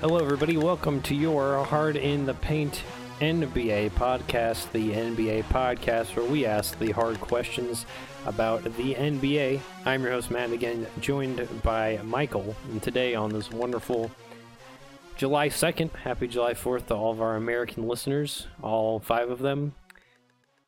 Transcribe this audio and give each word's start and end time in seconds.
Hello, 0.00 0.16
everybody. 0.16 0.56
Welcome 0.56 1.02
to 1.02 1.14
your 1.14 1.62
Hard 1.62 1.94
in 1.94 2.24
the 2.24 2.32
Paint 2.32 2.84
NBA 3.20 3.90
podcast, 3.90 4.72
the 4.72 4.92
NBA 4.92 5.42
podcast 5.44 6.16
where 6.16 6.24
we 6.24 6.46
ask 6.46 6.78
the 6.78 6.90
hard 6.90 7.20
questions 7.20 7.84
about 8.24 8.64
the 8.64 8.94
NBA. 8.94 9.60
I'm 9.84 10.02
your 10.02 10.12
host, 10.12 10.30
Matt, 10.30 10.52
again, 10.52 10.86
joined 11.02 11.46
by 11.62 12.00
Michael. 12.02 12.56
And 12.70 12.82
today, 12.82 13.14
on 13.14 13.28
this 13.28 13.50
wonderful 13.50 14.10
July 15.18 15.50
2nd, 15.50 15.94
happy 15.94 16.28
July 16.28 16.54
4th 16.54 16.86
to 16.86 16.94
all 16.94 17.12
of 17.12 17.20
our 17.20 17.36
American 17.36 17.86
listeners, 17.86 18.46
all 18.62 19.00
five 19.00 19.28
of 19.28 19.40
them. 19.40 19.74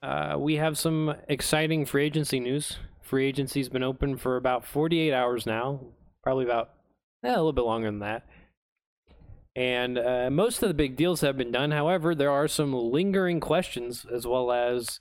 Uh, 0.02 0.36
we 0.38 0.56
have 0.56 0.76
some 0.76 1.16
exciting 1.26 1.86
free 1.86 2.04
agency 2.04 2.38
news. 2.38 2.80
Free 3.00 3.28
agency's 3.28 3.70
been 3.70 3.82
open 3.82 4.18
for 4.18 4.36
about 4.36 4.66
48 4.66 5.14
hours 5.14 5.46
now, 5.46 5.80
probably 6.22 6.44
about 6.44 6.68
eh, 7.24 7.28
a 7.28 7.30
little 7.30 7.54
bit 7.54 7.64
longer 7.64 7.88
than 7.88 8.00
that. 8.00 8.26
And 9.54 9.98
uh, 9.98 10.30
most 10.30 10.62
of 10.62 10.68
the 10.68 10.74
big 10.74 10.96
deals 10.96 11.20
have 11.20 11.36
been 11.36 11.52
done. 11.52 11.72
However, 11.72 12.14
there 12.14 12.30
are 12.30 12.48
some 12.48 12.72
lingering 12.72 13.38
questions, 13.38 14.06
as 14.10 14.26
well 14.26 14.50
as 14.50 14.98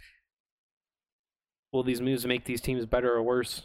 will 1.71 1.83
these 1.83 2.01
moves 2.01 2.25
make 2.25 2.45
these 2.45 2.61
teams 2.61 2.85
better 2.85 3.13
or 3.13 3.23
worse? 3.23 3.63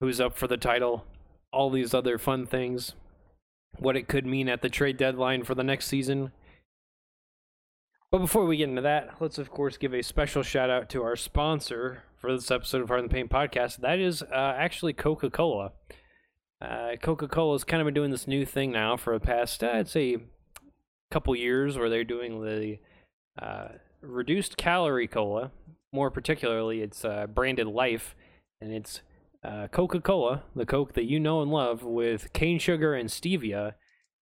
Who's 0.00 0.20
up 0.20 0.36
for 0.36 0.46
the 0.46 0.58
title? 0.58 1.04
All 1.52 1.70
these 1.70 1.94
other 1.94 2.18
fun 2.18 2.46
things. 2.46 2.94
What 3.78 3.96
it 3.96 4.08
could 4.08 4.26
mean 4.26 4.48
at 4.48 4.60
the 4.60 4.68
trade 4.68 4.96
deadline 4.96 5.44
for 5.44 5.54
the 5.54 5.64
next 5.64 5.86
season. 5.86 6.32
But 8.10 8.18
before 8.18 8.44
we 8.44 8.56
get 8.56 8.68
into 8.68 8.82
that, 8.82 9.14
let's 9.20 9.38
of 9.38 9.50
course 9.50 9.76
give 9.76 9.94
a 9.94 10.02
special 10.02 10.42
shout 10.42 10.68
out 10.68 10.90
to 10.90 11.02
our 11.02 11.16
sponsor 11.16 12.02
for 12.18 12.32
this 12.32 12.50
episode 12.50 12.82
of 12.82 12.88
Hard 12.88 13.00
in 13.00 13.06
the 13.06 13.14
Paint 13.14 13.30
podcast. 13.30 13.78
That 13.78 13.98
is 13.98 14.22
uh, 14.22 14.54
actually 14.56 14.92
Coca 14.92 15.30
Cola. 15.30 15.72
Uh, 16.60 16.96
Coca 17.00 17.26
Cola 17.26 17.54
has 17.54 17.64
kind 17.64 17.80
of 17.80 17.86
been 17.86 17.94
doing 17.94 18.10
this 18.10 18.28
new 18.28 18.44
thing 18.44 18.70
now 18.70 18.96
for 18.96 19.14
the 19.14 19.24
past, 19.24 19.64
uh, 19.64 19.70
I'd 19.74 19.88
say, 19.88 20.18
couple 21.10 21.34
years 21.34 21.76
where 21.76 21.90
they're 21.90 22.04
doing 22.04 22.42
the 22.44 22.78
uh, 23.42 23.68
reduced 24.00 24.56
calorie 24.56 25.08
cola. 25.08 25.50
More 25.92 26.10
particularly, 26.10 26.82
it's 26.82 27.04
uh, 27.04 27.26
branded 27.26 27.66
Life, 27.66 28.14
and 28.60 28.72
it's 28.72 29.02
uh, 29.42 29.66
Coca 29.68 30.00
Cola, 30.00 30.44
the 30.54 30.66
Coke 30.66 30.94
that 30.94 31.10
you 31.10 31.18
know 31.18 31.42
and 31.42 31.50
love, 31.50 31.82
with 31.82 32.32
cane 32.32 32.58
sugar 32.60 32.94
and 32.94 33.08
stevia 33.08 33.74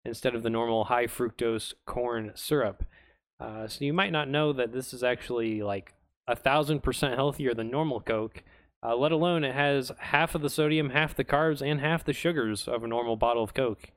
instead 0.04 0.36
of 0.36 0.44
the 0.44 0.50
normal 0.50 0.86
high 0.86 1.08
fructose 1.08 1.74
corn 1.88 2.31
syrup. 2.36 2.84
Uh, 3.40 3.68
so 3.68 3.84
you 3.84 3.94
might 3.94 4.12
not 4.12 4.30
know 4.30 4.54
that 4.54 4.72
this 4.72 4.94
is 4.94 5.04
actually 5.04 5.64
like 5.64 5.94
a 6.28 6.36
thousand 6.36 6.84
percent 6.84 7.16
healthier 7.16 7.54
than 7.54 7.72
normal 7.72 8.00
Coke 8.00 8.44
uh, 8.86 8.95
let 8.95 9.11
alone 9.11 9.44
it 9.44 9.55
has 9.55 9.91
half 9.97 10.36
of 10.36 10.41
the 10.41 10.50
sodium, 10.50 10.91
half 10.91 11.16
the 11.16 11.23
carbs, 11.23 11.61
and 11.61 11.80
half 11.80 12.03
the 12.03 12.14
sugars 12.14 12.67
of 12.67 12.83
a 12.83 12.88
normal 12.88 13.16
bottle 13.16 13.44
of 13.44 13.53
Coke. 13.53 13.91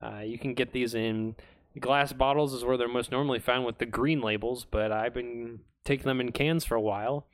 Uh, 0.00 0.20
you 0.20 0.38
can 0.38 0.54
get 0.54 0.72
these 0.72 0.94
in 0.94 1.34
glass 1.80 2.12
bottles, 2.12 2.54
is 2.54 2.64
where 2.64 2.76
they're 2.76 2.86
most 2.86 3.10
normally 3.10 3.40
found 3.40 3.64
with 3.64 3.78
the 3.78 3.86
green 3.86 4.20
labels, 4.20 4.66
but 4.70 4.92
I've 4.92 5.14
been 5.14 5.60
taking 5.84 6.06
them 6.06 6.20
in 6.20 6.30
cans 6.30 6.64
for 6.64 6.76
a 6.76 6.80
while. 6.80 7.26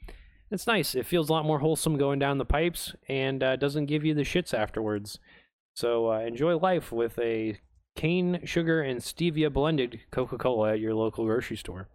It's 0.51 0.67
nice. 0.67 0.95
It 0.95 1.07
feels 1.07 1.29
a 1.29 1.33
lot 1.33 1.45
more 1.45 1.59
wholesome 1.59 1.99
going 1.99 2.19
down 2.19 2.39
the 2.39 2.45
pipes 2.45 2.95
and 3.09 3.43
uh, 3.43 3.57
doesn't 3.57 3.87
give 3.87 4.05
you 4.05 4.15
the 4.15 4.23
shits 4.23 4.55
afterwards. 4.55 5.19
So 5.75 6.13
uh, 6.13 6.21
enjoy 6.21 6.57
life 6.57 6.91
with 6.91 7.19
a 7.19 7.59
cane 7.95 8.41
sugar 8.45 8.81
and 8.81 9.01
stevia 9.01 9.53
blended 9.53 10.01
Coca 10.11 10.39
Cola 10.39 10.73
at 10.73 10.81
your 10.81 10.95
local 10.95 11.25
grocery 11.27 11.57
store. 11.57 11.89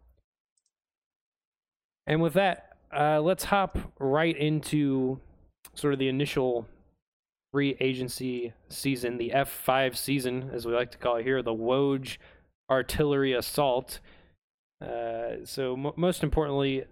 And 2.08 2.22
with 2.22 2.34
that, 2.34 2.75
uh, 2.96 3.22
let's 3.22 3.46
hop 3.46 3.78
right 4.00 4.36
into 4.36 5.20
sort 5.74 5.94
of 5.94 6.00
the 6.00 6.08
initial 6.08 6.68
free 7.52 7.78
agency 7.80 8.54
season, 8.70 9.18
the 9.18 9.32
F5 9.34 9.96
season, 9.96 10.50
as 10.54 10.66
we 10.66 10.74
like 10.74 10.92
to 10.92 10.98
call 10.98 11.18
it 11.18 11.24
here, 11.24 11.42
the 11.42 11.54
Woj 11.54 12.18
Artillery 12.70 13.34
Assault. 13.34 14.00
Uh, 14.82 15.46
so, 15.46 15.74
m- 15.74 15.94
most 15.96 16.24
importantly, 16.24 16.86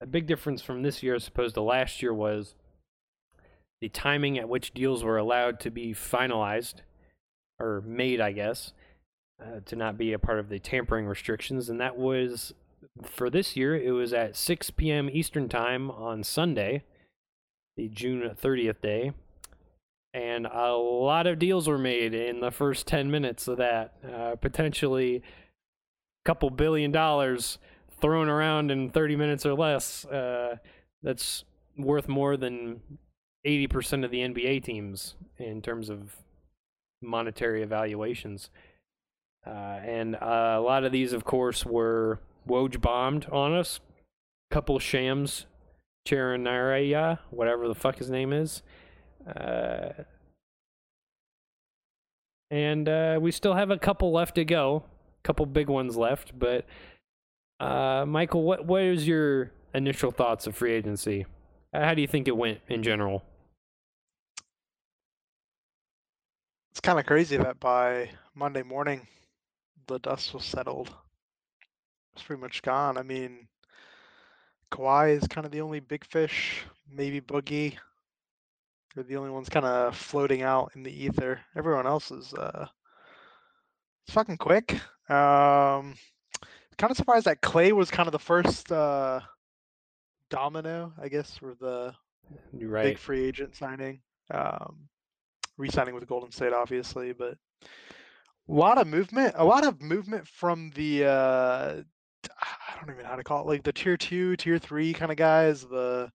a 0.00 0.06
big 0.06 0.26
difference 0.26 0.62
from 0.62 0.82
this 0.82 1.02
year 1.02 1.14
as 1.14 1.26
opposed 1.26 1.54
to 1.54 1.62
last 1.62 2.02
year 2.02 2.12
was 2.12 2.54
the 3.80 3.88
timing 3.88 4.38
at 4.38 4.48
which 4.48 4.72
deals 4.72 5.02
were 5.02 5.18
allowed 5.18 5.60
to 5.60 5.70
be 5.70 5.92
finalized 5.92 6.76
or 7.58 7.82
made, 7.86 8.20
I 8.20 8.32
guess, 8.32 8.72
uh, 9.42 9.60
to 9.64 9.76
not 9.76 9.98
be 9.98 10.12
a 10.12 10.18
part 10.18 10.38
of 10.38 10.48
the 10.48 10.58
tampering 10.58 11.06
restrictions. 11.06 11.68
And 11.68 11.80
that 11.80 11.96
was 11.96 12.54
for 13.04 13.30
this 13.30 13.56
year, 13.56 13.76
it 13.76 13.92
was 13.92 14.12
at 14.12 14.36
6 14.36 14.70
p.m. 14.70 15.08
Eastern 15.12 15.48
Time 15.48 15.90
on 15.90 16.22
Sunday, 16.22 16.84
the 17.76 17.88
June 17.88 18.22
30th 18.40 18.80
day. 18.80 19.12
And 20.12 20.46
a 20.46 20.72
lot 20.72 21.26
of 21.26 21.38
deals 21.38 21.66
were 21.66 21.78
made 21.78 22.14
in 22.14 22.40
the 22.40 22.52
first 22.52 22.86
10 22.86 23.10
minutes 23.10 23.48
of 23.48 23.58
that. 23.58 23.94
Uh, 24.08 24.36
potentially 24.36 25.16
a 25.16 25.22
couple 26.24 26.50
billion 26.50 26.92
dollars 26.92 27.58
thrown 28.00 28.28
around 28.28 28.70
in 28.70 28.90
30 28.90 29.16
minutes 29.16 29.44
or 29.44 29.54
less. 29.54 30.04
Uh, 30.04 30.56
that's 31.02 31.44
worth 31.76 32.06
more 32.08 32.36
than 32.36 32.80
80% 33.46 34.04
of 34.04 34.10
the 34.10 34.20
NBA 34.20 34.62
teams 34.62 35.14
in 35.38 35.60
terms 35.60 35.90
of 35.90 36.16
monetary 37.02 37.62
evaluations. 37.62 38.50
Uh, 39.46 39.50
and 39.84 40.14
a 40.14 40.60
lot 40.60 40.84
of 40.84 40.92
these, 40.92 41.12
of 41.12 41.24
course, 41.24 41.66
were 41.66 42.20
Woj 42.48 42.80
bombed 42.80 43.26
on 43.30 43.52
us. 43.52 43.80
Couple 44.50 44.78
shams, 44.78 45.46
Charanaraya, 46.06 47.18
whatever 47.30 47.66
the 47.66 47.74
fuck 47.74 47.96
his 47.96 48.10
name 48.10 48.32
is. 48.32 48.62
Uh, 49.26 50.04
and 52.50 52.88
uh, 52.88 53.18
we 53.20 53.30
still 53.30 53.54
have 53.54 53.70
a 53.70 53.78
couple 53.78 54.12
left 54.12 54.34
to 54.36 54.44
go. 54.44 54.84
A 55.24 55.26
couple 55.26 55.46
big 55.46 55.68
ones 55.68 55.96
left, 55.96 56.38
but 56.38 56.66
uh, 57.58 58.04
Michael, 58.06 58.42
what 58.42 58.66
what 58.66 58.82
is 58.82 59.08
your 59.08 59.50
initial 59.74 60.10
thoughts 60.10 60.46
of 60.46 60.54
free 60.54 60.72
agency? 60.72 61.26
How 61.72 61.94
do 61.94 62.02
you 62.02 62.06
think 62.06 62.28
it 62.28 62.36
went 62.36 62.60
in 62.68 62.82
general? 62.82 63.24
It's 66.72 66.80
kind 66.80 66.98
of 66.98 67.06
crazy 67.06 67.36
that 67.36 67.58
by 67.58 68.10
Monday 68.34 68.62
morning, 68.62 69.06
the 69.86 69.98
dust 69.98 70.34
was 70.34 70.44
settled 70.44 70.92
it's 72.14 72.22
pretty 72.22 72.40
much 72.40 72.62
gone. 72.62 72.96
I 72.96 73.02
mean, 73.02 73.48
Kawhi 74.70 75.16
is 75.16 75.26
kind 75.28 75.44
of 75.44 75.52
the 75.52 75.60
only 75.60 75.80
big 75.80 76.04
fish. 76.04 76.64
Maybe 76.90 77.20
Boogie. 77.20 77.76
They're 78.94 79.04
the 79.04 79.16
only 79.16 79.30
ones 79.30 79.48
kind 79.48 79.66
of 79.66 79.96
floating 79.96 80.42
out 80.42 80.72
in 80.74 80.82
the 80.84 81.04
ether. 81.04 81.40
Everyone 81.56 81.86
else 81.86 82.10
is 82.10 82.32
uh, 82.34 82.66
it's 84.06 84.14
fucking 84.14 84.36
quick. 84.36 84.74
Um, 85.08 85.94
kind 86.78 86.90
of 86.90 86.96
surprised 86.96 87.26
that 87.26 87.40
Klay 87.40 87.72
was 87.72 87.90
kind 87.90 88.06
of 88.06 88.12
the 88.12 88.18
first 88.18 88.70
uh, 88.70 89.20
domino, 90.30 90.92
I 91.00 91.08
guess, 91.08 91.36
for 91.38 91.54
the 91.60 91.94
right. 92.52 92.84
big 92.84 92.98
free 92.98 93.24
agent 93.24 93.56
signing. 93.56 94.00
Um, 94.30 94.88
re-signing 95.56 95.94
with 95.94 96.06
Golden 96.06 96.30
State, 96.30 96.52
obviously, 96.52 97.12
but 97.12 97.36
a 98.48 98.52
lot 98.52 98.78
of 98.78 98.86
movement. 98.86 99.34
A 99.36 99.44
lot 99.44 99.66
of 99.66 99.82
movement 99.82 100.26
from 100.26 100.70
the 100.74 101.04
uh, 101.04 101.82
I 102.40 102.76
don't 102.80 102.90
even 102.90 103.02
know 103.02 103.08
how 103.08 103.16
to 103.16 103.24
call 103.24 103.42
it, 103.42 103.46
like 103.46 103.62
the 103.62 103.72
tier 103.72 103.96
two, 103.96 104.36
tier 104.36 104.58
three 104.58 104.92
kind 104.92 105.10
of 105.10 105.16
guys, 105.16 105.62
the 105.62 106.10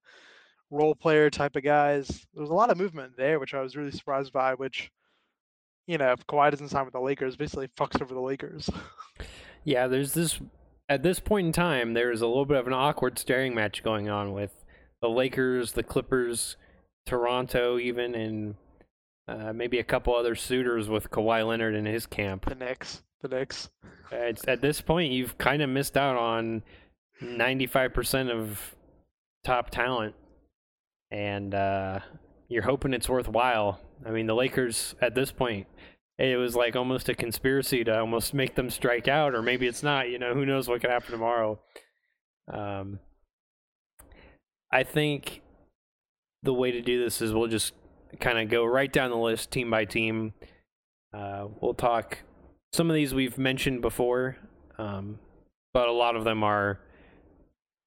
role 0.71 0.95
player 0.95 1.29
type 1.29 1.55
of 1.55 1.63
guys. 1.63 2.25
There's 2.33 2.49
a 2.49 2.53
lot 2.53 2.69
of 2.69 2.77
movement 2.77 3.13
there, 3.17 3.39
which 3.39 3.53
I 3.53 3.61
was 3.61 3.75
really 3.75 3.91
surprised 3.91 4.33
by. 4.33 4.53
Which, 4.53 4.91
you 5.87 5.97
know, 5.97 6.11
if 6.11 6.25
Kawhi 6.27 6.51
doesn't 6.51 6.69
sign 6.69 6.85
with 6.85 6.93
the 6.93 6.99
Lakers, 6.99 7.35
basically 7.35 7.69
fucks 7.77 8.01
over 8.01 8.13
the 8.13 8.19
Lakers. 8.21 8.69
yeah, 9.63 9.87
there's 9.87 10.13
this 10.13 10.39
at 10.87 11.03
this 11.03 11.19
point 11.19 11.47
in 11.47 11.53
time. 11.53 11.93
There's 11.93 12.21
a 12.21 12.27
little 12.27 12.45
bit 12.45 12.57
of 12.57 12.67
an 12.67 12.73
awkward 12.73 13.19
staring 13.19 13.53
match 13.55 13.83
going 13.83 14.09
on 14.09 14.33
with 14.33 14.51
the 15.01 15.09
Lakers, 15.09 15.73
the 15.73 15.83
Clippers, 15.83 16.57
Toronto, 17.05 17.79
even, 17.79 18.15
and 18.15 18.55
uh, 19.27 19.53
maybe 19.53 19.79
a 19.79 19.83
couple 19.83 20.15
other 20.15 20.35
suitors 20.35 20.89
with 20.89 21.09
Kawhi 21.09 21.47
Leonard 21.47 21.75
in 21.75 21.85
his 21.85 22.05
camp. 22.05 22.45
The 22.45 22.55
Knicks 22.55 23.03
the 23.21 23.27
Knicks. 23.27 23.69
It's, 24.11 24.47
at 24.47 24.61
this 24.61 24.81
point, 24.81 25.11
you've 25.11 25.37
kind 25.37 25.61
of 25.61 25.69
missed 25.69 25.97
out 25.97 26.17
on 26.17 26.63
95% 27.21 28.31
of 28.31 28.75
top 29.43 29.69
talent, 29.69 30.15
and 31.11 31.53
uh, 31.53 31.99
you're 32.47 32.63
hoping 32.63 32.93
it's 32.93 33.09
worthwhile. 33.09 33.79
I 34.05 34.11
mean, 34.11 34.27
the 34.27 34.35
Lakers 34.35 34.95
at 35.01 35.15
this 35.15 35.31
point, 35.31 35.67
it 36.17 36.37
was 36.37 36.55
like 36.55 36.75
almost 36.75 37.09
a 37.09 37.15
conspiracy 37.15 37.83
to 37.83 37.99
almost 37.99 38.33
make 38.33 38.55
them 38.55 38.69
strike 38.69 39.07
out, 39.07 39.35
or 39.35 39.41
maybe 39.41 39.67
it's 39.67 39.83
not. 39.83 40.09
You 40.09 40.19
know, 40.19 40.33
who 40.33 40.45
knows 40.45 40.67
what 40.67 40.81
could 40.81 40.89
happen 40.89 41.11
tomorrow. 41.11 41.59
Um, 42.51 42.99
I 44.71 44.83
think 44.83 45.41
the 46.43 46.53
way 46.53 46.71
to 46.71 46.81
do 46.81 47.03
this 47.03 47.21
is 47.21 47.33
we'll 47.33 47.47
just 47.47 47.73
kind 48.19 48.39
of 48.39 48.49
go 48.49 48.65
right 48.65 48.91
down 48.91 49.11
the 49.11 49.17
list, 49.17 49.51
team 49.51 49.69
by 49.69 49.85
team. 49.85 50.33
Uh, 51.13 51.47
we'll 51.59 51.73
talk 51.73 52.19
some 52.73 52.89
of 52.89 52.95
these 52.95 53.13
we've 53.13 53.37
mentioned 53.37 53.81
before, 53.81 54.37
um, 54.77 55.19
but 55.73 55.87
a 55.87 55.91
lot 55.91 56.15
of 56.15 56.23
them 56.23 56.43
are 56.43 56.79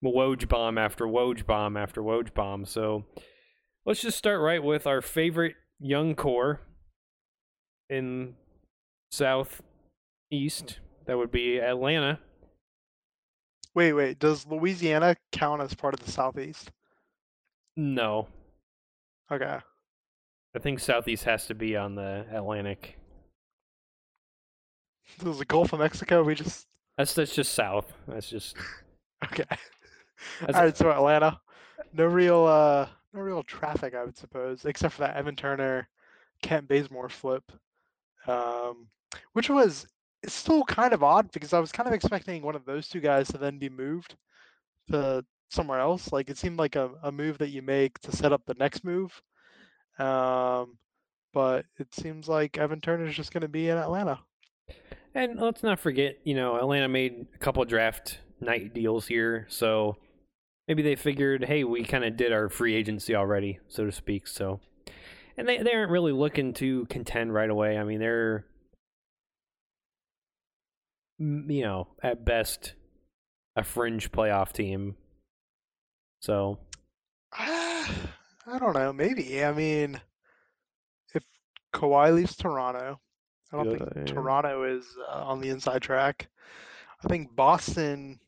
Woj 0.05 0.49
bomb 0.49 0.79
after 0.79 1.07
Woj 1.07 1.47
bomb 1.47 1.77
after 1.77 2.03
Woj 2.03 2.35
bomb. 2.35 2.65
So 2.65 3.05
let's 3.87 4.03
just 4.03 4.19
start 4.19 4.41
right 4.41 4.63
with 4.63 4.87
our 4.87 5.01
favorite 5.01 5.55
young 5.81 6.15
core 6.15 6.61
in 7.89 8.35
South 9.11 9.63
East, 10.31 10.81
that 11.07 11.19
would 11.19 11.31
be 11.31 11.59
Atlanta. 11.59 12.19
Wait, 13.75 13.93
wait. 13.93 14.19
Does 14.19 14.47
Louisiana 14.47 15.17
count 15.31 15.63
as 15.63 15.75
part 15.75 15.95
of 15.95 16.01
the 16.01 16.11
Southeast? 16.11 16.71
No, 17.77 18.29
Okay. 19.33 19.59
I 20.55 20.59
think 20.59 20.79
Southeast 20.79 21.25
has 21.25 21.47
to 21.47 21.55
be 21.55 21.75
on 21.75 21.95
the 21.95 22.27
Atlantic. 22.31 22.99
Does 25.25 25.39
the 25.39 25.45
Gulf 25.45 25.73
of 25.73 25.81
Mexico? 25.81 26.23
We 26.23 26.35
just 26.35 26.67
That's 26.97 27.15
that's 27.15 27.35
just 27.35 27.55
south. 27.55 27.93
That's 28.09 28.29
just 28.29 28.57
okay. 29.25 29.45
That's- 30.41 30.55
All 30.57 30.63
right, 30.65 30.77
so 30.77 30.91
Atlanta, 30.91 31.41
no 31.93 32.07
real, 32.07 32.45
uh, 32.45 32.87
no 33.13 33.21
real 33.21 33.43
traffic, 33.43 33.95
I 33.95 34.05
would 34.05 34.17
suppose, 34.17 34.65
except 34.65 34.95
for 34.95 35.01
that 35.01 35.17
Evan 35.17 35.35
Turner, 35.37 35.89
Kent 36.43 36.69
Bazemore 36.69 37.09
flip, 37.09 37.43
um, 38.29 38.87
which 39.33 39.51
was 39.51 39.87
it's 40.23 40.35
still 40.35 40.63
kind 40.65 40.93
of 40.93 41.03
odd 41.03 41.31
because 41.33 41.53
I 41.53 41.59
was 41.59 41.73
kind 41.73 41.89
of 41.89 41.93
expecting 41.93 42.43
one 42.43 42.55
of 42.55 42.65
those 42.65 42.89
two 42.89 43.01
guys 43.01 43.29
to 43.29 43.39
then 43.39 43.59
be 43.59 43.69
moved 43.69 44.15
to 44.91 45.25
somewhere 45.51 45.81
else. 45.81 46.13
Like 46.13 46.31
it 46.31 46.39
seemed 46.39 46.59
like 46.59 46.77
a, 46.77 46.91
a 47.03 47.11
move 47.11 47.39
that 47.39 47.51
you 47.51 47.63
make 47.63 47.99
to 48.01 48.13
set 48.15 48.33
up 48.33 48.43
the 48.47 48.55
next 48.55 48.85
move. 48.85 49.21
Um, 49.99 50.79
but 51.35 51.67
it 51.79 51.93
seems 51.93 52.29
like 52.29 52.59
Evan 52.59 52.81
Turner 52.81 53.07
is 53.07 53.17
just 53.17 53.33
going 53.33 53.43
to 53.43 53.49
be 53.49 53.69
in 53.69 53.77
Atlanta. 53.79 54.21
And 55.15 55.39
let's 55.39 55.63
not 55.63 55.79
forget, 55.79 56.17
you 56.25 56.35
know, 56.35 56.57
Atlanta 56.57 56.89
made 56.89 57.27
a 57.35 57.39
couple 57.39 57.65
draft 57.65 58.19
night 58.41 58.73
deals 58.73 59.07
here, 59.07 59.47
so 59.49 59.97
maybe 60.67 60.83
they 60.83 60.97
figured, 60.97 61.45
hey, 61.45 61.65
we 61.65 61.85
kind 61.85 62.05
of 62.05 62.17
did 62.17 62.33
our 62.33 62.49
free 62.49 62.75
agency 62.75 63.15
already, 63.15 63.61
so 63.69 63.85
to 63.85 63.93
speak. 63.93 64.27
So, 64.27 64.61
and 65.37 65.49
they 65.49 65.59
they 65.59 65.75
aren't 65.75 65.91
really 65.91 66.13
looking 66.13 66.55
to 66.55 66.87
contend 66.87 67.35
right 67.35 67.51
away. 67.51 67.77
I 67.79 67.85
mean, 67.85 68.01
they're, 68.01 68.47
you 71.19 71.63
know, 71.63 71.89
at 72.03 72.25
best, 72.25 72.75
a 73.55 73.63
fringe 73.63 74.11
playoff 74.13 74.53
team. 74.53 74.97
So, 76.21 76.59
I 77.33 78.59
don't 78.59 78.75
know. 78.75 78.93
Maybe. 78.93 79.45
I 79.45 79.53
mean, 79.53 80.01
if 81.15 81.23
Kawhi 81.75 82.15
leaves 82.15 82.37
Toronto, 82.37 82.99
I 83.53 83.57
don't 83.57 83.67
Yeah. 83.67 83.79
think 83.79 84.07
Toronto 84.07 84.65
is 84.65 84.87
uh, 85.09 85.25
on 85.25 85.41
the 85.41 85.51
inside 85.51 85.83
track. 85.83 86.29
I 87.05 87.09
think 87.09 87.35
Boston, 87.35 88.19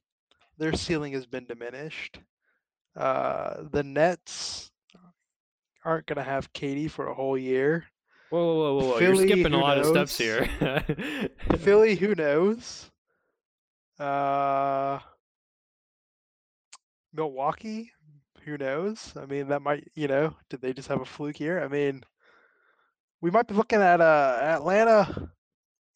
their 0.58 0.72
ceiling 0.74 1.12
has 1.12 1.26
been 1.26 1.46
diminished. 1.46 2.20
Uh, 2.96 3.64
the 3.70 3.82
Nets 3.82 4.70
aren't 5.84 6.06
going 6.06 6.16
to 6.16 6.22
have 6.22 6.52
Katie 6.52 6.88
for 6.88 7.08
a 7.08 7.14
whole 7.14 7.36
year. 7.38 7.86
whoa, 8.30 8.44
whoa, 8.44 8.54
whoa, 8.56 8.74
whoa, 8.74 8.92
whoa. 8.92 8.98
you're 9.00 9.14
skipping 9.16 9.52
a 9.52 9.58
lot 9.58 9.78
of 9.78 9.86
steps 9.86 10.16
here. 10.18 10.48
Philly, 11.58 11.94
who 11.96 12.14
knows? 12.14 12.90
Uh, 13.98 14.98
Milwaukee, 17.12 17.92
who 18.44 18.56
knows? 18.58 19.12
I 19.16 19.26
mean, 19.26 19.48
that 19.48 19.62
might, 19.62 19.88
you 19.94 20.08
know, 20.08 20.34
did 20.48 20.60
they 20.60 20.72
just 20.72 20.88
have 20.88 21.00
a 21.00 21.04
fluke 21.04 21.36
here? 21.36 21.60
I 21.60 21.68
mean, 21.68 22.02
we 23.20 23.30
might 23.30 23.46
be 23.46 23.54
looking 23.54 23.80
at 23.80 24.00
uh, 24.00 24.38
Atlanta, 24.42 25.30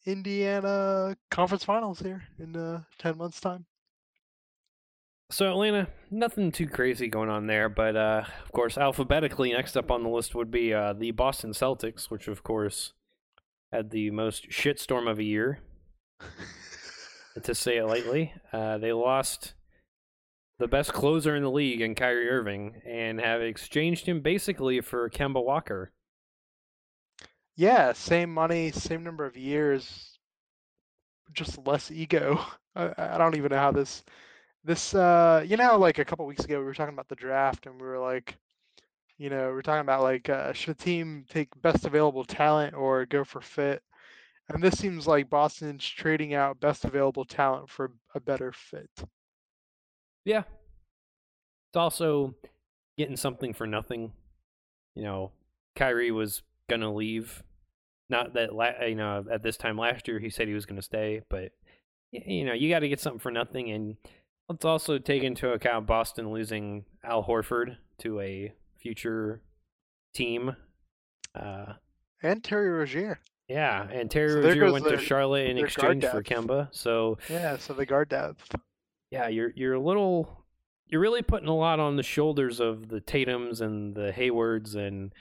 Indiana 0.05 1.15
conference 1.29 1.63
finals 1.63 1.99
here 1.99 2.23
in 2.39 2.55
uh, 2.55 2.81
10 2.99 3.17
months' 3.17 3.39
time. 3.39 3.65
So 5.31 5.47
Atlanta, 5.47 5.87
nothing 6.09 6.51
too 6.51 6.67
crazy 6.67 7.07
going 7.07 7.29
on 7.29 7.45
there, 7.45 7.69
but 7.69 7.95
uh, 7.95 8.23
of 8.43 8.51
course, 8.51 8.79
alphabetically 8.79 9.51
next 9.51 9.77
up 9.77 9.91
on 9.91 10.01
the 10.01 10.09
list 10.09 10.33
would 10.33 10.49
be 10.49 10.73
uh, 10.73 10.93
the 10.93 11.11
Boston 11.11 11.51
Celtics, 11.51 12.09
which 12.09 12.27
of 12.27 12.41
course 12.41 12.93
had 13.71 13.91
the 13.91 14.09
most 14.09 14.49
shitstorm 14.49 15.09
of 15.09 15.19
a 15.19 15.23
year, 15.23 15.59
to 17.43 17.53
say 17.53 17.77
it 17.77 17.85
lightly. 17.85 18.33
Uh, 18.51 18.79
they 18.79 18.91
lost 18.91 19.53
the 20.57 20.67
best 20.67 20.93
closer 20.93 21.35
in 21.35 21.43
the 21.43 21.51
league 21.51 21.81
in 21.81 21.93
Kyrie 21.93 22.29
Irving 22.29 22.81
and 22.85 23.21
have 23.21 23.41
exchanged 23.41 24.07
him 24.07 24.21
basically 24.21 24.81
for 24.81 25.09
Kemba 25.09 25.43
Walker. 25.43 25.91
Yeah, 27.59 27.91
same 27.91 28.33
money, 28.33 28.71
same 28.71 29.03
number 29.03 29.25
of 29.25 29.35
years, 29.35 30.17
just 31.33 31.57
less 31.67 31.91
ego. 31.91 32.39
I, 32.77 32.93
I 32.97 33.17
don't 33.17 33.35
even 33.35 33.51
know 33.51 33.57
how 33.57 33.73
this, 33.73 34.05
this, 34.63 34.95
uh, 34.95 35.43
you 35.45 35.57
know, 35.57 35.77
like 35.77 35.99
a 35.99 36.05
couple 36.05 36.25
weeks 36.25 36.45
ago 36.45 36.57
we 36.57 36.63
were 36.63 36.73
talking 36.73 36.93
about 36.93 37.09
the 37.09 37.17
draft 37.17 37.65
and 37.65 37.75
we 37.75 37.85
were 37.85 37.99
like, 37.99 38.37
you 39.17 39.29
know, 39.29 39.49
we 39.49 39.55
we're 39.55 39.61
talking 39.61 39.81
about 39.81 40.03
like, 40.03 40.29
uh, 40.29 40.53
should 40.53 40.69
a 40.69 40.73
team 40.73 41.25
take 41.29 41.49
best 41.61 41.83
available 41.83 42.23
talent 42.23 42.75
or 42.75 43.05
go 43.05 43.25
for 43.25 43.41
fit? 43.41 43.83
And 44.47 44.63
this 44.63 44.79
seems 44.79 45.05
like 45.05 45.29
Boston's 45.29 45.85
trading 45.85 46.33
out 46.35 46.61
best 46.61 46.85
available 46.85 47.25
talent 47.25 47.69
for 47.69 47.91
a 48.15 48.21
better 48.21 48.53
fit. 48.53 48.89
Yeah. 50.23 50.43
It's 51.71 51.75
also 51.75 52.35
getting 52.97 53.17
something 53.17 53.53
for 53.53 53.67
nothing. 53.67 54.13
You 54.95 55.03
know, 55.03 55.31
Kyrie 55.75 56.11
was 56.11 56.41
gonna 56.69 56.93
leave. 56.93 57.43
Not 58.09 58.33
that 58.33 58.53
la- 58.55 58.81
you 58.85 58.95
know 58.95 59.25
at 59.31 59.43
this 59.43 59.57
time 59.57 59.77
last 59.77 60.07
year 60.07 60.19
he 60.19 60.29
said 60.29 60.47
he 60.47 60.53
was 60.53 60.65
gonna 60.65 60.81
stay, 60.81 61.21
but 61.29 61.51
you 62.11 62.43
know 62.45 62.53
you 62.53 62.69
got 62.69 62.79
to 62.79 62.89
get 62.89 62.99
something 62.99 63.19
for 63.19 63.31
nothing. 63.31 63.69
And 63.71 63.97
let's 64.47 64.65
also 64.65 64.97
take 64.97 65.23
into 65.23 65.51
account 65.51 65.85
Boston 65.85 66.31
losing 66.31 66.85
Al 67.03 67.23
Horford 67.23 67.77
to 67.99 68.19
a 68.19 68.51
future 68.81 69.41
team. 70.13 70.55
Uh, 71.35 71.73
And 72.23 72.43
Terry 72.43 72.69
Rozier. 72.69 73.19
yeah, 73.47 73.87
and 73.91 74.09
Terry 74.09 74.29
So 74.29 74.41
Rozier 74.41 74.71
went 74.71 74.85
to 74.87 74.97
Charlotte 74.97 75.47
in 75.47 75.57
exchange 75.59 76.03
for. 76.05 76.23
Kemba. 76.23 76.69
So 76.71 77.17
Yeah, 77.29 77.57
so 77.57 77.73
the 77.73 77.85
guard 77.85 78.09
depth. 78.09 78.55
yeah, 79.11 79.27
you're 79.27 79.51
you're 79.55 79.75
a 79.75 79.79
little 79.79 80.45
you're 80.87 81.01
really 81.01 81.21
putting 81.21 81.47
a 81.47 81.55
lot 81.55 81.79
on 81.79 81.95
the 81.97 82.01
shoulders 82.03 82.59
of 82.59 82.87
the 82.89 82.99
Tatum's 82.99 83.61
and 83.61 83.93
the 83.93 84.11
Haywards 84.11 84.73
and 84.73 85.13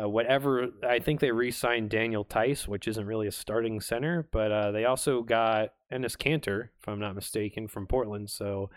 uh, 0.00 0.08
whatever. 0.08 0.68
I 0.82 0.98
think 0.98 1.20
they 1.20 1.32
re-signed 1.32 1.90
Daniel 1.90 2.24
Theis, 2.24 2.66
which 2.66 2.88
isn't 2.88 3.06
really 3.06 3.26
a 3.26 3.32
starting 3.32 3.80
center, 3.80 4.26
but 4.30 4.52
uh, 4.52 4.70
they 4.70 4.84
also 4.84 5.22
got 5.22 5.74
Enes 5.92 6.16
Kanter, 6.16 6.68
if 6.80 6.88
I'm 6.88 7.00
not 7.00 7.14
mistaken, 7.14 7.68
from 7.68 7.86
Portland. 7.86 8.30
So 8.30 8.70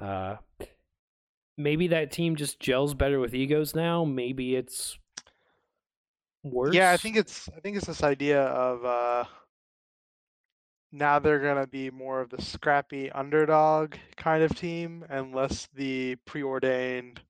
uh, 0.00 0.36
maybe 1.56 1.88
that 1.88 2.10
team 2.10 2.36
just 2.36 2.58
gels 2.58 2.94
better 2.94 3.20
with 3.20 3.34
egos 3.34 3.74
now. 3.74 4.04
Maybe 4.04 4.56
it's 4.56 4.98
worse. 6.42 6.74
Yeah, 6.74 6.90
I 6.90 6.96
think 6.96 7.16
it's 7.16 7.48
I 7.56 7.60
think 7.60 7.76
it's 7.76 7.86
this 7.86 8.02
idea 8.02 8.42
of 8.42 8.84
uh 8.84 9.24
now 10.92 11.18
they're 11.18 11.38
gonna 11.40 11.66
be 11.66 11.90
more 11.90 12.20
of 12.20 12.30
the 12.30 12.42
scrappy 12.42 13.10
underdog 13.12 13.94
kind 14.16 14.42
of 14.42 14.54
team 14.56 15.04
and 15.08 15.34
less 15.34 15.68
the 15.74 16.16
preordained 16.24 17.20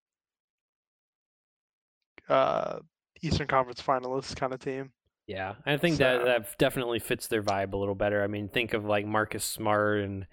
uh 2.29 2.79
Eastern 3.23 3.47
Conference 3.47 3.83
finalists 3.83 4.35
kind 4.37 4.53
of 4.53 4.61
team. 4.61 4.93
Yeah, 5.27 5.55
I 5.65 5.77
think 5.77 5.99
that 5.99 6.25
that 6.25 6.59
definitely 6.59 6.99
fits 6.99 7.29
their 7.29 7.43
vibe 7.43 7.73
a 7.73 7.77
little 7.77 7.95
better. 7.95 8.23
I 8.23 8.27
mean, 8.27 8.49
think 8.49 8.75
of 8.75 8.85
like 8.85 9.07
Marcus 9.07 9.45
Smart 9.45 10.01
and 10.01 10.27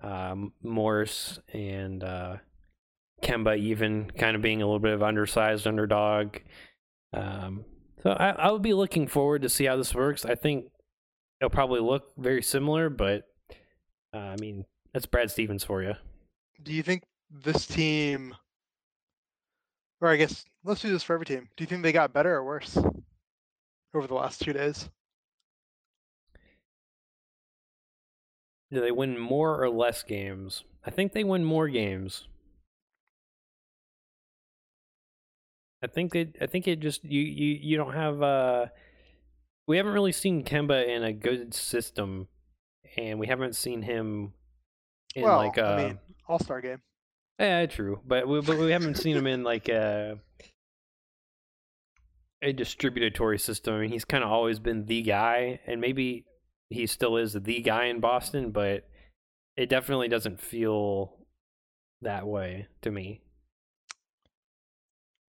um, 0.00 0.52
Morris 0.62 1.40
and 1.52 2.04
uh, 2.04 2.36
Kemba, 3.22 3.58
even 3.58 4.10
kind 4.12 4.36
of 4.36 4.42
being 4.42 4.62
a 4.62 4.66
little 4.66 4.78
bit 4.78 4.92
of 4.92 5.02
undersized 5.02 5.66
underdog. 5.66 6.36
Um, 7.12 7.64
so 8.02 8.10
I, 8.10 8.30
I 8.30 8.50
would 8.52 8.62
be 8.62 8.74
looking 8.74 9.08
forward 9.08 9.42
to 9.42 9.48
see 9.48 9.64
how 9.64 9.76
this 9.76 9.94
works. 9.94 10.24
I 10.24 10.34
think 10.34 10.66
it'll 11.40 11.50
probably 11.50 11.80
look 11.80 12.12
very 12.16 12.42
similar, 12.42 12.90
but 12.90 13.24
uh, 14.14 14.18
I 14.18 14.36
mean, 14.38 14.66
that's 14.92 15.06
Brad 15.06 15.30
Stevens 15.30 15.64
for 15.64 15.82
you. 15.82 15.94
Do 16.62 16.72
you 16.72 16.82
think 16.82 17.02
this 17.30 17.66
team 17.66 18.36
or 20.00 20.08
I 20.08 20.16
guess 20.16 20.44
let's 20.64 20.80
do 20.80 20.90
this 20.90 21.02
for 21.02 21.14
every 21.14 21.26
team. 21.26 21.48
Do 21.56 21.64
you 21.64 21.68
think 21.68 21.82
they 21.82 21.92
got 21.92 22.12
better 22.12 22.34
or 22.34 22.44
worse 22.44 22.76
over 23.94 24.06
the 24.06 24.14
last 24.14 24.40
two 24.40 24.52
days? 24.52 24.88
Do 28.70 28.80
they 28.80 28.90
win 28.90 29.18
more 29.18 29.62
or 29.62 29.70
less 29.70 30.02
games? 30.02 30.64
I 30.84 30.90
think 30.90 31.12
they 31.12 31.24
win 31.24 31.44
more 31.44 31.68
games. 31.68 32.26
I 35.82 35.86
think 35.86 36.12
they 36.12 36.32
I 36.40 36.46
think 36.46 36.66
it 36.66 36.80
just 36.80 37.04
you 37.04 37.20
you 37.20 37.58
you 37.60 37.76
don't 37.76 37.92
have 37.92 38.22
uh 38.22 38.66
we 39.66 39.76
haven't 39.76 39.92
really 39.92 40.12
seen 40.12 40.42
Kemba 40.42 40.88
in 40.88 41.04
a 41.04 41.12
good 41.12 41.54
system 41.54 42.28
and 42.96 43.18
we 43.18 43.26
haven't 43.26 43.54
seen 43.54 43.82
him 43.82 44.32
in 45.14 45.22
well, 45.22 45.36
like 45.36 45.58
uh 45.58 45.62
I 45.62 45.76
mean, 45.76 45.98
All 46.26 46.38
Star 46.38 46.60
game. 46.60 46.80
Yeah, 47.38 47.66
true. 47.66 48.00
But 48.06 48.28
we 48.28 48.40
but 48.40 48.58
we 48.58 48.70
haven't 48.70 48.96
seen 48.96 49.16
him 49.16 49.26
in 49.26 49.42
like 49.42 49.68
a 49.68 50.20
a 52.42 52.52
distributory 52.52 53.38
system. 53.38 53.74
I 53.74 53.80
mean, 53.80 53.90
he's 53.90 54.04
kind 54.04 54.22
of 54.22 54.30
always 54.30 54.58
been 54.58 54.86
the 54.86 55.02
guy, 55.02 55.60
and 55.66 55.80
maybe 55.80 56.26
he 56.70 56.86
still 56.86 57.16
is 57.16 57.32
the 57.32 57.60
guy 57.60 57.86
in 57.86 58.00
Boston, 58.00 58.50
but 58.50 58.88
it 59.56 59.68
definitely 59.68 60.08
doesn't 60.08 60.40
feel 60.40 61.16
that 62.02 62.26
way 62.26 62.68
to 62.82 62.90
me. 62.90 63.22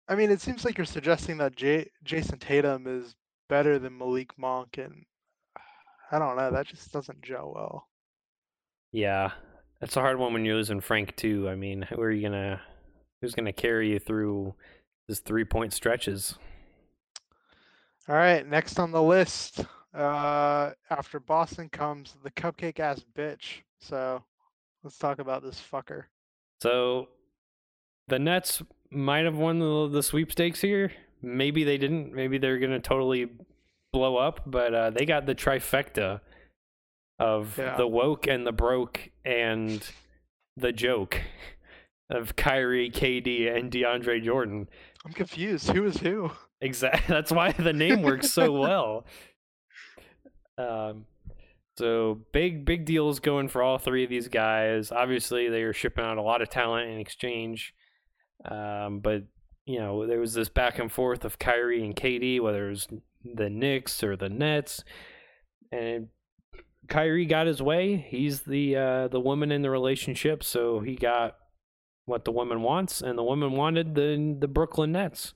I 0.08 0.14
mean, 0.14 0.30
it 0.30 0.40
seems 0.40 0.64
like 0.64 0.78
you're 0.78 0.84
suggesting 0.84 1.38
that 1.38 1.56
J- 1.56 1.90
Jayson 2.04 2.38
Tatum 2.38 2.86
is 2.86 3.14
better 3.48 3.78
than 3.78 3.96
Malik 3.96 4.36
Monk, 4.36 4.78
and 4.78 5.04
I 6.10 6.18
don't 6.18 6.36
know. 6.36 6.50
That 6.50 6.66
just 6.66 6.92
doesn't 6.92 7.22
gel 7.22 7.52
well. 7.54 7.88
Yeah, 8.90 9.32
it's 9.82 9.96
a 9.96 10.00
hard 10.00 10.18
one 10.18 10.32
when 10.32 10.44
you're 10.44 10.56
losing 10.56 10.80
Frank 10.80 11.16
too. 11.16 11.48
I 11.48 11.56
mean, 11.56 11.82
who 11.82 12.00
are 12.00 12.10
you 12.10 12.22
gonna? 12.22 12.60
Who's 13.20 13.34
gonna 13.34 13.52
carry 13.52 13.90
you 13.90 13.98
through 13.98 14.54
this 15.08 15.18
three 15.18 15.44
point 15.44 15.72
stretches? 15.72 16.38
All 18.08 18.16
right, 18.16 18.46
next 18.46 18.78
on 18.78 18.90
the 18.90 19.02
list, 19.02 19.64
uh, 19.94 20.70
after 20.90 21.20
Boston 21.20 21.68
comes 21.68 22.16
the 22.22 22.30
cupcake 22.30 22.80
ass 22.80 23.04
bitch. 23.16 23.62
So 23.80 24.22
let's 24.82 24.98
talk 24.98 25.18
about 25.18 25.42
this 25.42 25.60
fucker. 25.60 26.04
So 26.60 27.08
the 28.08 28.18
Nets 28.18 28.62
might 28.90 29.24
have 29.24 29.36
won 29.36 29.58
the, 29.58 29.88
the 29.88 30.02
sweepstakes 30.02 30.60
here. 30.60 30.92
Maybe 31.22 31.64
they 31.64 31.78
didn't. 31.78 32.12
Maybe 32.12 32.38
they're 32.38 32.58
gonna 32.58 32.80
totally 32.80 33.30
blow 33.92 34.16
up. 34.16 34.42
But 34.46 34.74
uh, 34.74 34.90
they 34.90 35.06
got 35.06 35.26
the 35.26 35.34
trifecta 35.34 36.20
of 37.22 37.56
Yeah. 37.58 37.76
the 37.76 37.86
woke 37.86 38.26
and 38.26 38.46
the 38.46 38.52
broke 38.52 39.10
and 39.24 39.82
the 40.56 40.72
joke 40.72 41.20
of 42.10 42.36
Kyrie, 42.36 42.90
KD, 42.90 43.48
and 43.54 43.70
DeAndre 43.70 44.22
Jordan. 44.22 44.68
I'm 45.04 45.12
confused. 45.12 45.70
Who 45.70 45.84
is 45.84 45.96
who? 45.98 46.30
Exactly. 46.60 47.04
That's 47.08 47.32
why 47.32 47.52
the 47.52 47.72
name 47.72 48.02
works 48.02 48.30
so 48.30 48.52
well. 48.52 49.06
Um, 50.58 51.06
so 51.78 52.20
big, 52.32 52.64
big 52.64 52.84
deals 52.84 53.18
going 53.20 53.48
for 53.48 53.62
all 53.62 53.78
three 53.78 54.04
of 54.04 54.10
these 54.10 54.28
guys. 54.28 54.92
Obviously, 54.92 55.48
they 55.48 55.62
are 55.62 55.72
shipping 55.72 56.04
out 56.04 56.18
a 56.18 56.22
lot 56.22 56.42
of 56.42 56.50
talent 56.50 56.90
in 56.90 56.98
exchange. 56.98 57.74
Um, 58.44 59.00
but 59.00 59.22
you 59.64 59.78
know, 59.78 60.06
there 60.06 60.20
was 60.20 60.34
this 60.34 60.48
back 60.48 60.78
and 60.78 60.90
forth 60.90 61.24
of 61.24 61.38
Kyrie 61.38 61.84
and 61.84 61.94
KD, 61.96 62.40
whether 62.40 62.66
it 62.66 62.70
was 62.70 62.88
the 63.24 63.48
Knicks 63.48 64.02
or 64.02 64.16
the 64.16 64.28
Nets, 64.28 64.82
and 65.70 66.08
Kyrie 66.88 67.26
got 67.26 67.46
his 67.46 67.62
way. 67.62 67.96
He's 67.96 68.42
the 68.42 68.76
uh, 68.76 69.08
the 69.08 69.20
woman 69.20 69.52
in 69.52 69.62
the 69.62 69.70
relationship, 69.70 70.42
so 70.42 70.80
he 70.80 70.96
got 70.96 71.36
what 72.04 72.24
the 72.24 72.32
woman 72.32 72.62
wants, 72.62 73.00
and 73.00 73.16
the 73.16 73.22
woman 73.24 73.52
wanted 73.52 73.94
the 73.94 74.36
the 74.38 74.48
Brooklyn 74.48 74.92
Nets 74.92 75.34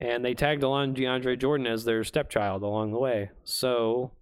and 0.00 0.24
they 0.24 0.34
tagged 0.34 0.62
along 0.62 0.94
DeAndre 0.94 1.38
Jordan 1.38 1.66
as 1.66 1.84
their 1.84 2.04
stepchild 2.04 2.62
along 2.62 2.92
the 2.92 2.98
way. 2.98 3.30
So 3.44 4.12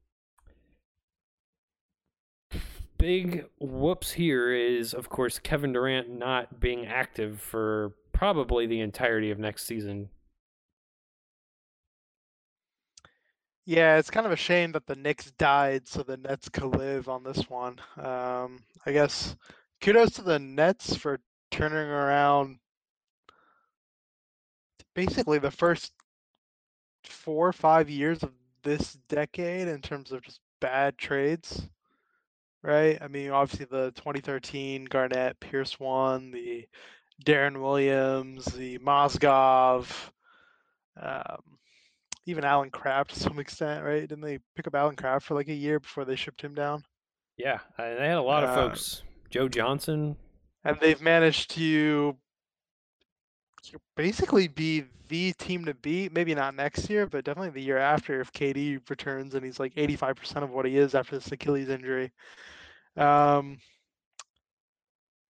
big 2.99 3.45
whoops 3.61 4.13
here 4.13 4.53
is 4.53 4.95
of 4.95 5.11
course 5.11 5.39
Kevin 5.39 5.73
Durant 5.73 6.09
not 6.09 6.61
being 6.61 6.87
active 6.87 7.41
for 7.41 7.95
probably 8.13 8.67
the 8.67 8.81
entirety 8.81 9.31
of 9.31 9.39
next 9.39 9.67
season. 9.67 10.09
Yeah, 13.67 13.99
it's 13.99 14.11
kind 14.11 14.25
of 14.27 14.33
a 14.33 14.37
shame 14.37 14.73
that 14.73 14.87
the 14.87 14.95
Knicks 14.97 15.31
died 15.33 15.89
so 15.89 16.03
the 16.03 16.17
Nets 16.17 16.49
could 16.49 16.65
live 16.77 17.09
on 17.09 17.23
this 17.25 17.51
one. 17.51 17.79
Um, 17.99 18.61
I 18.87 18.93
guess 18.93 19.37
kudos 19.81 20.13
to 20.13 20.23
the 20.23 20.39
Nets 20.39 20.95
for 20.97 21.21
turning 21.51 21.79
around 21.91 22.59
basically 24.95 25.39
the 25.39 25.51
first 25.51 25.93
four 27.05 27.49
or 27.49 27.53
five 27.53 27.89
years 27.91 28.23
of 28.23 28.33
this 28.63 28.95
decade 29.09 29.69
in 29.69 29.81
terms 29.81 30.13
of 30.13 30.23
just 30.23 30.41
bad 30.61 30.99
trades, 30.99 31.69
right? 32.63 32.99
I 33.01 33.09
mean, 33.09 33.31
obviously 33.31 33.67
the 33.67 33.93
2013 33.93 34.85
Garnett 34.87 35.41
Pierce 35.41 35.79
one, 35.81 36.31
the 36.31 36.67
Deron 37.25 37.61
Williams, 37.63 38.47
the 38.47 38.79
Mozgov, 38.79 39.89
um, 41.01 41.59
even 42.27 42.45
Allen 42.45 42.71
Crabbe 42.71 43.09
to 43.09 43.19
some 43.19 43.39
extent, 43.39 43.85
right? 43.85 44.01
Didn't 44.01 44.21
they 44.21 44.39
pick 44.55 44.67
up 44.67 44.75
Allen 44.75 44.97
Crabbe 44.97 45.23
for 45.23 45.35
like 45.35 45.49
a 45.49 45.55
year 45.55 45.81
before 45.81 46.05
they 46.05 46.17
shipped 46.17 46.43
him 46.43 46.55
down? 46.55 46.83
Yeah, 47.37 47.61
and 47.79 47.99
they 47.99 48.09
had 48.09 48.19
a 48.19 48.23
lot 48.23 48.45
of 48.45 48.51
Uh, 48.51 48.55
folks. 48.69 49.03
Joe 49.31 49.49
Johnson. 49.49 50.17
And 50.65 50.79
they've 50.81 51.01
managed 51.01 51.51
to 51.53 52.17
basically 53.97 54.49
be 54.49 54.85
the 55.09 55.33
team 55.35 55.65
to 55.65 55.75
beat. 55.75 56.13
Maybe 56.13 56.35
not 56.35 56.55
next 56.55 56.89
year, 56.91 57.07
but 57.07 57.25
definitely 57.25 57.51
the 57.51 57.63
year 57.63 57.79
after 57.79 58.21
if 58.21 58.33
KD 58.33 58.81
returns 58.89 59.35
and 59.35 59.45
he's 59.45 59.61
like 59.61 59.75
85% 59.75 60.43
of 60.43 60.51
what 60.51 60.67
he 60.67 60.77
is 60.77 60.95
after 60.95 61.17
this 61.17 61.31
Achilles 61.31 61.69
injury. 61.69 62.13
Um, 62.97 63.59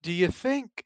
do 0.02 0.12
you 0.12 0.28
think 0.28 0.84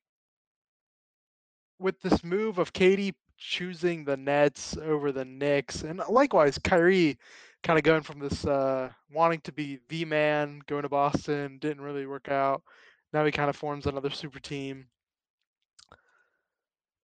with 1.79 2.00
this 2.00 2.25
move 2.25 2.59
of 2.59 2.73
KD 2.73 3.14
choosing 3.40 4.04
the 4.04 4.16
Nets 4.16 4.76
over 4.76 5.11
the 5.11 5.25
Knicks, 5.25 5.82
and 5.82 6.00
likewise 6.09 6.59
Kyrie 6.59 7.18
kind 7.62 7.78
of 7.78 7.82
going 7.82 8.02
from 8.02 8.20
this 8.20 8.44
uh, 8.47 8.90
wanting 9.12 9.40
to 9.40 9.52
be 9.52 9.80
the 9.88 10.04
man, 10.04 10.61
going 10.66 10.82
to 10.82 10.88
Boston, 10.88 11.59
didn't 11.59 11.82
really 11.82 12.06
work 12.06 12.28
out. 12.28 12.62
Now 13.12 13.25
he 13.25 13.32
kind 13.32 13.50
of 13.50 13.56
forms 13.56 13.87
another 13.87 14.11
super 14.11 14.38
team. 14.38 14.87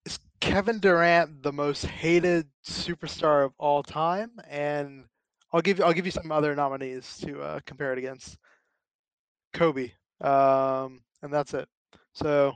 Is 0.04 0.18
Kevin 0.40 0.78
Durant 0.78 1.42
the 1.42 1.52
most 1.52 1.84
hated 1.84 2.46
superstar 2.64 3.44
of 3.44 3.52
all 3.58 3.82
time? 3.82 4.30
And 4.48 5.04
I'll 5.52 5.62
give 5.62 5.78
you 5.78 5.84
I'll 5.84 5.92
give 5.92 6.06
you 6.06 6.12
some 6.12 6.30
other 6.30 6.54
nominees 6.54 7.18
to 7.18 7.40
uh, 7.42 7.60
compare 7.66 7.92
it 7.92 7.98
against. 7.98 8.36
Kobe, 9.52 9.90
um, 10.20 11.00
and 11.22 11.32
that's 11.32 11.54
it. 11.54 11.66
So 12.12 12.52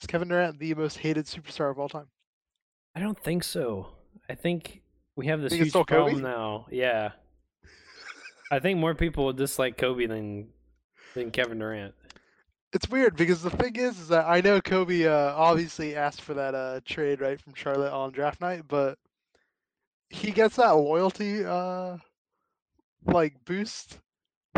is 0.00 0.06
Kevin 0.06 0.28
Durant 0.28 0.58
the 0.58 0.72
most 0.74 0.98
hated 0.98 1.26
superstar 1.26 1.70
of 1.70 1.78
all 1.78 1.88
time? 1.88 2.06
I 2.94 3.00
don't 3.00 3.18
think 3.18 3.44
so. 3.44 3.88
I 4.28 4.34
think 4.34 4.82
we 5.16 5.26
have 5.26 5.40
this 5.40 5.52
huge 5.52 5.70
still 5.70 5.84
Kobe? 5.84 6.12
problem 6.12 6.22
now. 6.22 6.66
Yeah. 6.70 7.12
I 8.50 8.58
think 8.58 8.78
more 8.78 8.94
people 8.94 9.26
would 9.26 9.36
dislike 9.36 9.76
Kobe 9.76 10.06
than 10.06 10.48
than 11.14 11.30
Kevin 11.30 11.58
Durant. 11.58 11.94
It's 12.72 12.88
weird 12.88 13.16
because 13.16 13.42
the 13.42 13.50
thing 13.50 13.76
is, 13.76 13.98
is 13.98 14.08
that 14.08 14.26
I 14.26 14.40
know 14.40 14.60
Kobe 14.60 15.06
uh, 15.06 15.34
obviously 15.34 15.96
asked 15.96 16.20
for 16.20 16.34
that 16.34 16.54
uh, 16.54 16.80
trade 16.84 17.20
right 17.20 17.40
from 17.40 17.54
Charlotte 17.54 17.92
on 17.92 18.12
draft 18.12 18.40
night, 18.40 18.62
but 18.68 18.96
he 20.08 20.30
gets 20.30 20.56
that 20.56 20.70
loyalty 20.70 21.44
uh, 21.44 21.96
like 23.06 23.44
boost. 23.44 23.98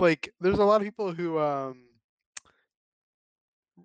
Like, 0.01 0.33
there's 0.41 0.59
a 0.59 0.65
lot 0.65 0.81
of 0.81 0.87
people 0.87 1.13
who 1.13 1.39
um, 1.39 1.85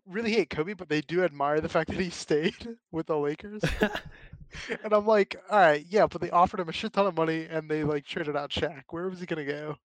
really 0.05 0.31
hate 0.31 0.49
Kobe, 0.49 0.73
but 0.73 0.89
they 0.89 1.01
do 1.01 1.23
admire 1.23 1.61
the 1.61 1.69
fact 1.69 1.89
that 1.89 1.99
he 1.99 2.09
stayed 2.09 2.75
with 2.91 3.07
the 3.07 3.17
Lakers. 3.17 3.61
and 4.83 4.93
I'm 4.93 5.05
like, 5.05 5.35
all 5.49 5.59
right, 5.59 5.85
yeah, 5.89 6.07
but 6.07 6.21
they 6.21 6.29
offered 6.31 6.59
him 6.59 6.69
a 6.69 6.73
shit 6.73 6.93
ton 6.93 7.07
of 7.07 7.15
money 7.15 7.47
and 7.49 7.69
they 7.69 7.83
like 7.83 8.05
traded 8.05 8.35
out 8.35 8.51
Shaq. 8.51 8.83
Where 8.89 9.09
was 9.09 9.19
he 9.19 9.25
gonna 9.25 9.45
go? 9.45 9.75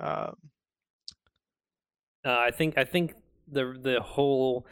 Um, 0.00 0.36
Uh, 2.24 2.38
I 2.38 2.50
think 2.50 2.78
I 2.78 2.84
think 2.84 3.14
the 3.50 3.76
the 3.80 4.00
whole 4.00 4.66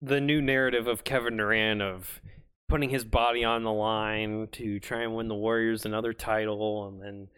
the 0.00 0.20
new 0.20 0.40
narrative 0.40 0.86
of 0.86 1.04
Kevin 1.04 1.36
Durant 1.36 1.82
of 1.82 2.20
putting 2.68 2.90
his 2.90 3.04
body 3.04 3.44
on 3.44 3.64
the 3.64 3.72
line 3.72 4.48
to 4.52 4.78
try 4.80 5.02
and 5.02 5.14
win 5.14 5.28
the 5.28 5.34
Warriors 5.34 5.84
another 5.84 6.12
title 6.12 6.86
and 6.88 7.02
then 7.02 7.28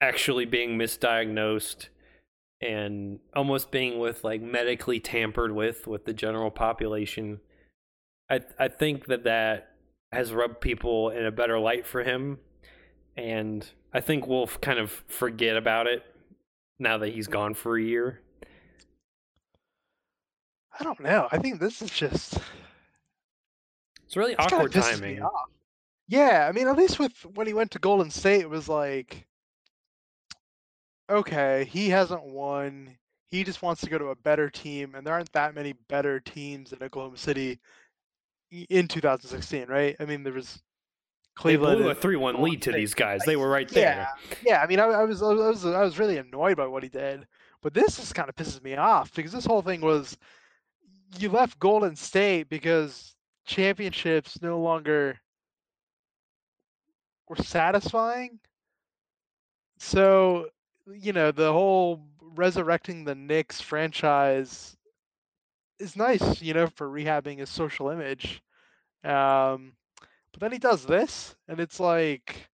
actually 0.00 0.44
being 0.44 0.78
misdiagnosed 0.78 1.88
and 2.60 3.18
almost 3.34 3.70
being 3.70 3.98
with 3.98 4.24
like 4.24 4.42
medically 4.42 5.00
tampered 5.00 5.52
with 5.52 5.86
with 5.86 6.04
the 6.04 6.12
general 6.12 6.50
population 6.50 7.40
I 8.30 8.40
I 8.58 8.68
think 8.68 9.06
that 9.06 9.24
that 9.24 9.74
has 10.12 10.32
rubbed 10.32 10.60
people 10.60 11.10
in 11.10 11.26
a 11.26 11.30
better 11.32 11.58
light 11.58 11.86
for 11.86 12.02
him 12.02 12.38
and 13.16 13.68
I 13.92 14.00
think 14.00 14.26
we'll 14.26 14.46
kind 14.46 14.78
of 14.78 14.90
forget 15.08 15.56
about 15.56 15.86
it 15.86 16.02
now 16.78 16.98
that 16.98 17.10
he's 17.10 17.26
gone 17.28 17.54
for 17.54 17.76
a 17.76 17.82
year. 17.82 18.22
I 20.78 20.84
don't 20.84 21.00
know. 21.00 21.28
I 21.30 21.38
think 21.38 21.60
this 21.60 21.82
is 21.82 21.90
just 21.90 22.38
It's 24.06 24.16
really 24.16 24.34
kinda 24.36 24.56
awkward 24.56 24.72
pisses 24.72 25.00
me 25.02 25.16
timing. 25.16 25.22
off. 25.22 25.50
Yeah, 26.08 26.46
I 26.48 26.52
mean, 26.52 26.68
at 26.68 26.76
least 26.76 26.98
with 26.98 27.24
when 27.26 27.46
he 27.46 27.54
went 27.54 27.70
to 27.72 27.78
Golden 27.78 28.10
State, 28.10 28.40
it 28.42 28.50
was 28.50 28.68
like, 28.68 29.26
okay, 31.10 31.64
he 31.64 31.88
hasn't 31.90 32.24
won. 32.24 32.96
He 33.30 33.44
just 33.44 33.62
wants 33.62 33.82
to 33.82 33.90
go 33.90 33.98
to 33.98 34.06
a 34.08 34.16
better 34.16 34.48
team, 34.50 34.94
and 34.94 35.06
there 35.06 35.14
aren't 35.14 35.32
that 35.32 35.54
many 35.54 35.74
better 35.88 36.20
teams 36.20 36.72
in 36.72 36.82
Oklahoma 36.82 37.16
City 37.18 37.60
in 38.50 38.88
2016, 38.88 39.66
right? 39.68 39.96
I 40.00 40.04
mean, 40.04 40.22
there 40.22 40.32
was 40.32 40.62
They 41.44 41.56
Cleveland. 41.56 41.78
blew 41.78 41.90
a 41.90 41.94
three-one 41.94 42.42
lead 42.42 42.62
to 42.62 42.72
these 42.72 42.94
guys. 42.94 43.22
They 43.24 43.36
were 43.36 43.48
right 43.48 43.70
Yeah, 43.70 44.06
there. 44.06 44.08
yeah. 44.42 44.62
I 44.62 44.66
mean, 44.66 44.80
I, 44.80 44.84
I 44.86 45.04
was, 45.04 45.22
I 45.22 45.32
was, 45.32 45.66
I 45.66 45.82
was 45.82 45.98
really 45.98 46.18
annoyed 46.18 46.56
by 46.56 46.66
what 46.66 46.82
he 46.82 46.88
did, 46.88 47.26
but 47.62 47.74
this 47.74 47.96
just 47.96 48.14
kind 48.14 48.28
of 48.28 48.36
pisses 48.36 48.62
me 48.62 48.76
off 48.76 49.14
because 49.14 49.32
this 49.32 49.46
whole 49.46 49.62
thing 49.62 49.80
was, 49.80 50.16
you 51.18 51.30
left 51.30 51.58
Golden 51.58 51.96
State 51.96 52.48
because 52.48 53.14
championships 53.46 54.42
no 54.42 54.60
longer 54.60 55.18
were 57.28 57.36
satisfying. 57.36 58.40
So, 59.78 60.48
you 60.92 61.12
know, 61.12 61.30
the 61.32 61.52
whole 61.52 62.04
resurrecting 62.20 63.04
the 63.04 63.14
Knicks 63.14 63.60
franchise 63.60 64.76
is 65.78 65.96
nice, 65.96 66.42
you 66.42 66.54
know, 66.54 66.66
for 66.66 66.88
rehabbing 66.88 67.38
his 67.38 67.50
social 67.50 67.88
image. 67.90 68.42
Um, 69.04 69.72
but 70.32 70.40
then 70.40 70.52
he 70.52 70.58
does 70.58 70.84
this, 70.84 71.36
and 71.48 71.60
it's 71.60 71.80
like, 71.80 72.48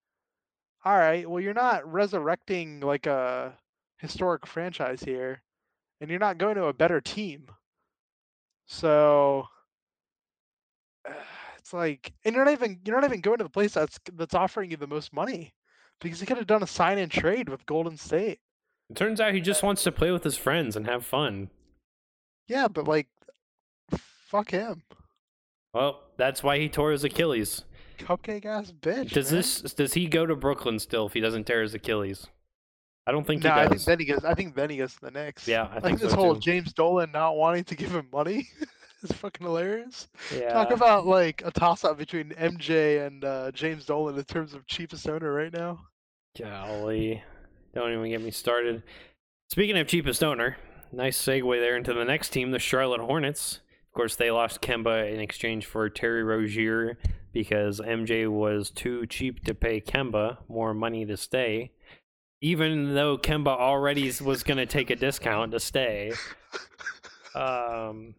all 0.86 0.98
right, 0.98 1.30
well, 1.30 1.42
you're 1.42 1.54
not 1.54 1.90
resurrecting 1.92 2.82
like 2.82 3.06
a 3.08 3.54
historic 3.98 4.46
franchise 4.46 5.02
here, 5.02 5.42
and 6.02 6.10
you're 6.10 6.20
not 6.20 6.38
going 6.38 6.56
to 6.56 6.66
a 6.66 6.74
better 6.74 7.02
team. 7.02 7.48
So 8.66 9.48
it's 11.58 11.74
like, 11.74 12.14
and 12.26 12.36
you're 12.36 12.46
not 12.46 12.52
even 12.54 12.80
you're 12.86 13.00
not 13.00 13.06
even 13.06 13.22
going 13.22 13.38
to 13.38 13.46
the 13.46 13.50
place 13.50 13.74
that's 13.74 14.00
that's 14.14 14.36
offering 14.36 14.72
you 14.72 14.78
the 14.78 14.88
most 14.88 15.14
money, 15.14 15.54
because 16.02 16.20
he 16.20 16.26
could 16.26 16.38
have 16.38 16.48
done 16.48 16.64
a 16.64 16.68
sign 16.68 16.98
and 16.98 17.12
trade 17.12 17.50
with 17.50 17.66
Golden 17.66 17.98
State. 17.98 18.40
It 18.90 18.98
turns 18.98 19.22
out 19.22 19.34
he 19.34 19.42
just 19.42 19.64
wants 19.64 19.84
to 19.84 19.92
play 19.92 20.12
with 20.12 20.24
his 20.24 20.38
friends 20.38 20.76
and 20.76 20.86
have 20.86 21.06
fun. 21.06 21.50
Yeah, 22.48 22.68
but 22.68 22.88
like, 22.88 23.08
fuck 24.34 24.50
him, 24.52 24.82
Well, 25.74 26.02
that's 26.18 26.42
why 26.44 26.58
he 26.60 26.68
tore 26.68 26.92
his 26.92 27.04
Achilles. 27.04 27.64
cupcake 28.00 28.46
ass 28.46 28.72
bitch. 28.82 29.12
Does 29.12 29.32
man. 29.32 29.40
this 29.40 29.62
does 29.74 29.94
he 29.94 30.08
go 30.08 30.26
to 30.26 30.36
Brooklyn 30.36 30.80
still 30.80 31.06
if 31.06 31.14
he 31.14 31.20
doesn't 31.22 31.46
tear 31.46 31.62
his 31.62 31.74
Achilles? 31.74 32.28
I 33.06 33.12
don't 33.12 33.28
think 33.28 33.44
No, 33.44 33.54
he 33.54 33.60
I 33.62 33.68
think 33.68 33.84
then 33.84 34.00
he 34.00 34.06
goes. 34.06 34.26
I 34.26 34.34
think 34.34 34.56
then 34.56 34.70
he 34.70 34.78
goes 34.78 34.94
to 34.96 35.02
the 35.02 35.12
Knicks. 35.12 35.48
Yeah, 35.48 35.68
I 35.72 35.80
think 35.82 36.00
this 36.00 36.12
so 36.12 36.18
whole 36.18 36.34
too. 36.36 36.40
James 36.42 36.74
Dolan 36.74 37.12
not 37.12 37.36
wanting 37.38 37.64
to 37.66 37.76
give 37.76 37.92
him 37.94 38.08
money 38.12 38.48
is 39.04 39.12
fucking 39.12 39.46
hilarious. 39.46 40.08
yeah. 40.36 40.52
Talk 40.54 40.72
about 40.72 41.06
like 41.06 41.42
a 41.46 41.52
toss 41.52 41.84
up 41.84 41.98
between 41.98 42.30
MJ 42.32 43.06
and 43.06 43.24
uh, 43.26 43.52
James 43.52 43.86
Dolan 43.86 44.18
in 44.18 44.24
terms 44.24 44.54
of 44.54 44.66
cheapest 44.68 45.08
owner 45.08 45.32
right 45.32 45.54
now. 45.54 45.80
Golly. 46.40 47.22
Don't 47.76 47.92
even 47.92 48.10
get 48.10 48.22
me 48.22 48.32
started. 48.32 48.84
Speaking 49.50 49.78
of 49.78 49.88
cheapest 49.88 50.24
owner, 50.24 50.58
nice 50.92 51.22
segue 51.22 51.60
there 51.60 51.76
into 51.78 51.94
the 51.94 52.06
next 52.06 52.30
team, 52.30 52.52
the 52.52 52.60
Charlotte 52.60 53.02
Hornets. 53.02 53.60
Of 53.94 53.96
course, 53.96 54.16
they 54.16 54.32
lost 54.32 54.60
Kemba 54.62 55.14
in 55.14 55.20
exchange 55.20 55.68
for 55.68 55.88
Terry 55.88 56.24
Rozier 56.24 56.98
because 57.32 57.80
MJ 57.80 58.28
was 58.28 58.72
too 58.72 59.06
cheap 59.06 59.44
to 59.46 59.54
pay 59.54 59.82
Kemba 59.82 60.40
more 60.50 60.74
money 60.74 61.06
to 61.06 61.16
stay. 61.16 61.74
Even 62.42 62.96
though 62.96 63.20
Kemba 63.20 63.50
already 63.56 64.12
was 64.20 64.42
going 64.42 64.58
to 64.58 64.66
take 64.66 64.90
a 64.90 64.96
discount 64.96 65.52
to 65.52 65.60
stay. 65.60 66.12
Um, 67.36 68.14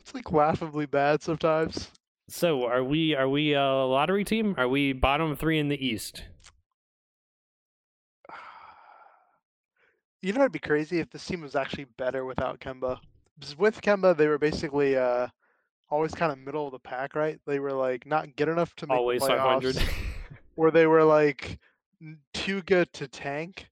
It's 0.00 0.14
like 0.14 0.30
laughably 0.32 0.84
bad 0.86 1.22
sometimes. 1.22 1.90
so 2.28 2.64
are 2.66 2.84
we 2.84 3.14
are 3.14 3.28
we 3.28 3.52
a 3.54 3.62
lottery 3.64 4.24
team? 4.24 4.54
Are 4.58 4.68
we 4.68 4.92
bottom 4.94 5.36
3 5.36 5.58
in 5.58 5.68
the 5.68 5.86
East? 5.86 6.24
You 10.22 10.32
know, 10.32 10.40
it'd 10.40 10.52
be 10.52 10.58
crazy 10.58 11.00
if 11.00 11.10
this 11.10 11.26
team 11.26 11.40
was 11.42 11.56
actually 11.56 11.86
better 11.98 12.24
without 12.24 12.60
Kemba. 12.60 12.98
With 13.58 13.80
Kemba, 13.80 14.16
they 14.16 14.28
were 14.28 14.38
basically 14.38 14.96
uh, 14.96 15.28
always 15.90 16.12
kind 16.12 16.32
of 16.32 16.38
middle 16.38 16.66
of 16.66 16.72
the 16.72 16.78
pack, 16.78 17.14
right? 17.14 17.38
They 17.46 17.58
were 17.58 17.72
like 17.72 18.06
not 18.06 18.36
good 18.36 18.48
enough 18.48 18.74
to 18.76 18.86
make 18.86 18.96
the 18.96 19.00
Always 19.00 19.26
500. 19.26 19.74
playoffs, 19.76 19.94
or 20.56 20.70
they 20.70 20.86
were 20.86 21.04
like 21.04 21.58
too 22.34 22.62
good 22.62 22.92
to 22.94 23.08
tank. 23.08 23.68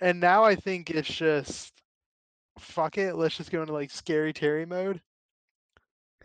And 0.00 0.20
now 0.20 0.44
I 0.44 0.54
think 0.54 0.90
it's 0.90 1.08
just 1.08 1.72
fuck 2.58 2.98
it. 2.98 3.14
Let's 3.16 3.36
just 3.36 3.50
go 3.50 3.60
into 3.60 3.72
like 3.72 3.90
scary 3.90 4.32
Terry 4.32 4.66
mode. 4.66 5.00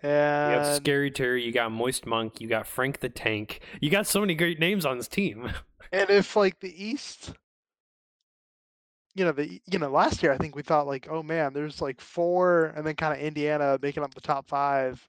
You 0.03 0.09
have 0.09 0.75
Scary 0.75 1.11
Terry, 1.11 1.45
you 1.45 1.53
got 1.53 1.71
Moist 1.71 2.05
Monk, 2.05 2.41
you 2.41 2.47
got 2.49 2.67
Frank 2.67 2.99
the 2.99 3.07
Tank. 3.07 3.61
You 3.79 3.89
got 3.89 4.05
so 4.05 4.19
many 4.19 4.35
great 4.35 4.59
names 4.59 4.85
on 4.85 4.97
this 4.97 5.07
team. 5.07 5.49
and 5.93 6.09
if 6.09 6.35
like 6.35 6.59
the 6.59 6.83
East, 6.85 7.33
you 9.15 9.25
know 9.25 9.31
the 9.31 9.61
you 9.65 9.79
know 9.79 9.89
last 9.89 10.23
year 10.23 10.31
I 10.33 10.37
think 10.37 10.55
we 10.55 10.63
thought 10.63 10.87
like 10.87 11.07
oh 11.09 11.23
man 11.23 11.53
there's 11.53 11.81
like 11.81 12.01
four 12.01 12.73
and 12.75 12.85
then 12.85 12.95
kind 12.95 13.13
of 13.13 13.19
Indiana 13.19 13.77
making 13.81 14.03
up 14.03 14.13
the 14.13 14.21
top 14.21 14.47
five, 14.47 15.07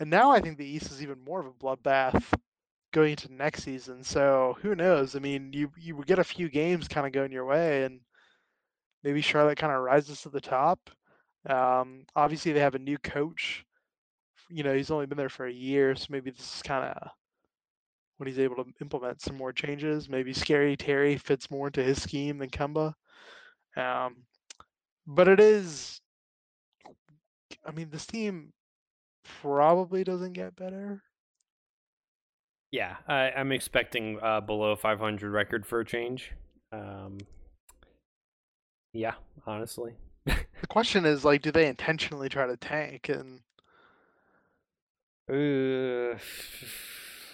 and 0.00 0.10
now 0.10 0.30
I 0.30 0.40
think 0.40 0.58
the 0.58 0.66
East 0.66 0.90
is 0.92 1.02
even 1.02 1.22
more 1.24 1.40
of 1.40 1.46
a 1.46 1.50
bloodbath 1.52 2.22
going 2.92 3.12
into 3.12 3.32
next 3.32 3.62
season. 3.64 4.04
So 4.04 4.56
who 4.62 4.74
knows? 4.74 5.16
I 5.16 5.18
mean 5.18 5.52
you 5.52 5.70
you 5.78 5.96
would 5.96 6.06
get 6.06 6.18
a 6.18 6.24
few 6.24 6.48
games 6.48 6.88
kind 6.88 7.06
of 7.06 7.12
going 7.12 7.32
your 7.32 7.46
way 7.46 7.84
and 7.84 8.00
maybe 9.04 9.20
Charlotte 9.20 9.58
kind 9.58 9.72
of 9.72 9.82
rises 9.82 10.22
to 10.22 10.28
the 10.30 10.40
top. 10.40 10.90
Um, 11.46 12.04
obviously 12.14 12.52
they 12.52 12.60
have 12.60 12.76
a 12.76 12.78
new 12.78 12.98
coach. 12.98 13.64
You 14.50 14.62
know 14.64 14.74
he's 14.74 14.90
only 14.90 15.06
been 15.06 15.18
there 15.18 15.28
for 15.28 15.46
a 15.46 15.52
year, 15.52 15.94
so 15.96 16.06
maybe 16.10 16.30
this 16.30 16.56
is 16.56 16.62
kind 16.62 16.84
of 16.84 17.10
when 18.22 18.28
he's 18.28 18.38
able 18.38 18.54
to 18.54 18.70
implement 18.80 19.20
some 19.20 19.36
more 19.36 19.52
changes. 19.52 20.08
Maybe 20.08 20.32
Scary 20.32 20.76
Terry 20.76 21.16
fits 21.16 21.50
more 21.50 21.66
into 21.66 21.82
his 21.82 22.00
scheme 22.00 22.38
than 22.38 22.50
Kemba. 22.50 22.94
Um, 23.76 24.14
but 25.08 25.26
it 25.26 25.40
is, 25.40 26.00
I 27.66 27.72
mean, 27.72 27.88
this 27.90 28.06
team 28.06 28.52
probably 29.40 30.04
doesn't 30.04 30.34
get 30.34 30.54
better. 30.54 31.02
yeah, 32.70 32.98
I, 33.08 33.32
I'm 33.32 33.50
expecting 33.50 34.20
uh, 34.22 34.40
below 34.40 34.76
500 34.76 35.32
record 35.32 35.66
for 35.66 35.80
a 35.80 35.84
change. 35.84 36.30
Um, 36.70 37.18
yeah, 38.92 39.14
honestly. 39.48 39.94
The 40.26 40.68
question 40.68 41.06
is, 41.06 41.24
like, 41.24 41.42
do 41.42 41.50
they 41.50 41.66
intentionally 41.66 42.28
try 42.28 42.46
to 42.46 42.56
tank? 42.56 43.08
And 43.08 43.40
Uh, 45.28 46.16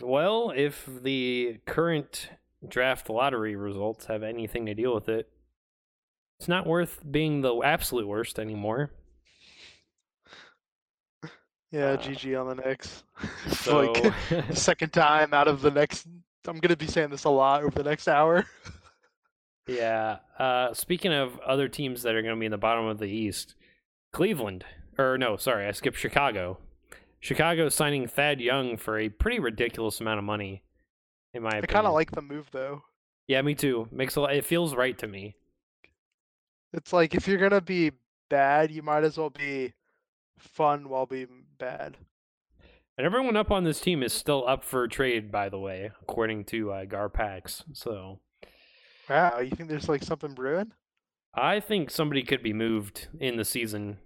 well, 0.00 0.52
if 0.54 0.88
the 1.02 1.58
current 1.66 2.30
draft 2.66 3.08
lottery 3.08 3.56
results 3.56 4.06
have 4.06 4.22
anything 4.22 4.66
to 4.66 4.74
deal 4.74 4.94
with 4.94 5.08
it, 5.08 5.28
it's 6.38 6.48
not 6.48 6.66
worth 6.66 7.00
being 7.10 7.40
the 7.40 7.54
absolute 7.62 8.06
worst 8.06 8.38
anymore. 8.38 8.90
yeah, 11.70 11.90
Uh, 11.92 11.96
GG 11.96 12.40
on 12.40 12.48
the 12.56 12.62
Knicks. 12.62 13.02
So, 13.50 13.92
like 13.92 14.14
second 14.54 14.92
time 14.92 15.34
out 15.34 15.48
of 15.48 15.60
the 15.60 15.70
next. 15.70 16.06
I'm 16.46 16.58
gonna 16.58 16.76
be 16.76 16.86
saying 16.86 17.10
this 17.10 17.24
a 17.24 17.30
lot 17.30 17.62
over 17.62 17.82
the 17.82 17.88
next 17.88 18.08
hour. 18.08 18.46
yeah. 19.66 20.18
Uh, 20.38 20.72
speaking 20.72 21.12
of 21.12 21.38
other 21.40 21.68
teams 21.68 22.02
that 22.02 22.14
are 22.14 22.22
going 22.22 22.34
to 22.34 22.40
be 22.40 22.46
in 22.46 22.52
the 22.52 22.56
bottom 22.58 22.86
of 22.86 22.98
the 22.98 23.06
East, 23.08 23.54
Cleveland, 24.12 24.64
or 24.96 25.18
no, 25.18 25.36
sorry, 25.36 25.66
I 25.66 25.72
skipped 25.72 25.98
Chicago. 25.98 26.58
Chicago 27.20 27.68
signing 27.68 28.06
Thad 28.06 28.40
Young 28.40 28.76
for 28.76 28.98
a 28.98 29.08
pretty 29.08 29.38
ridiculous 29.38 30.00
amount 30.00 30.18
of 30.18 30.24
money, 30.24 30.62
in 31.34 31.42
my 31.42 31.48
I 31.48 31.58
opinion. 31.58 31.68
kind 31.74 31.86
of 31.86 31.94
like 31.94 32.10
the 32.12 32.22
move 32.22 32.48
though. 32.52 32.82
Yeah, 33.26 33.42
me 33.42 33.54
too. 33.54 33.88
Makes 33.90 34.16
a 34.16 34.20
lot, 34.22 34.34
it 34.34 34.44
feels 34.44 34.74
right 34.74 34.96
to 34.98 35.06
me. 35.06 35.34
It's 36.72 36.92
like 36.92 37.14
if 37.14 37.26
you're 37.26 37.38
gonna 37.38 37.60
be 37.60 37.92
bad, 38.30 38.70
you 38.70 38.82
might 38.82 39.04
as 39.04 39.18
well 39.18 39.30
be 39.30 39.72
fun 40.38 40.88
while 40.88 41.06
being 41.06 41.44
bad. 41.58 41.96
And 42.96 43.06
everyone 43.06 43.36
up 43.36 43.50
on 43.50 43.64
this 43.64 43.80
team 43.80 44.02
is 44.02 44.12
still 44.12 44.46
up 44.48 44.64
for 44.64 44.88
trade, 44.88 45.30
by 45.30 45.48
the 45.48 45.58
way, 45.58 45.90
according 46.02 46.44
to 46.46 46.72
uh, 46.72 46.84
Garpax. 46.84 47.62
So 47.72 48.18
Wow, 49.08 49.38
you 49.38 49.50
think 49.50 49.68
there's 49.68 49.88
like 49.88 50.02
something 50.02 50.34
brewing? 50.34 50.72
I 51.34 51.60
think 51.60 51.90
somebody 51.90 52.22
could 52.22 52.42
be 52.42 52.52
moved 52.52 53.08
in 53.20 53.36
the 53.36 53.44
season. 53.44 53.98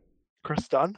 Kris 0.45 0.69
Dunn? 0.69 0.97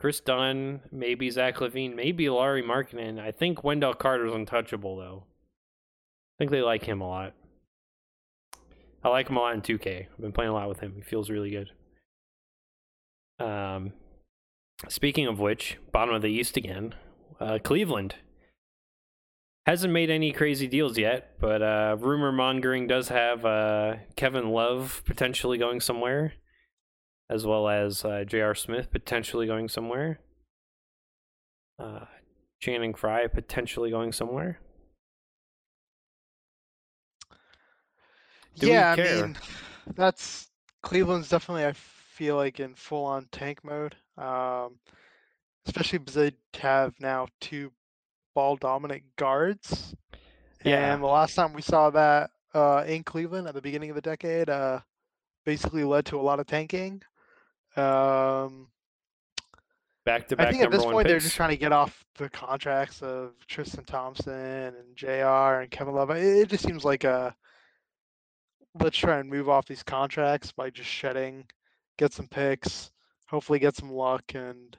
Kris 0.00 0.20
Dunn, 0.20 0.80
maybe 0.92 1.28
Zach 1.30 1.56
LaVine, 1.56 1.94
maybe 1.94 2.28
Lauri 2.30 2.62
Markkanen. 2.62 3.18
I 3.20 3.32
think 3.32 3.64
Wendell 3.64 3.94
Carter's 3.94 4.32
untouchable, 4.32 4.96
though. 4.96 5.24
I 5.26 6.34
think 6.38 6.50
they 6.52 6.62
like 6.62 6.84
him 6.84 7.00
a 7.00 7.08
lot. 7.08 7.34
I 9.02 9.08
like 9.08 9.28
him 9.28 9.36
a 9.36 9.40
lot 9.40 9.54
in 9.54 9.62
2K. 9.62 10.06
I've 10.12 10.20
been 10.20 10.32
playing 10.32 10.50
a 10.50 10.54
lot 10.54 10.68
with 10.68 10.80
him. 10.80 10.94
He 10.96 11.02
feels 11.02 11.30
really 11.30 11.50
good. 11.50 11.70
Um, 13.44 13.92
speaking 14.88 15.26
of 15.26 15.40
which, 15.40 15.78
bottom 15.92 16.14
of 16.14 16.22
the 16.22 16.30
East 16.30 16.56
again, 16.56 16.94
uh, 17.40 17.58
Cleveland 17.62 18.16
hasn't 19.66 19.92
made 19.92 20.10
any 20.10 20.32
crazy 20.32 20.66
deals 20.66 20.96
yet, 20.96 21.38
but 21.40 21.60
uh, 21.62 21.96
rumor 21.98 22.32
mongering 22.32 22.86
does 22.86 23.08
have 23.08 23.44
uh, 23.44 23.96
Kevin 24.16 24.50
Love 24.50 25.02
potentially 25.04 25.58
going 25.58 25.80
somewhere, 25.80 26.34
as 27.30 27.46
well 27.46 27.68
as 27.68 28.04
uh, 28.04 28.24
J.R. 28.26 28.54
Smith 28.54 28.90
potentially 28.90 29.46
going 29.46 29.68
somewhere, 29.68 30.20
uh, 31.78 32.06
Channing 32.60 32.94
Frye 32.94 33.26
potentially 33.26 33.90
going 33.90 34.12
somewhere. 34.12 34.60
Do 38.58 38.66
yeah, 38.66 38.96
I 38.98 39.02
mean, 39.02 39.36
that's 39.94 40.48
Cleveland's 40.82 41.28
definitely. 41.28 41.64
I 41.66 41.72
feel 41.72 42.34
like 42.34 42.58
in 42.58 42.74
full 42.74 43.04
on 43.04 43.28
tank 43.30 43.62
mode, 43.62 43.94
um, 44.16 44.80
especially 45.66 46.00
because 46.00 46.14
they 46.14 46.32
have 46.58 46.94
now 46.98 47.28
two 47.40 47.70
ball 48.34 48.56
dominant 48.56 49.04
guards. 49.16 49.94
Yeah. 50.64 50.92
And 50.92 51.02
the 51.02 51.06
last 51.06 51.34
time 51.34 51.52
we 51.52 51.62
saw 51.62 51.90
that 51.90 52.30
uh, 52.54 52.84
in 52.86 53.04
Cleveland 53.04 53.46
at 53.46 53.54
the 53.54 53.62
beginning 53.62 53.90
of 53.90 53.96
the 53.96 54.02
decade, 54.02 54.50
uh, 54.50 54.80
basically 55.44 55.84
led 55.84 56.04
to 56.06 56.18
a 56.18 56.22
lot 56.22 56.40
of 56.40 56.46
tanking. 56.46 57.02
Um, 57.78 58.68
Back 60.08 60.26
to 60.28 60.36
back. 60.36 60.46
I 60.46 60.52
think 60.52 60.62
at 60.64 60.70
this 60.70 60.86
point 60.86 61.06
they're 61.06 61.18
just 61.18 61.36
trying 61.36 61.50
to 61.50 61.58
get 61.58 61.70
off 61.70 62.02
the 62.16 62.30
contracts 62.30 63.02
of 63.02 63.32
Tristan 63.46 63.84
Thompson 63.84 64.32
and 64.32 64.96
Jr. 64.96 65.60
and 65.60 65.70
Kevin 65.70 65.92
Love. 65.92 66.08
It, 66.08 66.22
it 66.24 66.48
just 66.48 66.64
seems 66.64 66.82
like 66.82 67.04
a 67.04 67.36
let's 68.80 68.96
try 68.96 69.18
and 69.18 69.28
move 69.28 69.50
off 69.50 69.66
these 69.66 69.82
contracts 69.82 70.50
by 70.50 70.70
just 70.70 70.88
shedding, 70.88 71.44
get 71.98 72.14
some 72.14 72.26
picks, 72.26 72.90
hopefully 73.26 73.58
get 73.58 73.76
some 73.76 73.92
luck, 73.92 74.22
and 74.34 74.78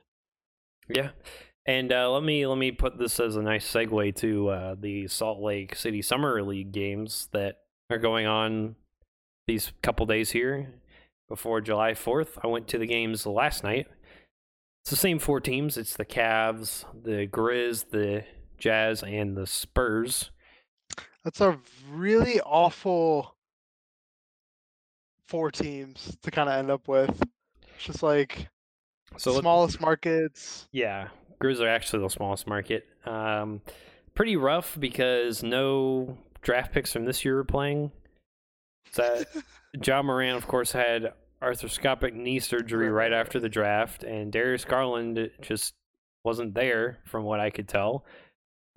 Yeah. 0.87 1.09
And 1.67 1.93
uh, 1.93 2.09
let 2.11 2.23
me 2.23 2.47
let 2.47 2.57
me 2.57 2.71
put 2.71 2.97
this 2.97 3.19
as 3.19 3.35
a 3.35 3.43
nice 3.43 3.71
segue 3.71 4.15
to 4.15 4.49
uh, 4.49 4.75
the 4.79 5.07
Salt 5.07 5.39
Lake 5.39 5.75
City 5.75 6.01
Summer 6.01 6.41
League 6.41 6.71
games 6.71 7.29
that 7.33 7.59
are 7.91 7.99
going 7.99 8.25
on 8.25 8.75
these 9.45 9.73
couple 9.83 10.07
days 10.07 10.31
here 10.31 10.73
before 11.29 11.61
July 11.61 11.91
4th. 11.91 12.37
I 12.43 12.47
went 12.47 12.67
to 12.69 12.77
the 12.77 12.87
games 12.87 13.25
last 13.25 13.63
night. 13.63 13.87
It's 14.81 14.89
the 14.89 14.95
same 14.95 15.19
four 15.19 15.39
teams. 15.39 15.77
It's 15.77 15.95
the 15.95 16.05
Cavs, 16.05 16.83
the 17.03 17.27
Grizz, 17.27 17.91
the 17.91 18.25
Jazz, 18.57 19.03
and 19.03 19.37
the 19.37 19.45
Spurs. 19.45 20.31
That's 21.23 21.41
a 21.41 21.59
really 21.91 22.41
awful 22.41 23.35
four 25.27 25.51
teams 25.51 26.17
to 26.23 26.31
kind 26.31 26.49
of 26.49 26.55
end 26.55 26.71
up 26.71 26.87
with. 26.87 27.21
It's 27.75 27.85
just 27.85 28.03
like 28.03 28.47
So 29.17 29.39
smallest 29.39 29.79
markets. 29.79 30.67
Yeah, 30.71 31.09
Grizz 31.39 31.59
are 31.59 31.67
actually 31.67 32.01
the 32.01 32.09
smallest 32.09 32.47
market. 32.47 32.87
Um, 33.05 33.61
pretty 34.15 34.37
rough 34.37 34.75
because 34.79 35.43
no 35.43 36.17
draft 36.41 36.73
picks 36.73 36.91
from 36.91 37.05
this 37.05 37.23
year 37.23 37.39
are 37.39 37.43
playing. 37.43 37.91
So 38.91 39.23
Ja 39.85 40.01
Morant, 40.01 40.37
of 40.37 40.47
course, 40.47 40.71
had 40.71 41.13
arthroscopic 41.43 42.13
knee 42.13 42.39
surgery 42.39 42.89
right 42.89 43.13
after 43.13 43.39
the 43.39 43.49
draft, 43.49 44.03
and 44.03 44.31
Darius 44.31 44.65
Garland 44.65 45.31
just 45.41 45.73
wasn't 46.23 46.53
there, 46.53 46.99
from 47.05 47.23
what 47.23 47.39
I 47.39 47.49
could 47.49 47.67
tell. 47.67 48.05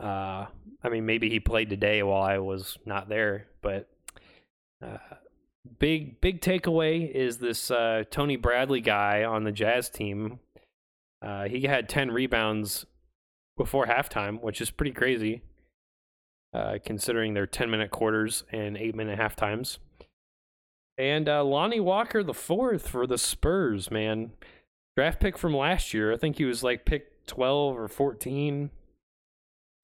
Uh, 0.03 0.47
I 0.83 0.89
mean, 0.91 1.07
maybe 1.07 1.29
he 1.29 1.41
played 1.41 1.71
today 1.71 2.03
while 2.03 2.23
I 2.23 2.39
was 2.39 2.79
not 2.87 3.09
there, 3.09 3.47
but 3.63 3.89
uh, 4.85 4.99
big 5.79 6.21
big 6.21 6.41
takeaway 6.41 7.11
is 7.11 7.39
this 7.39 7.71
uh, 7.71 8.05
Tony 8.11 8.37
Bradley 8.37 8.81
guy 8.81 9.25
on 9.25 9.45
the 9.45 9.53
Jazz 9.53 9.89
team. 9.89 10.41
Uh, 11.21 11.45
he 11.45 11.63
had 11.63 11.89
ten 11.89 12.11
rebounds 12.11 12.85
before 13.57 13.87
halftime, 13.87 14.41
which 14.41 14.61
is 14.61 14.71
pretty 14.71 14.93
crazy, 14.93 15.43
uh, 16.53 16.79
considering 16.85 17.35
their 17.35 17.47
ten 17.47 17.71
minute 17.71 17.91
quarters 17.91 18.45
and 18.51 18.77
eight 18.77 18.95
minute 18.95 19.19
half 19.19 19.37
times. 19.37 19.79
And 20.99 21.29
uh, 21.29 21.45
Lonnie 21.45 21.81
Walker, 21.81 22.23
the 22.23 22.35
fourth 22.35 22.89
for 22.89 23.07
the 23.07 23.19
Spurs, 23.19 23.91
man. 23.91 24.33
Draft 24.97 25.21
pick 25.21 25.39
from 25.39 25.57
last 25.57 25.95
year. 25.95 26.13
I 26.13 26.17
think 26.17 26.37
he 26.37 26.45
was 26.45 26.63
like 26.63 26.85
pick 26.85 27.27
12 27.27 27.79
or 27.79 27.89
14. 27.89 28.71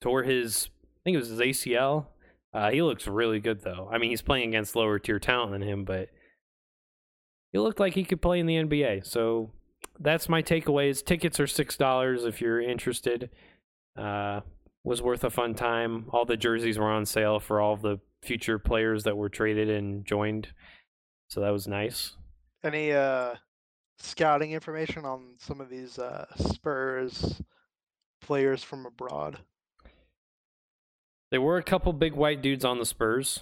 Tore 0.01 0.23
his, 0.23 0.69
I 0.85 1.01
think 1.05 1.15
it 1.15 1.19
was 1.19 1.31
his 1.31 1.41
ACL. 1.41 2.07
Uh, 2.53 2.71
he 2.71 2.83
looks 2.83 3.07
really 3.07 3.41
good, 3.41 3.63
though. 3.63 3.89
I 3.91 3.99
mean, 3.99 4.11
he's 4.11 4.23
playing 4.23 4.49
against 4.49 4.77
lower 4.77 4.99
tier 4.99 5.19
talent 5.19 5.53
than 5.53 5.63
him, 5.63 5.85
but 5.85 6.09
he 7.53 7.59
looked 7.59 7.81
like 7.81 7.95
he 7.95 8.05
could 8.05 8.23
play 8.23 8.39
in 8.39 8.47
the 8.47 8.57
NBA. 8.57 9.07
So 9.07 9.51
that's 9.99 10.29
my 10.29 10.43
takeaways. 10.43 11.05
Tickets 11.05 11.41
are 11.41 11.47
$6 11.47 12.27
if 12.27 12.41
you're 12.41 12.61
interested. 12.61 13.31
Uh, 13.97 14.41
was 14.85 15.03
worth 15.03 15.25
a 15.25 15.31
fun 15.31 15.55
time. 15.55 16.07
All 16.11 16.25
the 16.25 16.37
jerseys 16.37 16.79
were 16.79 16.91
on 16.91 17.05
sale 17.05 17.41
for 17.41 17.61
all 17.61 17.77
the 17.77 17.99
future 18.23 18.59
players 18.59 19.05
that 19.05 19.17
were 19.17 19.29
traded 19.29 19.69
and 19.69 20.05
joined. 20.05 20.49
So 21.29 21.41
that 21.41 21.51
was 21.51 21.69
nice. 21.69 22.15
Any 22.65 22.93
uh, 22.93 23.35
scouting 23.99 24.53
information 24.53 25.05
on 25.05 25.35
some 25.39 25.61
of 25.61 25.69
these 25.69 25.99
uh, 25.99 26.27
Spurs 26.37 27.41
players 28.21 28.65
from 28.65 28.87
abroad? 28.87 29.39
There 31.31 31.43
were 31.43 31.59
a 31.59 31.63
couple 31.63 31.93
big 31.93 32.15
white 32.15 32.41
dudes 32.41 32.65
on 32.65 32.79
the 32.79 32.87
Spurs. 32.87 33.41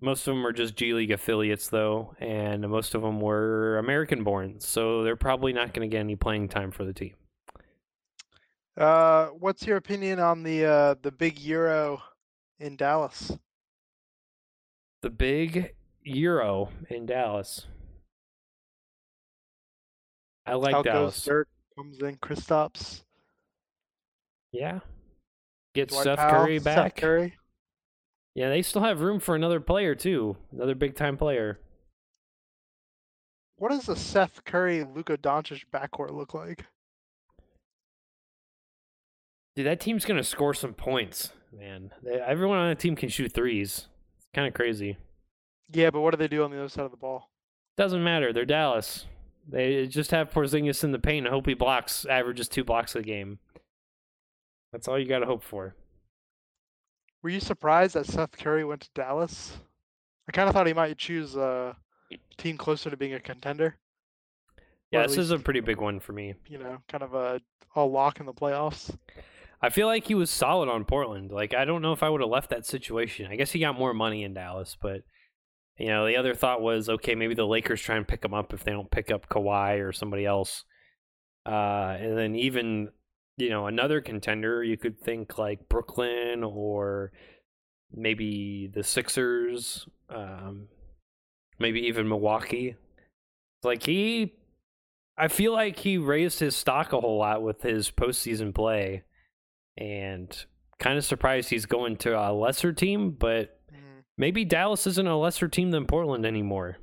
Most 0.00 0.26
of 0.26 0.34
them 0.34 0.42
were 0.42 0.52
just 0.52 0.76
G 0.76 0.92
League 0.92 1.12
affiliates, 1.12 1.68
though, 1.68 2.14
and 2.18 2.68
most 2.68 2.94
of 2.94 3.02
them 3.02 3.20
were 3.20 3.78
American 3.78 4.24
born. 4.24 4.60
So 4.60 5.02
they're 5.02 5.16
probably 5.16 5.52
not 5.52 5.72
going 5.72 5.88
to 5.88 5.92
get 5.92 6.00
any 6.00 6.16
playing 6.16 6.48
time 6.48 6.70
for 6.70 6.84
the 6.84 6.92
team. 6.92 7.14
Uh, 8.76 9.26
what's 9.26 9.66
your 9.66 9.76
opinion 9.76 10.18
on 10.18 10.42
the 10.42 10.64
uh, 10.64 10.94
the 11.02 11.12
big 11.12 11.38
Euro 11.40 12.02
in 12.58 12.76
Dallas? 12.76 13.32
The 15.02 15.10
big 15.10 15.74
Euro 16.04 16.68
in 16.88 17.06
Dallas. 17.06 17.66
I 20.46 20.54
like 20.54 20.74
How 20.74 20.82
Dallas. 20.82 21.24
Dirk 21.24 21.48
comes 21.76 21.98
in 22.00 22.16
Kristaps, 22.16 23.02
Yeah. 24.52 24.80
Get 25.74 25.88
Dwight 25.88 26.02
Steph 26.02 26.18
Powell, 26.18 26.44
Curry 26.44 26.58
back. 26.58 26.96
Curry. 26.96 27.34
Yeah, 28.34 28.48
they 28.48 28.62
still 28.62 28.82
have 28.82 29.00
room 29.00 29.20
for 29.20 29.34
another 29.34 29.60
player 29.60 29.94
too, 29.94 30.36
another 30.52 30.74
big 30.74 30.96
time 30.96 31.16
player. 31.16 31.58
What 33.56 33.70
does 33.70 33.86
the 33.86 33.96
Seth 33.96 34.44
Curry 34.44 34.84
Luka 34.84 35.16
Doncic 35.16 35.64
backcourt 35.72 36.10
look 36.12 36.34
like? 36.34 36.64
Dude, 39.54 39.66
that 39.66 39.80
team's 39.80 40.04
gonna 40.04 40.24
score 40.24 40.54
some 40.54 40.74
points, 40.74 41.32
man. 41.52 41.90
They, 42.02 42.14
everyone 42.14 42.58
on 42.58 42.68
the 42.70 42.74
team 42.74 42.96
can 42.96 43.08
shoot 43.08 43.32
threes. 43.32 43.86
It's 44.16 44.26
kind 44.34 44.48
of 44.48 44.54
crazy. 44.54 44.96
Yeah, 45.72 45.90
but 45.90 46.00
what 46.00 46.10
do 46.12 46.16
they 46.16 46.28
do 46.28 46.44
on 46.44 46.50
the 46.50 46.58
other 46.58 46.68
side 46.68 46.84
of 46.84 46.90
the 46.90 46.96
ball? 46.96 47.30
Doesn't 47.76 48.04
matter. 48.04 48.32
They're 48.32 48.44
Dallas. 48.44 49.06
They 49.48 49.86
just 49.86 50.10
have 50.10 50.30
Porzingis 50.30 50.84
in 50.84 50.92
the 50.92 50.98
paint 50.98 51.26
and 51.26 51.32
hope 51.32 51.46
he 51.46 51.54
blocks, 51.54 52.06
averages 52.06 52.48
two 52.48 52.64
blocks 52.64 52.94
a 52.94 53.02
game. 53.02 53.38
That's 54.72 54.88
all 54.88 54.98
you 54.98 55.06
got 55.06 55.20
to 55.20 55.26
hope 55.26 55.42
for. 55.42 55.74
Were 57.22 57.30
you 57.30 57.40
surprised 57.40 57.94
that 57.94 58.06
Seth 58.06 58.32
Curry 58.32 58.64
went 58.64 58.82
to 58.82 58.90
Dallas? 58.94 59.56
I 60.28 60.32
kind 60.32 60.48
of 60.48 60.54
thought 60.54 60.66
he 60.66 60.72
might 60.72 60.96
choose 60.98 61.36
a 61.36 61.76
team 62.36 62.56
closer 62.56 62.90
to 62.90 62.96
being 62.96 63.14
a 63.14 63.20
contender. 63.20 63.76
Yeah, 64.90 65.06
this 65.06 65.16
is 65.16 65.30
a 65.30 65.38
pretty 65.38 65.60
big 65.60 65.80
one 65.80 66.00
for 66.00 66.12
me. 66.12 66.34
You 66.48 66.58
know, 66.58 66.78
kind 66.88 67.02
of 67.02 67.14
a, 67.14 67.40
a 67.74 67.84
lock 67.84 68.20
in 68.20 68.26
the 68.26 68.32
playoffs. 68.32 68.94
I 69.60 69.70
feel 69.70 69.86
like 69.86 70.06
he 70.06 70.14
was 70.14 70.30
solid 70.30 70.68
on 70.68 70.84
Portland. 70.84 71.30
Like 71.30 71.54
I 71.54 71.64
don't 71.64 71.82
know 71.82 71.92
if 71.92 72.02
I 72.02 72.10
would 72.10 72.20
have 72.20 72.30
left 72.30 72.50
that 72.50 72.66
situation. 72.66 73.30
I 73.30 73.36
guess 73.36 73.52
he 73.52 73.60
got 73.60 73.78
more 73.78 73.94
money 73.94 74.24
in 74.24 74.34
Dallas, 74.34 74.76
but 74.80 75.02
you 75.82 75.88
know, 75.88 76.06
the 76.06 76.16
other 76.16 76.32
thought 76.32 76.62
was 76.62 76.88
okay, 76.88 77.16
maybe 77.16 77.34
the 77.34 77.44
Lakers 77.44 77.82
try 77.82 77.96
and 77.96 78.06
pick 78.06 78.24
him 78.24 78.32
up 78.32 78.54
if 78.54 78.62
they 78.62 78.70
don't 78.70 78.88
pick 78.88 79.10
up 79.10 79.28
Kawhi 79.28 79.84
or 79.84 79.90
somebody 79.92 80.24
else. 80.24 80.62
Uh, 81.44 81.96
and 81.98 82.16
then 82.16 82.36
even 82.36 82.90
you 83.36 83.50
know 83.50 83.66
another 83.66 84.00
contender, 84.00 84.62
you 84.62 84.76
could 84.76 85.00
think 85.00 85.38
like 85.38 85.68
Brooklyn 85.68 86.44
or 86.44 87.10
maybe 87.92 88.70
the 88.72 88.84
Sixers, 88.84 89.88
um, 90.08 90.68
maybe 91.58 91.80
even 91.80 92.08
Milwaukee. 92.08 92.76
Like 93.64 93.82
he, 93.82 94.34
I 95.18 95.26
feel 95.26 95.52
like 95.52 95.80
he 95.80 95.98
raised 95.98 96.38
his 96.38 96.54
stock 96.54 96.92
a 96.92 97.00
whole 97.00 97.18
lot 97.18 97.42
with 97.42 97.62
his 97.62 97.90
postseason 97.90 98.54
play 98.54 99.02
and 99.76 100.46
kind 100.78 100.96
of 100.96 101.04
surprised 101.04 101.50
he's 101.50 101.66
going 101.66 101.96
to 101.96 102.16
a 102.16 102.30
lesser 102.32 102.72
team, 102.72 103.10
but 103.10 103.58
maybe 104.16 104.44
Dallas 104.44 104.86
isn't 104.86 105.06
a 105.06 105.16
lesser 105.16 105.48
team 105.48 105.70
than 105.70 105.86
Portland 105.86 106.26
anymore. 106.26 106.78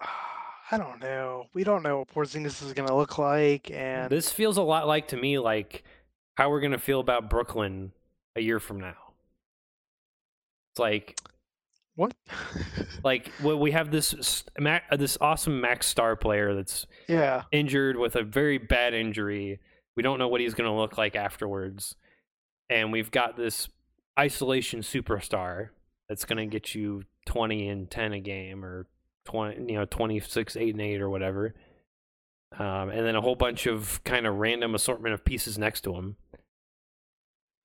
I 0.70 0.78
don't 0.78 1.00
know. 1.00 1.46
We 1.54 1.64
don't 1.64 1.82
know 1.82 1.98
what 1.98 2.08
Porzingis 2.08 2.62
is 2.62 2.72
going 2.72 2.88
to 2.88 2.94
look 2.94 3.18
like, 3.18 3.70
and 3.70 4.10
This 4.10 4.30
feels 4.30 4.56
a 4.56 4.62
lot 4.62 4.86
like 4.86 5.08
to 5.08 5.16
me 5.16 5.38
like 5.38 5.84
how 6.36 6.50
we're 6.50 6.60
going 6.60 6.72
to 6.72 6.78
feel 6.78 7.00
about 7.00 7.30
Brooklyn 7.30 7.92
a 8.36 8.40
year 8.40 8.60
from 8.60 8.80
now. 8.80 8.94
It's 10.72 10.80
like 10.80 11.18
what? 11.98 12.14
like 13.02 13.32
well, 13.42 13.58
we 13.58 13.72
have 13.72 13.90
this 13.90 14.44
this 14.96 15.18
awesome 15.20 15.60
max 15.60 15.86
star 15.86 16.14
player 16.14 16.54
that's 16.54 16.86
yeah, 17.08 17.42
injured 17.50 17.96
with 17.96 18.14
a 18.14 18.22
very 18.22 18.56
bad 18.56 18.94
injury. 18.94 19.58
We 19.96 20.04
don't 20.04 20.20
know 20.20 20.28
what 20.28 20.40
he's 20.40 20.54
going 20.54 20.70
to 20.70 20.76
look 20.76 20.96
like 20.96 21.16
afterwards. 21.16 21.96
And 22.70 22.92
we've 22.92 23.10
got 23.10 23.36
this 23.36 23.68
isolation 24.18 24.80
superstar 24.80 25.68
that's 26.08 26.24
going 26.24 26.38
to 26.38 26.46
get 26.46 26.74
you 26.74 27.04
20 27.26 27.68
and 27.68 27.90
10 27.90 28.12
a 28.14 28.20
game 28.20 28.64
or 28.64 28.86
20, 29.26 29.70
you 29.72 29.78
know, 29.78 29.84
26, 29.84 30.56
8 30.56 30.74
and 30.74 30.80
8 30.80 31.00
or 31.00 31.10
whatever. 31.10 31.54
Um, 32.58 32.88
and 32.88 33.06
then 33.06 33.14
a 33.14 33.20
whole 33.20 33.34
bunch 33.36 33.66
of 33.66 34.02
kind 34.04 34.26
of 34.26 34.36
random 34.36 34.74
assortment 34.74 35.12
of 35.14 35.24
pieces 35.24 35.58
next 35.58 35.82
to 35.82 35.94
him. 35.94 36.16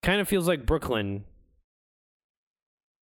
Kind 0.02 0.20
of 0.20 0.28
feels 0.28 0.48
like 0.48 0.66
Brooklyn. 0.66 1.24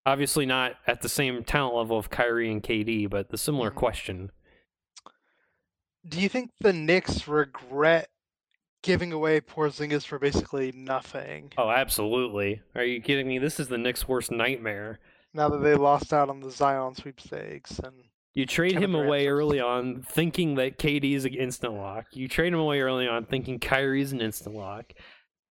Obviously, 0.05 0.45
not 0.45 0.75
at 0.87 1.01
the 1.01 1.09
same 1.09 1.43
talent 1.43 1.75
level 1.75 1.97
of 1.97 2.09
Kyrie 2.09 2.51
and 2.51 2.61
KD, 2.61 3.09
but 3.09 3.29
the 3.29 3.37
similar 3.37 3.71
Mhm. 3.71 3.75
question. 3.75 4.31
Do 6.07 6.19
you 6.19 6.29
think 6.29 6.51
the 6.59 6.73
Knicks 6.73 7.27
regret 7.27 8.09
giving 8.83 9.13
away 9.13 9.39
Porzingis 9.41 10.05
for 10.05 10.17
basically 10.19 10.71
nothing 10.73 11.51
Oh, 11.57 11.69
absolutely. 11.69 12.61
Are 12.75 12.83
you 12.83 13.01
kidding 13.01 13.27
me? 13.27 13.37
This 13.39 13.59
is 13.59 13.67
the 13.67 13.77
Knicks' 13.77 14.07
worst 14.07 14.31
nightmare. 14.31 14.99
now 15.33 15.49
that 15.49 15.59
they 15.59 15.75
lost 15.75 16.11
out 16.13 16.29
on 16.29 16.39
the 16.39 16.51
Zion 16.51 16.95
sweepstakes? 16.95 17.79
And 17.79 17.93
You 18.33 18.45
trade 18.45 18.73
Kevin 18.73 18.89
him 18.91 18.95
away 18.95 19.27
early 19.27 19.59
on 19.59 20.01
thinking 20.01 20.55
that 20.55 20.77
KD 20.79 21.13
is 21.15 21.25
an 21.25 21.33
instant 21.35 21.73
lock. 21.73 22.05
You 22.13 22.27
trade 22.27 22.53
him 22.53 22.59
away 22.59 22.79
early 22.81 23.07
on 23.07 23.25
thinking 23.25 23.59
Kyrie's 23.59 24.11
an 24.13 24.21
instant 24.21 24.55
lock. 24.55 24.93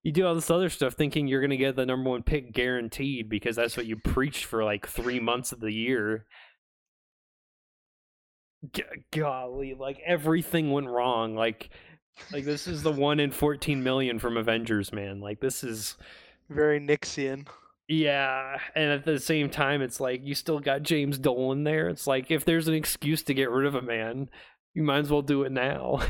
You 0.03 0.13
do 0.13 0.27
all 0.27 0.35
this 0.35 0.51
other 0.51 0.71
stuff 0.71 0.95
thinking 0.95 1.29
you're 1.29 1.43
going 1.43 1.51
to 1.51 1.57
get 1.59 1.77
the 1.77 1.85
number 1.85 2.09
one 2.09 2.23
pick 2.23 2.53
guaranteed 2.55 3.29
because 3.29 3.55
that's 3.55 3.77
what 3.77 3.85
you 3.87 3.97
preached 3.97 4.47
for 4.47 4.65
like 4.65 4.87
three 4.89 5.21
months 5.21 5.53
of 5.53 5.61
the 5.61 5.73
year. 5.73 6.25
G- 8.73 8.83
golly, 9.11 9.75
like 9.75 9.99
everything 10.05 10.71
went 10.71 10.89
wrong. 10.89 11.35
Like 11.35 11.71
Like 12.33 12.45
this 12.45 12.67
is 12.67 12.83
the 12.83 12.93
one 12.93 13.21
in 13.21 13.31
14 13.31 13.83
million 13.83 14.19
from 14.19 14.37
Avengers, 14.37 14.93
man. 14.93 15.21
Like 15.21 15.41
this 15.41 15.65
is 15.65 15.97
Very 16.49 16.79
Nixian. 16.81 17.47
yeah, 17.89 18.59
and 18.75 18.91
at 18.91 19.05
the 19.05 19.19
same 19.19 19.51
time 19.51 19.83
it's 19.83 20.01
like 20.01 20.21
you 20.25 20.35
still 20.35 20.61
got 20.61 20.83
James 20.83 21.19
Dolan 21.19 21.65
there. 21.65 21.89
It's 21.89 22.07
like 22.07 22.31
if 22.31 22.45
there's 22.45 22.69
an 22.69 22.75
excuse 22.75 23.23
to 23.25 23.35
get 23.35 23.51
rid 23.51 23.67
of 23.67 23.75
a 23.75 23.83
man, 23.83 24.29
you 24.75 24.83
might 24.83 24.99
as 24.99 25.11
well 25.11 25.23
do 25.23 25.43
it 25.45 25.53
now. 25.53 26.01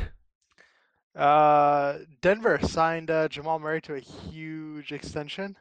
Uh, 1.16 1.98
Denver 2.22 2.58
signed 2.62 3.10
uh, 3.10 3.28
Jamal 3.28 3.58
Murray 3.58 3.80
to 3.82 3.94
a 3.94 4.00
huge 4.00 4.92
extension. 4.92 5.56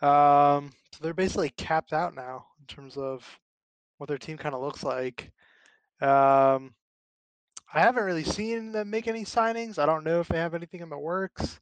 Um, 0.00 0.72
so 0.92 1.00
they're 1.02 1.14
basically 1.14 1.50
capped 1.50 1.92
out 1.92 2.14
now 2.14 2.46
in 2.58 2.66
terms 2.66 2.96
of 2.96 3.24
what 3.98 4.08
their 4.08 4.18
team 4.18 4.38
kind 4.38 4.54
of 4.54 4.62
looks 4.62 4.82
like. 4.82 5.30
Um, 6.00 6.74
I 7.74 7.80
haven't 7.80 8.04
really 8.04 8.24
seen 8.24 8.70
them 8.72 8.88
make 8.90 9.08
any 9.08 9.24
signings. 9.24 9.78
I 9.78 9.86
don't 9.86 10.04
know 10.04 10.20
if 10.20 10.28
they 10.28 10.38
have 10.38 10.54
anything 10.54 10.80
in 10.80 10.88
the 10.88 10.98
works. 10.98 11.58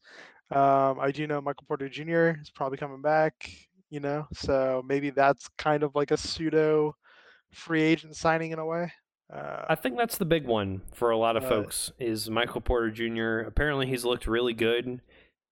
Um, 0.50 1.00
I 1.00 1.10
do 1.10 1.26
know 1.26 1.40
Michael 1.40 1.64
Porter 1.66 1.88
Jr. 1.88 2.38
is 2.42 2.50
probably 2.50 2.76
coming 2.76 3.00
back, 3.00 3.50
you 3.88 4.00
know, 4.00 4.26
so 4.34 4.82
maybe 4.86 5.08
that's 5.08 5.48
kind 5.56 5.82
of 5.82 5.94
like 5.94 6.10
a 6.10 6.16
pseudo 6.18 6.94
free 7.52 7.82
agent 7.82 8.16
signing 8.16 8.52
in 8.52 8.58
a 8.58 8.66
way. 8.66 8.92
Uh, 9.32 9.64
I 9.70 9.74
think 9.74 9.96
that's 9.96 10.18
the 10.18 10.26
big 10.26 10.46
one 10.46 10.82
for 10.92 11.10
a 11.10 11.16
lot 11.16 11.38
of 11.38 11.44
Right. 11.44 11.48
folks 11.48 11.90
is 11.98 12.28
Michael 12.28 12.60
Porter 12.60 12.90
Jr. 12.90 13.48
Apparently, 13.48 13.86
he's 13.86 14.04
looked 14.04 14.26
really 14.26 14.52
good 14.52 15.00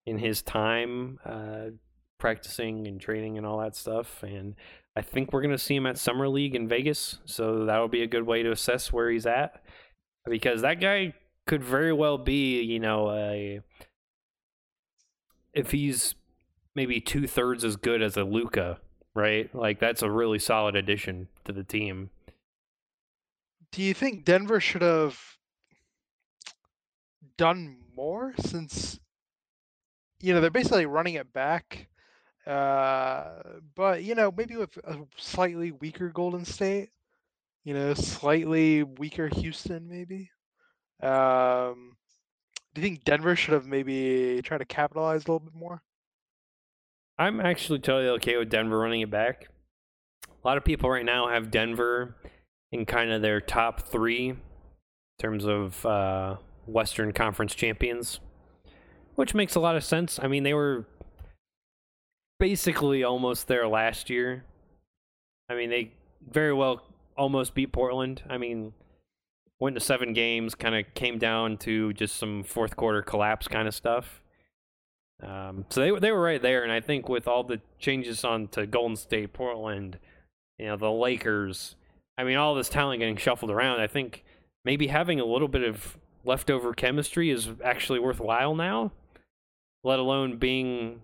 in 0.05 0.19
his 0.19 0.43
time 0.43 1.19
uh, 1.25 1.71
practicing 2.19 2.87
and 2.87 3.01
training 3.01 3.39
and 3.39 3.47
all 3.47 3.61
that 3.61 3.75
stuff. 3.77 4.23
And 4.23 4.55
I 4.95 5.01
think 5.01 5.33
we're 5.33 5.41
going 5.41 5.57
to 5.57 5.59
see 5.59 5.77
him 5.77 5.87
at 5.87 5.97
Summer 5.97 6.29
League 6.29 6.55
in 6.55 6.69
Vegas. 6.69 7.19
So 7.25 7.65
that 7.65 7.79
will 7.79 7.89
be 7.89 8.03
a 8.03 8.07
good 8.07 8.25
way 8.27 8.43
to 8.43 8.53
assess 8.53 8.93
where 8.93 9.09
he's 9.11 9.25
at 9.25 9.63
because 10.29 10.63
that 10.63 10.81
guy 10.81 11.15
could 11.47 11.63
very 11.65 11.93
well 11.93 12.19
be, 12.19 12.61
you 12.63 12.79
know, 12.79 13.11
a 13.11 13.61
if 15.53 15.71
he's 15.73 16.15
maybe 16.75 17.01
two 17.01 17.27
thirds 17.27 17.65
as 17.65 17.77
good 17.77 18.03
as 18.03 18.17
a 18.17 18.25
Luka, 18.25 18.79
right? 19.15 19.53
Like 19.55 19.81
that's 19.81 20.03
a 20.03 20.11
really 20.11 20.39
solid 20.39 20.77
addition 20.77 21.29
to 21.45 21.53
the 21.53 21.65
team. 21.65 22.11
do 23.73 23.83
you 23.83 23.95
think 23.95 24.25
Denver 24.25 24.61
should 24.61 24.83
have 24.83 25.19
done 27.37 27.79
more 27.97 28.35
since 28.39 29.01
you 30.21 30.33
know 30.35 30.41
they're 30.41 30.51
basically 30.51 30.87
running 30.87 31.15
it 31.15 31.33
back 31.33 31.89
uh 32.47 33.43
but 33.75 34.03
you 34.03 34.15
know 34.15 34.31
maybe 34.37 34.57
with 34.57 34.77
a 34.85 34.99
slightly 35.17 35.73
weaker 35.73 36.09
Golden 36.11 36.45
State 36.45 36.91
you 37.65 37.75
know 37.75 37.95
slightly 37.95 38.83
weaker 38.83 39.29
Houston 39.29 39.89
maybe 39.89 40.31
um 41.03 41.97
do 42.75 42.81
you 42.81 42.87
think 42.87 43.05
Denver 43.05 43.35
should 43.37 43.55
have 43.55 43.67
maybe 43.67 44.41
tried 44.43 44.59
to 44.59 44.65
capitalize 44.65 45.25
a 45.25 45.33
little 45.33 45.41
bit 45.41 45.55
more 45.55 45.83
I'm 47.21 47.39
actually 47.39 47.81
totally 47.81 48.09
okay 48.13 48.39
with 48.39 48.49
Denver 48.49 48.79
running 48.79 49.03
it 49.03 49.11
back. 49.11 49.49
A 50.27 50.49
lot 50.49 50.57
of 50.57 50.65
people 50.65 50.89
right 50.89 51.05
now 51.05 51.29
have 51.29 51.51
Denver 51.51 52.17
in 52.73 52.87
kind 52.87 53.13
of 53.13 53.21
their 53.21 53.43
top 53.43 53.83
three 53.83 54.31
in 54.31 54.39
terms 55.19 55.45
of 55.45 55.85
uh, 55.85 56.37
Western 56.67 57.13
Conference 57.13 57.55
champions, 57.55 58.21
which 59.17 59.35
makes 59.35 59.55
a 59.55 59.61
lot 59.61 59.77
of 59.77 59.85
sense. 59.85 60.19
I 60.23 60.29
mean, 60.29 60.45
they 60.45 60.55
were 60.55 60.87
basically 62.39 63.05
almost 63.05 63.49
there 63.49 63.69
last 63.69 64.09
year. 64.09 64.47
I 65.51 65.57
mean, 65.57 65.69
they 65.69 65.93
very 66.27 66.55
well 66.55 66.83
almost 67.21 67.55
beat 67.55 67.71
Portland. 67.71 68.23
I 68.31 68.39
mean, 68.39 68.73
went 69.61 69.77
to 69.77 69.81
seven 69.81 70.15
games, 70.15 70.55
kind 70.55 70.75
of 70.75 70.87
came 70.95 71.19
down 71.19 71.59
to 71.59 71.93
just 71.93 72.17
some 72.17 72.43
fourth 72.43 72.77
quarter 72.77 73.03
collapse 73.03 73.47
kind 73.47 73.69
of 73.69 73.75
stuff. 73.75 74.23
Um, 75.23 75.67
so 75.69 75.83
they 75.83 76.01
they 76.01 76.13
were 76.13 76.23
right 76.23 76.41
there, 76.41 76.63
and 76.63 76.73
I 76.73 76.81
think 76.81 77.11
with 77.11 77.29
all 77.29 77.45
the 77.45 77.61
changes 77.79 78.25
on 78.25 78.49
to 78.49 78.67
Golden 78.67 78.97
State, 78.97 79.35
Portland, 79.35 79.99
you 80.59 80.67
know, 80.67 80.79
the 80.79 80.91
Lakers, 80.91 81.77
I 82.17 82.25
mean, 82.25 82.39
all 82.39 82.55
this 82.55 82.71
talent 82.71 83.01
getting 83.01 83.19
shuffled 83.19 83.51
around, 83.51 83.81
I 83.81 83.87
think 83.87 84.25
maybe 84.65 84.87
having 84.87 85.21
a 85.21 85.27
little 85.27 85.49
bit 85.49 85.63
of 85.63 85.99
leftover 86.25 86.73
chemistry 86.73 87.29
is 87.29 87.51
actually 87.63 87.99
worthwhile 87.99 88.55
now. 88.55 88.93
Let 89.85 89.99
alone 89.99 90.39
being 90.39 91.03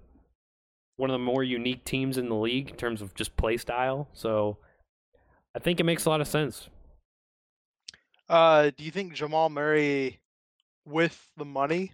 one 0.97 1.11
of 1.11 1.15
the 1.15 1.19
more 1.19 1.45
unique 1.45 1.85
teams 1.85 2.17
in 2.17 2.31
the 2.31 2.35
league 2.35 2.71
in 2.71 2.77
terms 2.77 3.03
of 3.03 3.15
just 3.15 3.37
play 3.37 3.59
style. 3.59 4.09
So 4.15 4.57
I 5.57 5.59
think 5.59 5.81
it 5.81 5.85
makes 5.85 6.05
a 6.05 6.11
lot 6.11 6.21
of 6.21 6.29
sense. 6.29 6.69
uh 8.29 8.71
do 8.77 8.85
you 8.85 8.91
think 8.91 9.15
Jamal 9.15 9.49
Murray 9.49 10.21
with 10.85 11.29
the 11.37 11.45
money 11.45 11.93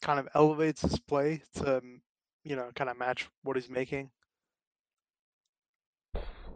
kind 0.00 0.18
of 0.18 0.28
elevates 0.34 0.80
his 0.80 0.98
play 0.98 1.42
to 1.56 1.78
um, 1.78 2.00
you 2.42 2.56
know 2.56 2.70
kind 2.74 2.90
of 2.90 2.98
match 2.98 3.28
what 3.42 3.56
he's 3.56 3.68
making 3.68 4.10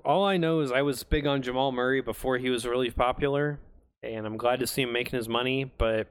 all 0.05 0.25
I 0.25 0.37
know 0.37 0.61
is 0.61 0.71
I 0.71 0.83
was 0.83 1.03
big 1.03 1.27
on 1.27 1.43
Jamal 1.43 1.73
Murray 1.73 2.01
before 2.01 2.37
he 2.39 2.51
was 2.51 2.67
really 2.67 2.91
popular, 2.91 3.59
and 4.03 4.27
I'm 4.27 4.37
glad 4.37 4.61
to 4.61 4.67
see 4.67 4.83
him 4.83 4.93
making 4.93 5.17
his 5.17 5.29
money. 5.29 5.65
But 5.65 6.09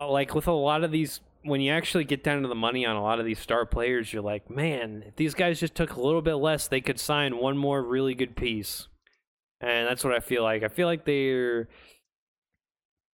uh, 0.00 0.10
like 0.10 0.34
with 0.34 0.48
a 0.48 0.52
lot 0.52 0.82
of 0.82 0.90
these, 0.90 1.20
when 1.44 1.60
you 1.60 1.70
actually 1.72 2.04
get 2.04 2.24
down 2.24 2.42
to 2.42 2.48
the 2.48 2.54
money 2.54 2.86
on 2.86 2.96
a 2.96 3.02
lot 3.02 3.20
of 3.20 3.26
these 3.26 3.38
star 3.38 3.66
players, 3.66 4.12
you're 4.12 4.22
like, 4.22 4.50
man, 4.50 5.04
if 5.06 5.16
these 5.16 5.34
guys 5.34 5.60
just 5.60 5.74
took 5.74 5.94
a 5.94 6.00
little 6.00 6.22
bit 6.22 6.34
less, 6.34 6.66
they 6.66 6.80
could 6.80 6.98
sign 6.98 7.36
one 7.36 7.56
more 7.56 7.82
really 7.82 8.14
good 8.14 8.34
piece. 8.34 8.88
And 9.60 9.86
that's 9.86 10.02
what 10.02 10.14
I 10.14 10.20
feel 10.20 10.42
like. 10.42 10.62
I 10.62 10.68
feel 10.68 10.86
like 10.86 11.04
they're 11.04 11.68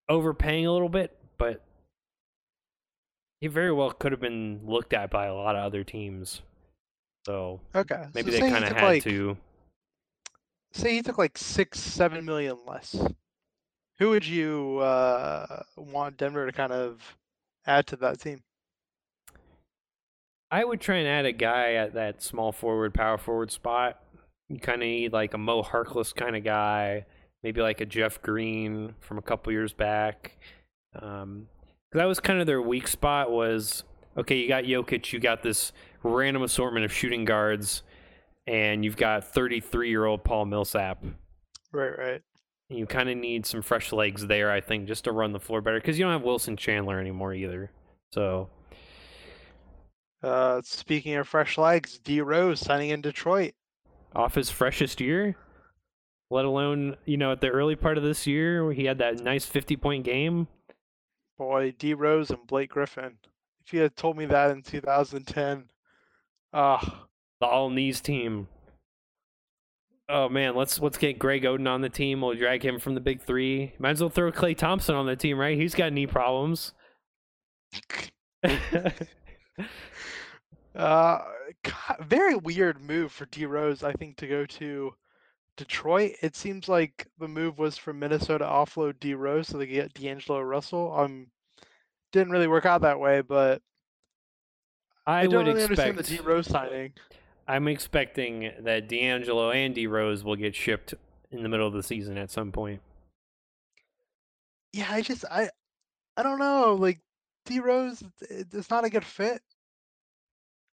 overpaying 0.08 0.66
a 0.66 0.72
little 0.72 0.90
bit, 0.90 1.18
but 1.38 1.64
he 3.42 3.48
very 3.48 3.72
well 3.72 3.92
could 3.92 4.12
have 4.12 4.22
been 4.22 4.62
looked 4.66 4.94
at 4.94 5.10
by 5.10 5.26
a 5.26 5.34
lot 5.34 5.56
of 5.56 5.64
other 5.64 5.84
teams. 5.84 6.42
So 7.26 7.60
okay 7.76 8.06
maybe 8.14 8.32
so 8.32 8.40
they 8.40 8.50
kind 8.50 8.64
of 8.64 8.72
had 8.72 8.84
like, 8.84 9.04
to. 9.04 9.38
say 10.72 10.96
he 10.96 11.02
took 11.02 11.18
like 11.18 11.38
six, 11.38 11.80
seven 11.80 12.26
million 12.26 12.58
less, 12.66 12.96
who 14.00 14.10
would 14.10 14.26
you 14.26 14.80
uh, 14.80 15.64
want 15.76 16.18
Denver 16.18 16.46
to 16.46 16.52
kind 16.52 16.72
of 16.72 17.18
add 17.70 17.88
to 17.88 17.96
that 17.98 18.20
team? 18.20 18.42
I 20.52 20.66
would 20.66 20.82
try 20.82 20.98
and 20.98 21.08
add 21.08 21.26
a 21.26 21.32
guy 21.32 21.74
at 21.74 21.94
that 21.94 22.24
small 22.24 22.52
forward, 22.52 22.94
power 22.94 23.18
forward 23.18 23.52
spot. 23.52 24.00
You 24.50 24.60
kind 24.60 24.82
of 24.82 24.88
need 24.88 25.14
like 25.14 25.34
a 25.36 25.38
Mo 25.38 25.62
Harkless 25.62 26.14
kind 26.14 26.36
of 26.36 26.44
guy, 26.44 27.06
maybe 27.44 27.62
like 27.62 27.82
a 27.82 27.86
Jeff 27.86 28.22
Green 28.22 28.96
from 29.00 29.20
a 29.20 29.22
couple 29.22 29.54
years 29.54 29.74
back. 29.74 30.38
Um, 31.00 31.48
that 31.92 32.06
was 32.06 32.20
kind 32.20 32.40
of 32.40 32.48
their 32.48 32.62
weak 32.62 32.88
spot. 32.88 33.30
Was 33.32 33.84
okay, 34.18 34.38
you 34.38 34.48
got 34.48 34.64
Jokic, 34.64 35.14
you 35.14 35.20
got 35.20 35.44
this 35.44 35.72
random 36.02 36.42
assortment 36.42 36.84
of 36.84 36.92
shooting 36.92 37.26
guards, 37.26 37.84
and 38.48 38.84
you've 38.84 38.98
got 38.98 39.24
33 39.32 39.90
year 39.90 40.06
old 40.06 40.24
Paul 40.24 40.46
Millsap. 40.46 41.04
Right, 41.72 41.96
right. 41.96 42.22
You 42.70 42.86
kind 42.86 43.10
of 43.10 43.18
need 43.18 43.46
some 43.46 43.62
fresh 43.64 43.92
legs 43.92 44.28
there, 44.28 44.52
I 44.52 44.62
think, 44.62 44.88
just 44.88 45.06
to 45.06 45.12
run 45.12 45.32
the 45.32 45.40
floor 45.40 45.60
better. 45.62 45.80
Because 45.80 45.98
you 45.98 46.06
don't 46.06 46.14
have 46.14 46.22
Wilson 46.22 46.56
Chandler 46.56 47.00
anymore 47.00 47.34
either. 47.34 47.72
So 48.14 48.50
Uh, 50.22 50.62
speaking 50.64 51.16
of 51.16 51.28
fresh 51.28 51.58
legs, 51.58 51.98
D 52.00 52.22
Rose 52.22 52.60
signing 52.60 52.90
in 52.90 53.02
Detroit. 53.02 53.54
off 54.16 54.36
his 54.36 54.50
freshest 54.52 55.00
year, 55.00 55.36
let 56.30 56.46
alone, 56.46 56.96
you 57.06 57.16
know, 57.18 57.32
at 57.32 57.42
the 57.42 57.50
early 57.50 57.76
part 57.76 57.98
of 57.98 58.04
this 58.04 58.26
year 58.28 58.64
where 58.66 58.74
he 58.74 58.86
had 58.86 58.98
that 59.00 59.20
nice 59.24 59.46
50 59.46 59.76
point 59.78 60.04
game. 60.04 60.48
Boy, 61.38 61.74
D 61.78 61.94
Rose 61.94 62.30
and 62.32 62.46
Blake 62.48 62.70
Griffin. 62.72 63.18
If 63.66 63.74
you 63.74 63.82
had 63.82 63.96
told 63.96 64.18
me 64.18 64.26
that 64.26 64.52
in 64.52 64.62
2010, 64.62 65.70
ah, 66.54 67.08
The 67.40 67.46
all 67.48 67.70
knees 67.70 68.02
team. 68.02 68.48
Oh 70.12 70.28
man, 70.28 70.56
let's 70.56 70.80
let's 70.80 70.98
get 70.98 71.20
Greg 71.20 71.44
Oden 71.44 71.70
on 71.70 71.82
the 71.82 71.90
team. 71.90 72.22
We'll 72.22 72.34
drag 72.34 72.66
him 72.66 72.80
from 72.80 72.96
the 72.96 73.02
big 73.02 73.22
three. 73.22 73.74
Might 73.78 73.92
as 73.92 74.02
well 74.02 74.10
throw 74.10 74.32
Klay 74.32 74.58
Thompson 74.58 74.96
on 74.96 75.06
the 75.06 75.16
team, 75.16 75.38
right? 75.38 75.56
He's 75.56 75.76
got 75.76 75.94
knee 75.94 76.08
problems. 76.08 76.74
uh, 80.76 81.20
very 82.02 82.36
weird 82.36 82.82
move 82.82 83.12
for 83.12 83.28
D 83.28 83.46
Rose. 83.46 83.84
I 83.84 83.94
think 83.94 84.18
to 84.18 84.28
go 84.28 84.48
to 84.48 84.96
Detroit. 85.58 86.14
It 86.24 86.36
seems 86.36 86.68
like 86.68 87.06
the 87.20 87.28
move 87.28 87.60
was 87.60 87.78
for 87.78 87.94
Minnesota 87.94 88.46
offload 88.46 89.00
D 89.00 89.14
Rose 89.14 89.48
so 89.48 89.60
they 89.60 89.68
could 89.68 89.74
get 89.74 89.94
D'Angelo 89.94 90.42
Russell. 90.42 90.92
Um, 90.98 91.28
didn't 92.12 92.32
really 92.32 92.48
work 92.48 92.66
out 92.66 92.82
that 92.82 93.00
way, 93.00 93.22
but 93.22 93.62
I, 95.06 95.20
I, 95.20 95.28
don't 95.28 95.46
really 95.46 95.62
understand 95.62 95.98
the. 96.00 96.04
D 96.04 96.18
Rose 96.20 96.48
signing. 96.48 96.94
I'm 97.50 97.68
expecting 97.68 98.52
that 98.60 98.88
D'Angelo 98.88 99.52
and 99.52 99.74
D 99.74 99.88
Rose 99.88 100.24
will 100.24 100.36
get 100.36 100.56
shipped 100.56 100.94
in 101.32 101.44
the 101.44 101.50
middle 101.50 101.68
of 101.68 101.74
the 101.74 101.84
season 101.84 102.18
at 102.18 102.32
some 102.32 102.52
point. 102.52 102.82
Yeah, 104.72 104.88
I 104.90 105.02
just 105.02 105.26
I 105.30 105.50
I 106.16 106.24
don't 106.24 106.40
know. 106.40 106.76
Like 106.80 107.00
D 107.46 107.60
Rose, 107.60 108.04
it's 108.22 108.70
not 108.70 108.86
a 108.86 108.90
good 108.90 109.06
fit, 109.06 109.42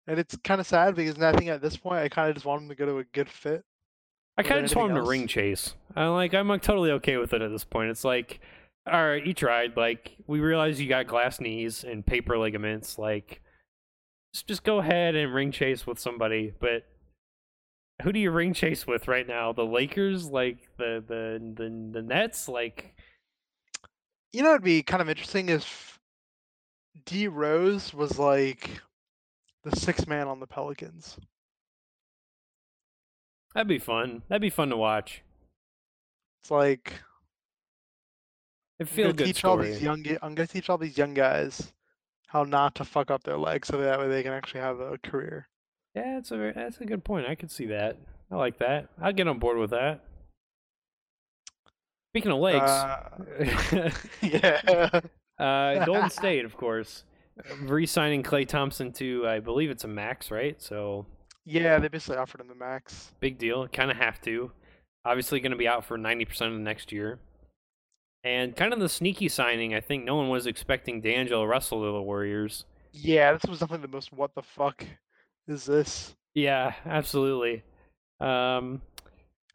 and 0.07 0.19
it's 0.19 0.37
kind 0.45 0.61
of 0.61 0.67
sad 0.67 0.97
because 0.97 1.19
I 1.23 1.33
think 1.33 1.49
at 1.49 1.63
this 1.63 1.77
point 1.77 2.01
I 2.01 2.09
kind 2.09 2.29
of 2.29 2.35
just 2.35 2.45
want 2.45 2.63
him 2.63 2.69
to 2.69 2.75
go 2.75 2.87
to 2.87 2.99
a 2.99 3.05
good 3.05 3.29
fit. 3.29 3.65
I 4.37 4.43
kind 4.43 4.59
of 4.59 4.65
just 4.65 4.75
want 4.75 4.91
him 4.91 4.97
to 4.97 5.09
ring 5.09 5.29
chase. 5.29 5.75
I'm 5.95 6.11
like. 6.11 6.35
I'm 6.35 6.49
like 6.49 6.63
totally 6.63 6.91
okay 6.91 7.17
with 7.17 7.33
it 7.33 7.41
at 7.41 7.53
this 7.53 7.65
point. 7.65 7.91
It's 7.91 8.05
like 8.05 8.41
all 8.87 9.07
right, 9.07 9.25
you 9.25 9.33
tried. 9.33 9.77
Like, 9.77 10.17
we 10.27 10.41
realize 10.41 10.81
you 10.81 10.89
got 10.89 11.07
glass 11.07 11.41
knees 11.41 11.85
and 11.85 12.05
paper 12.05 12.37
ligaments. 12.37 12.99
Like, 12.99 13.41
just 14.35 14.49
just 14.49 14.64
go 14.64 14.79
ahead 14.79 15.14
and 15.14 15.33
ring 15.33 15.53
chase 15.53 15.87
with 15.87 15.99
somebody. 15.99 16.53
But 16.59 16.85
who 18.03 18.12
do 18.12 18.18
you 18.18 18.33
ring 18.33 18.53
chase 18.53 18.87
with 18.87 19.07
right 19.09 19.27
now? 19.27 19.53
The 19.53 19.64
Lakers, 19.64 20.29
like 20.29 20.68
the 20.77 21.03
the 21.07 21.55
the, 21.55 21.90
the 21.92 22.03
Nets, 22.03 22.49
like. 22.49 22.94
You 24.33 24.42
know, 24.42 24.51
it'd 24.51 24.64
be 24.64 24.83
kind 24.83 25.01
of 25.01 25.09
interesting 25.09 25.49
if 25.49 26.01
D 27.07 27.29
Rose 27.29 27.94
was 27.94 28.18
like 28.18 28.68
the 29.62 29.77
sixth 29.77 30.09
man 30.09 30.27
on 30.27 30.40
the 30.40 30.47
Pelicans. 30.47 31.16
That'd 33.55 33.68
be 33.68 33.79
fun. 33.79 34.23
That'd 34.29 34.42
be 34.42 34.51
fun 34.51 34.70
to 34.70 34.77
watch. 34.77 35.23
It's 36.42 36.51
like 36.51 36.94
it 38.81 38.88
feel 38.88 39.12
good 39.12 39.27
teach 39.27 39.37
story. 39.37 39.53
all 39.53 39.73
these 39.73 39.81
young. 39.81 40.05
I'm 40.20 40.35
gonna 40.35 40.49
teach 40.49 40.68
all 40.68 40.79
these 40.79 40.99
young 40.99 41.14
guys 41.14 41.73
how 42.35 42.42
not 42.42 42.75
to 42.75 42.85
fuck 42.85 43.12
up 43.12 43.23
their 43.23 43.38
legs, 43.38 43.68
so 43.68 43.79
that 43.79 43.99
way 43.99 44.09
they 44.09 44.23
can 44.25 44.33
actually 44.33 44.61
have 44.61 44.81
a 44.81 44.99
career. 44.99 45.49
Yeah, 45.94 46.16
that's 46.16 46.33
a 46.33 46.37
very, 46.37 46.53
that's 46.53 46.81
a 46.81 46.85
good 46.85 47.05
point. 47.05 47.27
I 47.29 47.37
could 47.37 47.51
see 47.51 47.66
that. 47.66 47.97
I 48.31 48.37
like 48.37 48.59
that. 48.59 48.88
I'll 49.01 49.12
get 49.12 49.29
on 49.29 49.38
board 49.38 49.57
with 49.57 49.70
that. 49.70 50.01
Speaking 52.12 52.33
of 52.33 52.38
legs, 52.38 52.68
uh, 52.68 53.90
yeah, 54.20 55.01
uh, 55.38 55.85
Golden 55.85 56.11
State, 56.11 56.44
of 56.44 56.57
course, 56.57 57.05
re-signing 57.61 58.25
Klay 58.25 58.47
Thompson 58.47 58.92
to, 58.94 59.29
I 59.29 59.38
believe 59.38 59.70
it's 59.70 59.85
a 59.85 59.88
max, 59.88 60.33
right? 60.33 60.61
So 60.61 61.07
yeah, 61.47 61.79
they 61.79 61.87
basically 61.87 62.16
offered 62.16 62.40
him 62.40 62.49
the 62.49 62.57
max. 62.57 63.12
Big 63.20 63.38
deal. 63.38 63.68
Kind 63.68 63.92
of 63.92 63.97
have 63.97 64.20
to. 64.23 64.51
Obviously, 65.05 65.38
going 65.38 65.53
to 65.53 65.59
be 65.59 65.68
out 65.68 65.85
for 65.85 65.97
ninety 65.97 66.25
percent 66.25 66.51
of 66.51 66.59
the 66.59 66.64
next 66.64 66.90
year. 66.90 67.20
And 68.25 68.57
kind 68.57 68.73
of 68.73 68.81
the 68.81 68.89
sneaky 68.89 69.29
signing, 69.29 69.75
I 69.75 69.81
think 69.81 70.05
no 70.05 70.17
one 70.17 70.31
was 70.31 70.47
expecting 70.47 71.03
D'Angelo 71.03 71.45
Russell 71.45 71.81
to 71.81 71.93
the 71.93 72.03
Warriors. 72.03 72.65
Yeah, 72.93 73.33
this 73.33 73.45
was 73.49 73.59
definitely 73.59 73.87
the 73.87 73.93
most 73.93 74.13
what 74.13 74.35
the 74.35 74.43
fuck 74.43 74.85
is 75.47 75.67
this? 75.67 76.15
Yeah, 76.35 76.75
absolutely. 76.87 77.63
Um, 78.21 78.81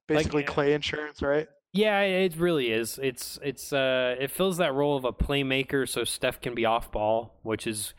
Basically, 0.08 0.43
like, 0.43 0.51
Klay 0.51 0.73
insurance, 0.73 1.21
right? 1.21 1.47
Yeah, 1.73 2.01
it 2.01 2.36
really 2.36 2.71
is. 2.71 2.99
It's 3.01 3.38
it's 3.43 3.71
uh 3.71 4.15
it 4.19 4.32
fills 4.32 4.58
that 4.58 4.73
role 4.73 4.97
of 4.97 5.05
a 5.05 5.13
playmaker, 5.13 5.88
so 5.88 6.03
Steph 6.03 6.41
can 6.41 6.55
be 6.55 6.65
off 6.65 6.91
ball, 6.91 7.39
which 7.43 7.67
is 7.67 7.93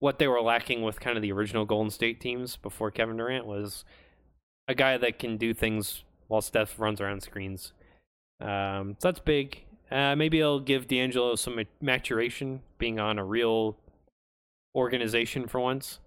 what 0.00 0.18
they 0.18 0.26
were 0.26 0.40
lacking 0.40 0.82
with 0.82 1.00
kind 1.00 1.16
of 1.16 1.22
the 1.22 1.32
original 1.32 1.64
Golden 1.64 1.90
State 1.90 2.20
teams 2.20 2.56
before 2.56 2.90
Kevin 2.90 3.16
Durant 3.16 3.46
was 3.46 3.84
a 4.66 4.74
guy 4.74 4.96
that 4.98 5.18
can 5.18 5.36
do 5.36 5.54
things 5.54 6.04
while 6.26 6.42
Steph 6.42 6.78
runs 6.78 7.00
around 7.00 7.22
screens. 7.22 7.72
Um, 8.40 8.96
so 8.98 9.08
that's 9.08 9.20
big. 9.20 9.64
Uh, 9.90 10.14
maybe 10.16 10.40
it'll 10.40 10.60
give 10.60 10.86
D'Angelo 10.86 11.34
some 11.34 11.60
maturation, 11.80 12.60
being 12.78 13.00
on 13.00 13.18
a 13.18 13.24
real 13.24 13.76
organization 14.74 15.48
for 15.48 15.60
once. 15.60 15.98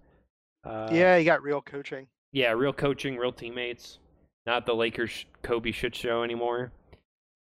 Uh, 0.64 0.88
yeah, 0.92 1.18
he 1.18 1.24
got 1.24 1.42
real 1.42 1.60
coaching. 1.60 2.06
Yeah, 2.32 2.52
real 2.52 2.72
coaching, 2.72 3.16
real 3.16 3.32
teammates. 3.32 3.98
Not 4.46 4.66
the 4.66 4.74
Lakers 4.74 5.26
Kobe 5.42 5.72
shit 5.72 5.94
show 5.94 6.22
anymore. 6.22 6.72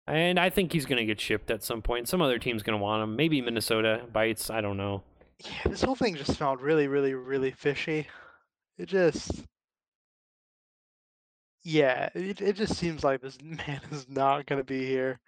And 0.07 0.40
I 0.40 0.50
think 0.50 0.72
he's 0.72 0.87
going 0.87 0.98
to 0.98 1.05
get 1.05 1.20
shipped 1.20 1.50
at 1.50 1.62
some 1.62 1.83
point. 1.83 2.09
Some 2.09 2.20
other 2.20 2.38
team's 2.38 2.62
going 2.62 2.79
to 2.79 2.83
want 2.83 3.03
him. 3.03 3.16
Maybe 3.16 3.40
Minnesota 3.40 4.03
bites. 4.12 4.50
I 4.50 4.61
don't 4.61 4.76
know. 4.76 5.03
Yeah, 5.44 5.70
this 5.70 5.83
whole 5.83 5.94
thing 5.94 6.16
just 6.16 6.35
smelled 6.35 6.61
really, 6.61 6.88
really, 6.88 7.14
really 7.14 7.53
fishy. 7.53 8.07
It 8.79 8.87
just 8.87 9.44
yeah, 11.62 12.09
it 12.14 12.40
it 12.40 12.57
just 12.57 12.77
seems 12.77 13.05
like 13.05 13.20
this 13.20 13.38
man 13.42 13.81
is 13.90 14.09
not 14.09 14.46
going 14.46 14.61
to 14.61 14.64
be 14.64 14.87
here 14.87 15.20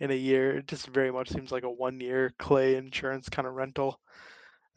in 0.00 0.10
a 0.10 0.14
year. 0.14 0.58
It 0.58 0.66
just 0.66 0.88
very 0.88 1.10
much 1.10 1.30
seems 1.30 1.52
like 1.52 1.64
a 1.64 1.70
one-year 1.70 2.34
Klay 2.38 2.76
insurance 2.76 3.28
kind 3.28 3.46
of 3.46 3.54
rental. 3.54 4.00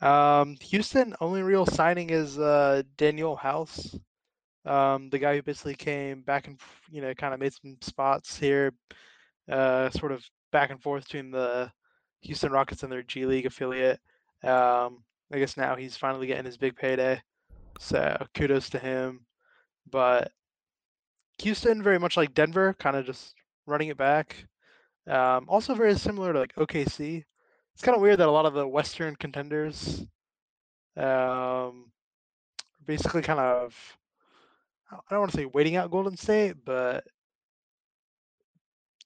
Um, 0.01 0.57
Houston 0.61 1.15
only 1.21 1.43
real 1.43 1.65
signing 1.65 2.09
is 2.09 2.37
uh, 2.37 2.83
Danuel 2.97 3.37
House, 3.37 3.95
um, 4.65 5.09
the 5.09 5.19
guy 5.19 5.35
who 5.35 5.41
basically 5.41 5.75
came 5.75 6.21
back 6.21 6.47
and 6.47 6.59
you 6.91 7.01
know 7.01 7.13
kind 7.13 7.33
of 7.33 7.39
made 7.39 7.53
some 7.53 7.77
spots 7.81 8.37
here, 8.37 8.73
uh, 9.49 9.89
sort 9.91 10.11
of 10.11 10.23
back 10.51 10.71
and 10.71 10.81
forth 10.81 11.05
between 11.05 11.31
the 11.31 11.71
Houston 12.21 12.51
Rockets 12.51 12.83
and 12.83 12.91
their 12.91 13.03
G 13.03 13.25
League 13.25 13.45
affiliate. 13.45 13.99
Um, 14.43 15.03
I 15.31 15.39
guess 15.39 15.57
now 15.57 15.75
he's 15.75 15.97
finally 15.97 16.27
getting 16.27 16.45
his 16.45 16.57
big 16.57 16.75
payday, 16.75 17.21
so 17.79 18.17
kudos 18.35 18.69
to 18.71 18.79
him. 18.79 19.25
But 19.89 20.31
Houston, 21.43 21.83
very 21.83 21.99
much 21.99 22.17
like 22.17 22.33
Denver, 22.33 22.75
kind 22.79 22.95
of 22.95 23.05
just 23.05 23.35
running 23.65 23.89
it 23.89 23.97
back. 23.97 24.35
Um, 25.07 25.45
also 25.47 25.75
very 25.75 25.95
similar 25.95 26.33
to 26.33 26.39
like 26.39 26.55
OKC. 26.55 27.23
It's 27.73 27.83
kind 27.83 27.95
of 27.95 28.01
weird 28.01 28.19
that 28.19 28.27
a 28.27 28.31
lot 28.31 28.45
of 28.45 28.53
the 28.53 28.67
Western 28.67 29.15
contenders 29.15 30.05
um, 30.95 31.91
basically 32.85 33.21
kind 33.21 33.39
of 33.39 33.75
I 34.91 34.97
don't 35.09 35.21
want 35.21 35.31
to 35.31 35.37
say 35.37 35.45
waiting 35.45 35.75
out 35.75 35.91
Golden 35.91 36.15
State, 36.15 36.55
but 36.63 37.03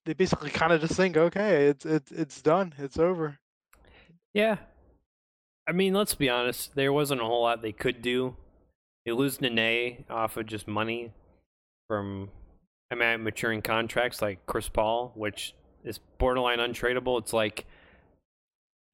they 0.05 0.13
basically 0.13 0.49
kind 0.49 0.73
of 0.73 0.81
just 0.81 0.95
think, 0.95 1.17
okay, 1.17 1.67
it's 1.67 1.85
it's 1.85 2.11
it's 2.11 2.41
done, 2.41 2.73
it's 2.77 2.99
over. 2.99 3.37
Yeah, 4.33 4.57
I 5.67 5.71
mean, 5.71 5.93
let's 5.93 6.15
be 6.15 6.29
honest. 6.29 6.75
There 6.75 6.93
wasn't 6.93 7.21
a 7.21 7.25
whole 7.25 7.43
lot 7.43 7.61
they 7.61 7.73
could 7.73 8.01
do. 8.01 8.35
They 9.05 9.11
lose 9.11 9.41
Nene 9.41 10.05
off 10.09 10.37
of 10.37 10.45
just 10.45 10.67
money 10.67 11.11
from 11.87 12.29
I 12.91 12.95
mean, 12.95 13.23
maturing 13.23 13.61
contracts 13.61 14.21
like 14.21 14.45
Chris 14.45 14.69
Paul, 14.69 15.11
which 15.15 15.53
is 15.83 15.99
borderline 16.17 16.59
untradeable. 16.59 17.19
It's 17.19 17.33
like 17.33 17.65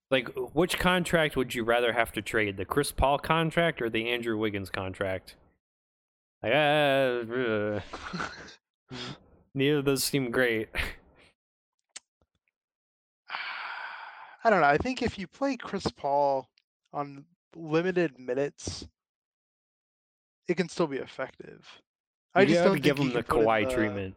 like 0.10 0.30
which 0.54 0.78
contract 0.80 1.36
would 1.36 1.56
you 1.56 1.64
rather 1.64 1.94
have 1.94 2.12
to 2.14 2.22
trade, 2.22 2.58
the 2.58 2.66
Chris 2.66 2.92
Paul 2.92 3.18
contract 3.20 3.82
or 3.82 3.90
the 3.90 4.10
Andrew 4.10 4.38
Wiggins 4.38 4.70
contract? 4.70 5.36
Like, 6.42 6.54
uh, 6.54 7.80
neither 9.56 9.80
of 9.80 9.86
those 9.86 10.04
seem 10.04 10.30
great. 10.30 10.70
I 14.44 14.50
don't 14.50 14.60
know. 14.60 14.68
I 14.68 14.78
think 14.78 15.02
if 15.02 15.18
you 15.18 15.26
play 15.26 15.56
Chris 15.56 15.88
Paul 15.88 16.50
on 16.92 17.24
limited 17.56 18.20
minutes, 18.20 18.86
it 20.50 20.58
can 20.58 20.68
still 20.68 20.88
be 20.88 20.98
effective. 20.98 21.66
I 22.36 22.46
just 22.46 22.64
don't 22.64 22.82
give 22.82 22.98
him 22.98 23.14
the 23.14 23.24
Kawhi 23.24 23.68
the... 23.68 23.76
treatment. 23.76 24.16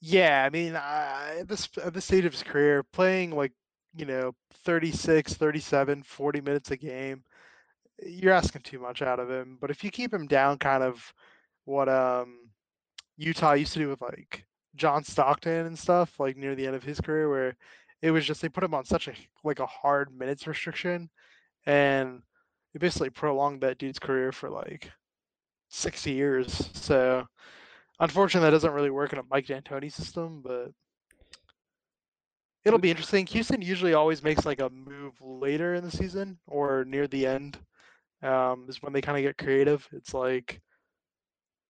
Yeah, 0.00 0.44
I 0.44 0.50
mean, 0.50 0.74
at 0.74 1.46
this 1.46 1.68
at 1.82 1.94
this 1.94 2.04
stage 2.04 2.24
of 2.24 2.32
his 2.32 2.42
career, 2.42 2.82
playing 2.82 3.30
like 3.30 3.52
you 3.94 4.04
know 4.04 4.34
36, 4.64 5.34
37, 5.34 6.02
40 6.02 6.40
minutes 6.40 6.70
a 6.70 6.76
game, 6.76 7.22
you're 8.04 8.32
asking 8.32 8.62
too 8.62 8.80
much 8.80 9.02
out 9.02 9.20
of 9.20 9.30
him. 9.30 9.58
But 9.60 9.70
if 9.70 9.84
you 9.84 9.90
keep 9.90 10.12
him 10.12 10.26
down, 10.26 10.58
kind 10.58 10.82
of 10.82 11.12
what 11.64 11.88
um 11.88 12.50
Utah 13.16 13.52
used 13.52 13.72
to 13.74 13.78
do 13.78 13.88
with 13.88 14.02
like 14.02 14.44
John 14.74 15.04
Stockton 15.04 15.66
and 15.66 15.78
stuff, 15.78 16.18
like 16.18 16.36
near 16.36 16.54
the 16.54 16.66
end 16.66 16.76
of 16.76 16.82
his 16.84 17.00
career, 17.00 17.28
where 17.30 17.56
it 18.00 18.10
was 18.10 18.26
just 18.26 18.42
they 18.42 18.48
put 18.48 18.64
him 18.64 18.74
on 18.74 18.84
such 18.84 19.08
a 19.08 19.12
like 19.44 19.60
a 19.60 19.66
hard 19.66 20.16
minutes 20.16 20.46
restriction, 20.46 21.10
and 21.66 22.22
it 22.74 22.80
basically 22.80 23.10
prolonged 23.10 23.60
that 23.60 23.78
dude's 23.78 23.98
career 23.98 24.32
for 24.32 24.50
like 24.50 24.90
six 25.72 26.06
years. 26.06 26.70
So 26.74 27.26
unfortunately, 27.98 28.46
that 28.46 28.52
doesn't 28.52 28.72
really 28.72 28.90
work 28.90 29.12
in 29.12 29.18
a 29.18 29.22
Mike 29.30 29.46
D'Antoni 29.46 29.92
system, 29.92 30.42
but 30.44 30.70
it'll 32.64 32.78
be 32.78 32.90
interesting. 32.90 33.26
Houston 33.26 33.62
usually 33.62 33.94
always 33.94 34.22
makes 34.22 34.46
like 34.46 34.60
a 34.60 34.70
move 34.70 35.14
later 35.20 35.74
in 35.74 35.84
the 35.84 35.90
season 35.90 36.38
or 36.46 36.84
near 36.84 37.06
the 37.06 37.26
end. 37.26 37.58
Um, 38.22 38.66
is 38.68 38.80
when 38.80 38.92
they 38.92 39.00
kind 39.00 39.18
of 39.18 39.24
get 39.24 39.44
creative. 39.44 39.88
It's 39.90 40.14
like 40.14 40.60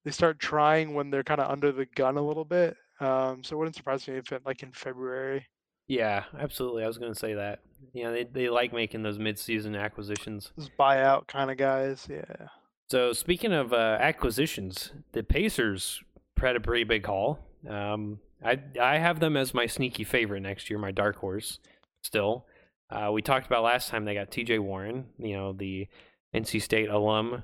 they 0.04 0.10
start 0.10 0.38
trying 0.38 0.92
when 0.92 1.08
they're 1.08 1.22
kind 1.22 1.40
of 1.40 1.50
under 1.50 1.72
the 1.72 1.86
gun 1.86 2.18
a 2.18 2.26
little 2.26 2.44
bit. 2.44 2.76
Um, 3.00 3.42
so 3.42 3.56
it 3.56 3.58
wouldn't 3.58 3.76
surprise 3.76 4.06
me 4.06 4.16
if 4.16 4.30
it 4.32 4.42
like 4.44 4.62
in 4.62 4.72
February. 4.72 5.46
Yeah, 5.88 6.24
absolutely. 6.38 6.84
I 6.84 6.88
was 6.88 6.98
going 6.98 7.12
to 7.12 7.18
say 7.18 7.34
that. 7.34 7.60
Yeah, 7.94 8.10
they 8.10 8.24
they 8.24 8.48
like 8.50 8.72
making 8.72 9.02
those 9.02 9.18
mid-season 9.18 9.74
acquisitions. 9.74 10.52
Those 10.56 10.70
buyout 10.78 11.26
kind 11.26 11.50
of 11.50 11.56
guys. 11.56 12.06
Yeah. 12.10 12.48
So 12.92 13.14
speaking 13.14 13.54
of 13.54 13.72
uh, 13.72 13.96
acquisitions, 13.98 14.90
the 15.12 15.22
Pacers 15.22 16.02
had 16.38 16.56
a 16.56 16.60
pretty 16.60 16.84
big 16.84 17.06
haul. 17.06 17.38
Um, 17.66 18.20
I 18.44 18.60
I 18.78 18.98
have 18.98 19.18
them 19.18 19.34
as 19.34 19.54
my 19.54 19.64
sneaky 19.64 20.04
favorite 20.04 20.42
next 20.42 20.68
year, 20.68 20.78
my 20.78 20.90
dark 20.90 21.16
horse. 21.16 21.58
Still, 22.02 22.44
uh, 22.90 23.10
we 23.10 23.22
talked 23.22 23.46
about 23.46 23.62
last 23.62 23.88
time 23.88 24.04
they 24.04 24.12
got 24.12 24.30
T.J. 24.30 24.58
Warren, 24.58 25.06
you 25.16 25.34
know 25.34 25.54
the 25.54 25.88
NC 26.34 26.60
State 26.60 26.90
alum, 26.90 27.42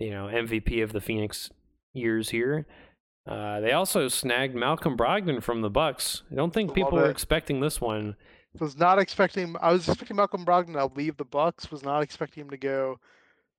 you 0.00 0.10
know 0.10 0.26
MVP 0.26 0.82
of 0.82 0.92
the 0.92 1.00
Phoenix 1.00 1.52
years 1.92 2.30
here. 2.30 2.66
Uh, 3.24 3.60
they 3.60 3.70
also 3.70 4.08
snagged 4.08 4.56
Malcolm 4.56 4.96
Brogdon 4.96 5.40
from 5.40 5.60
the 5.60 5.70
Bucks. 5.70 6.24
I 6.32 6.34
don't 6.34 6.52
think 6.52 6.74
people 6.74 6.98
were 6.98 7.08
expecting 7.08 7.60
this 7.60 7.80
one. 7.80 8.16
Was 8.58 8.76
not 8.76 8.98
expecting. 8.98 9.54
I 9.60 9.70
was 9.70 9.88
expecting 9.88 10.16
Malcolm 10.16 10.44
Brogdon 10.44 10.72
to 10.72 10.92
leave 10.92 11.18
the 11.18 11.24
Bucks. 11.24 11.70
Was 11.70 11.84
not 11.84 12.02
expecting 12.02 12.40
him 12.40 12.50
to 12.50 12.56
go 12.56 12.98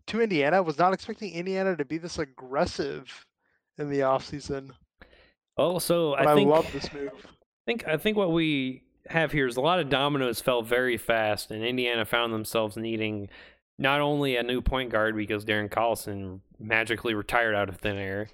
to 0.09 0.21
Indiana. 0.21 0.61
Was 0.61 0.77
not 0.77 0.93
expecting 0.93 1.33
Indiana 1.33 1.75
to 1.75 1.85
be 1.85 1.97
this 1.97 2.19
aggressive 2.19 3.25
in 3.77 3.89
the 3.89 3.99
offseason. 3.99 4.71
Oh, 5.57 5.79
so 5.79 6.15
I, 6.15 6.35
think, 6.35 6.47
I 6.47 6.51
love 6.51 6.71
this 6.71 6.91
move. 6.93 7.11
I 7.15 7.29
think 7.65 7.87
I 7.87 7.97
think 7.97 8.17
what 8.17 8.31
we 8.31 8.83
have 9.07 9.31
here 9.31 9.47
is 9.47 9.57
a 9.57 9.61
lot 9.61 9.79
of 9.79 9.89
dominoes 9.89 10.39
fell 10.39 10.61
very 10.61 10.97
fast, 10.97 11.51
and 11.51 11.63
Indiana 11.63 12.05
found 12.05 12.33
themselves 12.33 12.77
needing 12.77 13.29
not 13.77 14.01
only 14.01 14.35
a 14.35 14.43
new 14.43 14.61
point 14.61 14.91
guard 14.91 15.15
because 15.15 15.45
Darren 15.45 15.69
Collison 15.69 16.41
magically 16.59 17.13
retired 17.13 17.55
out 17.55 17.69
of 17.69 17.77
thin 17.77 17.97
air, 17.97 18.27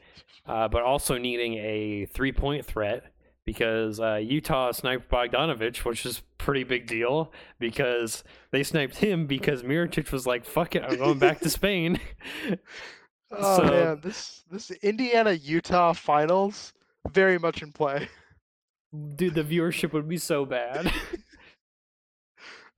uh, 0.47 0.67
but 0.67 0.83
also 0.83 1.17
needing 1.17 1.53
a 1.55 2.05
three 2.05 2.31
point 2.31 2.65
threat 2.65 3.11
because 3.45 3.99
uh, 3.99 4.15
Utah 4.15 4.71
sniped 4.71 5.09
Bogdanovich, 5.09 5.85
which 5.85 6.05
is 6.05 6.21
pretty 6.37 6.63
big 6.63 6.87
deal 6.87 7.31
because 7.59 8.23
they 8.51 8.63
sniped 8.63 8.97
him 8.97 9.27
because 9.27 9.63
Mirotic 9.63 10.11
was 10.11 10.25
like, 10.27 10.45
"Fuck 10.45 10.75
it, 10.75 10.83
I'm 10.83 10.97
going 10.97 11.19
back 11.19 11.39
to 11.41 11.49
Spain." 11.59 11.99
oh 13.31 13.57
So- 13.57 13.63
man, 13.63 13.99
this 14.01 14.43
this 14.49 14.71
Indiana 14.71 15.31
Utah 15.33 15.93
finals 15.93 16.73
very 17.11 17.37
much 17.37 17.61
in 17.61 17.71
play. 17.71 18.09
Dude, 19.15 19.33
the 19.35 19.43
viewership 19.43 19.91
would 19.93 20.07
be 20.07 20.17
so 20.17 20.45
bad. 20.45 20.91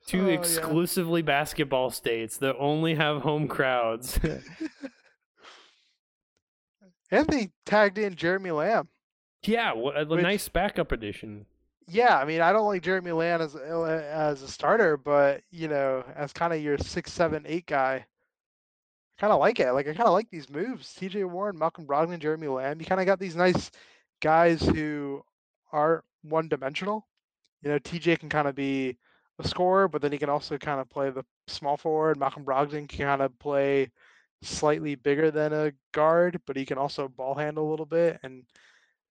Two 0.07 0.25
Oh, 0.25 0.27
yeah. 0.29 0.33
exclusively 0.39 1.21
basketball 1.21 1.89
states 1.91 2.37
that 2.37 2.55
only 2.57 2.95
have 2.95 3.21
home 3.21 3.47
crowds. 3.47 4.19
And 7.09 7.25
they 7.27 7.51
tagged 7.65 7.97
in 7.97 8.15
Jeremy 8.15 8.51
Lamb. 8.51 8.89
Yeah, 9.43 9.73
wha- 9.73 9.91
a 9.95 10.05
Which- 10.05 10.21
nice 10.23 10.47
backup 10.49 10.91
addition. 10.91 11.45
Yeah, 11.89 12.17
I 12.17 12.25
mean, 12.25 12.41
I 12.41 12.51
don't 12.51 12.65
like 12.67 12.81
Jeremy 12.81 13.13
Lamb 13.13 13.39
as 13.41 13.55
uh, 13.55 13.83
as 14.11 14.41
a 14.41 14.47
starter, 14.49 14.97
but 14.97 15.41
you 15.51 15.69
know, 15.69 16.03
as 16.17 16.33
kind 16.33 16.51
of 16.51 16.61
your 16.61 16.77
six, 16.77 17.13
seven, 17.13 17.45
eight 17.47 17.65
guy, 17.65 17.93
I 17.95 19.21
kind 19.21 19.31
of 19.31 19.39
like 19.39 19.61
it. 19.61 19.71
Like 19.71 19.87
I 19.87 19.93
kind 19.93 20.07
of 20.07 20.11
like 20.13 20.29
these 20.29 20.49
moves. 20.49 20.93
T.J. 20.95 21.23
Warren, 21.23 21.57
Malcolm 21.57 21.85
Brogdon, 21.87 22.19
Jeremy 22.19 22.47
Lamb. 22.47 22.81
You 22.81 22.85
kind 22.85 22.99
of 22.99 23.07
got 23.07 23.19
these 23.19 23.37
nice 23.37 23.71
guys 24.21 24.61
who 24.61 25.23
are 25.71 26.03
one 26.23 26.49
dimensional. 26.49 27.07
You 27.61 27.69
know, 27.69 27.79
TJ 27.79 28.19
can 28.19 28.27
kind 28.27 28.49
of 28.49 28.55
be 28.55 28.97
a 29.39 29.47
scorer, 29.47 29.87
but 29.87 30.01
then 30.01 30.11
he 30.11 30.17
can 30.17 30.29
also 30.29 30.57
kind 30.57 30.81
of 30.81 30.89
play 30.89 31.09
the 31.09 31.23
small 31.47 31.77
forward. 31.77 32.19
Malcolm 32.19 32.43
Brogdon 32.43 32.89
can 32.89 33.05
kind 33.05 33.21
of 33.21 33.37
play 33.39 33.91
slightly 34.41 34.95
bigger 34.95 35.31
than 35.31 35.53
a 35.53 35.71
guard, 35.93 36.41
but 36.45 36.57
he 36.57 36.65
can 36.65 36.77
also 36.77 37.07
ball 37.07 37.33
handle 37.33 37.69
a 37.69 37.71
little 37.71 37.85
bit. 37.85 38.19
And 38.23 38.43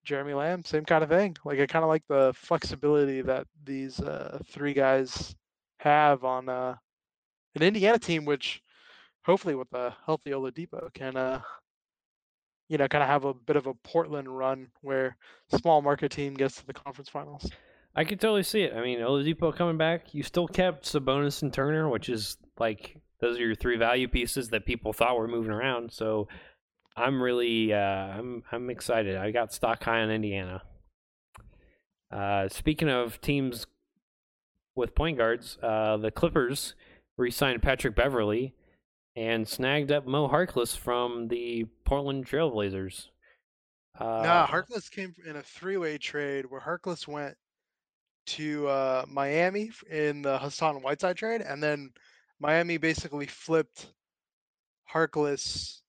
Jeremy 0.06 0.34
Lamb, 0.34 0.64
same 0.64 0.84
kind 0.84 1.02
of 1.02 1.10
thing. 1.10 1.36
Like 1.44 1.58
I 1.60 1.66
kind 1.66 1.82
of 1.82 1.88
like 1.88 2.04
the 2.08 2.32
flexibility 2.34 3.20
that 3.22 3.46
these 3.64 4.00
uh, 4.00 4.38
three 4.46 4.72
guys 4.72 5.34
have 5.80 6.24
on 6.24 6.48
uh, 6.48 6.76
an 7.56 7.62
Indiana 7.62 7.98
team, 7.98 8.24
which 8.24 8.62
hopefully 9.24 9.56
with 9.56 9.72
a 9.74 9.94
healthy 10.06 10.30
Oladipo 10.30 10.92
can, 10.94 11.16
uh, 11.16 11.40
you 12.68 12.78
know, 12.78 12.88
kind 12.88 13.02
of 13.02 13.08
have 13.08 13.24
a 13.24 13.34
bit 13.34 13.56
of 13.56 13.66
a 13.66 13.74
Portland 13.74 14.28
run 14.28 14.68
where 14.80 15.16
small 15.48 15.82
market 15.82 16.12
team 16.12 16.34
gets 16.34 16.56
to 16.56 16.66
the 16.66 16.72
conference 16.72 17.08
finals. 17.08 17.50
I 17.96 18.04
could 18.04 18.20
totally 18.20 18.44
see 18.44 18.62
it. 18.62 18.74
I 18.74 18.82
mean, 18.82 19.00
Oladipo 19.00 19.54
coming 19.54 19.76
back. 19.76 20.14
You 20.14 20.22
still 20.22 20.46
kept 20.46 20.84
Sabonis 20.84 21.42
and 21.42 21.52
Turner, 21.52 21.88
which 21.88 22.08
is 22.08 22.36
like 22.58 22.96
those 23.20 23.38
are 23.38 23.46
your 23.46 23.54
three 23.54 23.76
value 23.76 24.06
pieces 24.06 24.50
that 24.50 24.66
people 24.66 24.92
thought 24.92 25.16
were 25.18 25.26
moving 25.26 25.50
around. 25.50 25.92
So 25.92 26.28
I'm 26.96 27.22
really 27.22 27.72
uh, 27.72 27.78
I'm 27.78 28.42
I'm 28.50 28.70
excited. 28.70 29.16
I 29.16 29.30
got 29.30 29.52
stock 29.52 29.82
high 29.84 30.00
on 30.00 30.10
Indiana. 30.10 30.62
Uh, 32.10 32.48
speaking 32.48 32.88
of 32.88 33.20
teams 33.20 33.66
with 34.74 34.94
point 34.94 35.18
guards, 35.18 35.58
uh, 35.62 35.96
the 35.96 36.10
Clippers 36.10 36.74
re-signed 37.18 37.62
Patrick 37.62 37.94
Beverley 37.96 38.54
and 39.16 39.46
snagged 39.48 39.90
up 39.90 40.06
Mo 40.06 40.28
Harkless 40.28 40.76
from 40.76 41.28
the 41.28 41.66
Portland 41.84 42.26
Trailblazers. 42.26 43.08
Uh, 43.98 44.22
nah, 44.22 44.46
Harkless 44.46 44.90
came 44.90 45.14
in 45.26 45.36
a 45.36 45.42
three-way 45.42 45.96
trade 45.96 46.44
where 46.46 46.60
Harkless 46.60 47.08
went 47.08 47.34
to 48.26 48.68
uh, 48.68 49.04
Miami 49.08 49.70
in 49.90 50.20
the 50.22 50.38
Hassan 50.38 50.82
Whiteside 50.82 51.16
trade, 51.16 51.40
and 51.40 51.62
then 51.62 51.90
Miami 52.38 52.76
basically 52.76 53.26
flipped 53.26 53.88
Harkless 54.92 55.80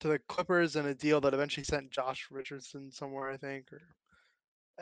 to 0.00 0.08
the 0.08 0.18
Clippers 0.28 0.76
in 0.76 0.86
a 0.86 0.94
deal 0.94 1.20
that 1.20 1.34
eventually 1.34 1.64
sent 1.64 1.90
Josh 1.90 2.28
Richardson 2.30 2.90
somewhere, 2.90 3.30
I 3.30 3.36
think. 3.36 3.72
Or 3.72 3.82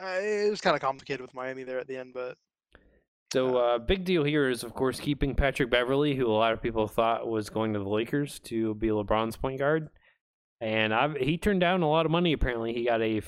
uh, 0.01 0.19
it 0.19 0.49
was 0.49 0.61
kind 0.61 0.75
of 0.75 0.81
complicated 0.81 1.21
with 1.21 1.33
Miami 1.33 1.63
there 1.63 1.79
at 1.79 1.87
the 1.87 1.97
end, 1.97 2.13
but 2.13 2.37
So, 3.33 3.57
uh, 3.57 3.79
big 3.79 4.05
deal 4.05 4.23
here 4.23 4.47
is, 4.47 4.63
of 4.63 4.75
course, 4.75 4.99
keeping 4.99 5.33
Patrick 5.33 5.71
Beverley, 5.71 6.15
who 6.15 6.27
a 6.27 6.33
lot 6.33 6.53
of 6.53 6.61
people 6.61 6.87
thought 6.87 7.27
was 7.27 7.49
going 7.49 7.73
to 7.73 7.79
the 7.79 7.89
Lakers 7.89 8.39
to 8.41 8.75
be 8.75 8.89
LeBron's 8.89 9.37
point 9.37 9.57
guard, 9.57 9.89
and 10.61 10.93
I've, 10.93 11.15
he 11.15 11.39
turned 11.39 11.59
down 11.59 11.81
a 11.81 11.89
lot 11.89 12.05
of 12.05 12.11
money. 12.11 12.31
Apparently, 12.33 12.73
he 12.73 12.85
got 12.85 13.01
a 13.01 13.21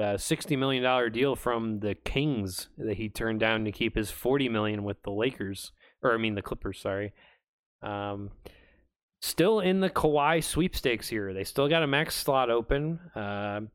uh, 0.00 0.16
sixty 0.16 0.56
million 0.56 0.82
dollar 0.82 1.10
deal 1.10 1.36
from 1.36 1.80
the 1.80 1.94
Kings 1.94 2.70
that 2.78 2.96
he 2.96 3.10
turned 3.10 3.40
down 3.40 3.66
to 3.66 3.72
keep 3.72 3.94
his 3.94 4.10
forty 4.10 4.48
million 4.48 4.84
with 4.84 5.02
the 5.02 5.10
Lakers, 5.10 5.72
or 6.02 6.14
I 6.14 6.16
mean 6.16 6.34
the 6.34 6.40
Clippers. 6.42 6.80
Sorry. 6.80 7.12
Um, 7.82 8.30
still 9.22 9.60
in 9.60 9.80
the 9.80 9.88
Kawhi 9.88 10.44
sweepstakes 10.44 11.08
here. 11.08 11.32
They 11.32 11.44
still 11.44 11.68
got 11.68 11.82
a 11.82 11.86
max 11.86 12.14
slot 12.14 12.50
open. 12.50 13.00
Um 13.14 13.70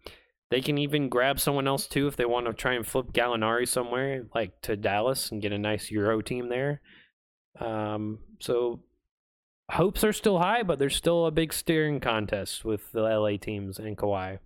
they 0.50 0.62
can 0.62 0.78
even 0.78 1.10
grab 1.10 1.40
someone 1.40 1.68
else 1.68 1.88
too 1.88 2.08
if 2.08 2.16
they 2.16 2.26
want 2.26 2.46
to 2.46 2.54
try 2.54 2.74
and 2.74 2.88
flip 2.88 3.08
Gallinari 3.12 3.68
somewhere, 3.68 4.26
like 4.34 4.62
to 4.62 4.78
Dallas, 4.78 5.32
and 5.32 5.42
get 5.42 5.52
a 5.52 5.58
nice 5.58 5.92
Euro 5.92 6.22
team 6.22 6.48
there. 6.50 6.82
Um, 7.60 8.20
so 8.40 8.82
hopes 9.72 10.04
are 10.04 10.14
still 10.14 10.40
high, 10.40 10.64
but 10.64 10.80
there's 10.80 10.96
still 10.96 11.26
a 11.26 11.32
big 11.32 11.52
steering 11.52 12.00
contest 12.00 12.64
with 12.64 12.92
the 12.94 13.02
LA 13.02 13.38
teams 13.38 13.78
and 13.78 13.98
Kawhi. 13.98 14.40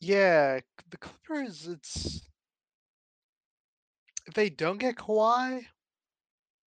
yeah, 0.00 0.60
the 0.90 0.96
Clippers. 0.98 1.66
It's 1.68 2.28
if 4.26 4.34
they 4.34 4.50
don't 4.50 4.78
get 4.78 4.96
Kawhi, 4.96 5.62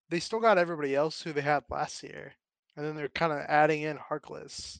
they 0.09 0.19
still 0.19 0.39
got 0.39 0.57
everybody 0.57 0.95
else 0.95 1.21
who 1.21 1.33
they 1.33 1.41
had 1.41 1.63
last 1.69 2.03
year, 2.03 2.33
and 2.75 2.85
then 2.85 2.95
they're 2.95 3.07
kind 3.09 3.33
of 3.33 3.39
adding 3.47 3.81
in 3.83 3.97
Harkless. 3.97 4.79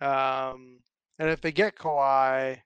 Um, 0.00 0.78
and 1.18 1.28
if 1.28 1.40
they 1.40 1.52
get 1.52 1.76
Kawhi, 1.76 2.58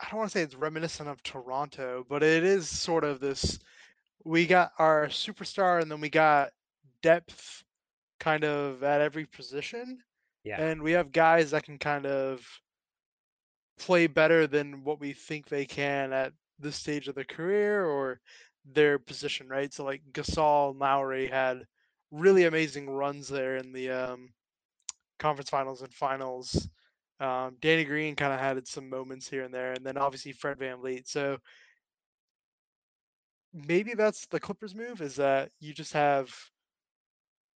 I 0.00 0.08
don't 0.10 0.18
want 0.18 0.30
to 0.30 0.38
say 0.38 0.42
it's 0.42 0.54
reminiscent 0.54 1.08
of 1.08 1.22
Toronto, 1.22 2.04
but 2.08 2.22
it 2.22 2.44
is 2.44 2.68
sort 2.68 3.04
of 3.04 3.20
this. 3.20 3.58
We 4.24 4.46
got 4.46 4.72
our 4.78 5.06
superstar, 5.06 5.80
and 5.82 5.90
then 5.90 6.00
we 6.00 6.10
got 6.10 6.50
depth, 7.02 7.64
kind 8.20 8.44
of 8.44 8.82
at 8.82 9.00
every 9.00 9.26
position, 9.26 9.98
Yeah. 10.44 10.60
and 10.60 10.82
we 10.82 10.92
have 10.92 11.12
guys 11.12 11.50
that 11.52 11.64
can 11.64 11.78
kind 11.78 12.06
of 12.06 12.46
play 13.78 14.06
better 14.08 14.46
than 14.46 14.82
what 14.84 15.00
we 15.00 15.12
think 15.12 15.48
they 15.48 15.64
can 15.64 16.12
at 16.12 16.32
this 16.58 16.76
stage 16.76 17.06
of 17.08 17.14
their 17.14 17.24
career 17.24 17.84
or 17.84 18.20
their 18.72 18.98
position, 18.98 19.48
right? 19.48 19.72
So 19.72 19.84
like 19.84 20.02
Gasol 20.12 20.78
Lowry 20.78 21.26
had 21.26 21.64
really 22.10 22.44
amazing 22.44 22.88
runs 22.88 23.28
there 23.28 23.56
in 23.56 23.72
the 23.72 23.90
um, 23.90 24.28
conference 25.18 25.50
finals 25.50 25.82
and 25.82 25.92
finals. 25.92 26.68
Um, 27.20 27.56
Danny 27.60 27.84
Green 27.84 28.14
kind 28.14 28.32
of 28.32 28.40
had 28.40 28.66
some 28.66 28.88
moments 28.88 29.28
here 29.28 29.42
and 29.42 29.52
there, 29.52 29.72
and 29.72 29.84
then 29.84 29.96
obviously 29.96 30.32
Fred 30.32 30.58
Van. 30.58 30.78
So 31.04 31.38
maybe 33.52 33.94
that's 33.94 34.26
the 34.26 34.40
Clippers 34.40 34.74
move 34.74 35.00
is 35.00 35.16
that 35.16 35.50
you 35.58 35.72
just 35.72 35.92
have 35.92 36.32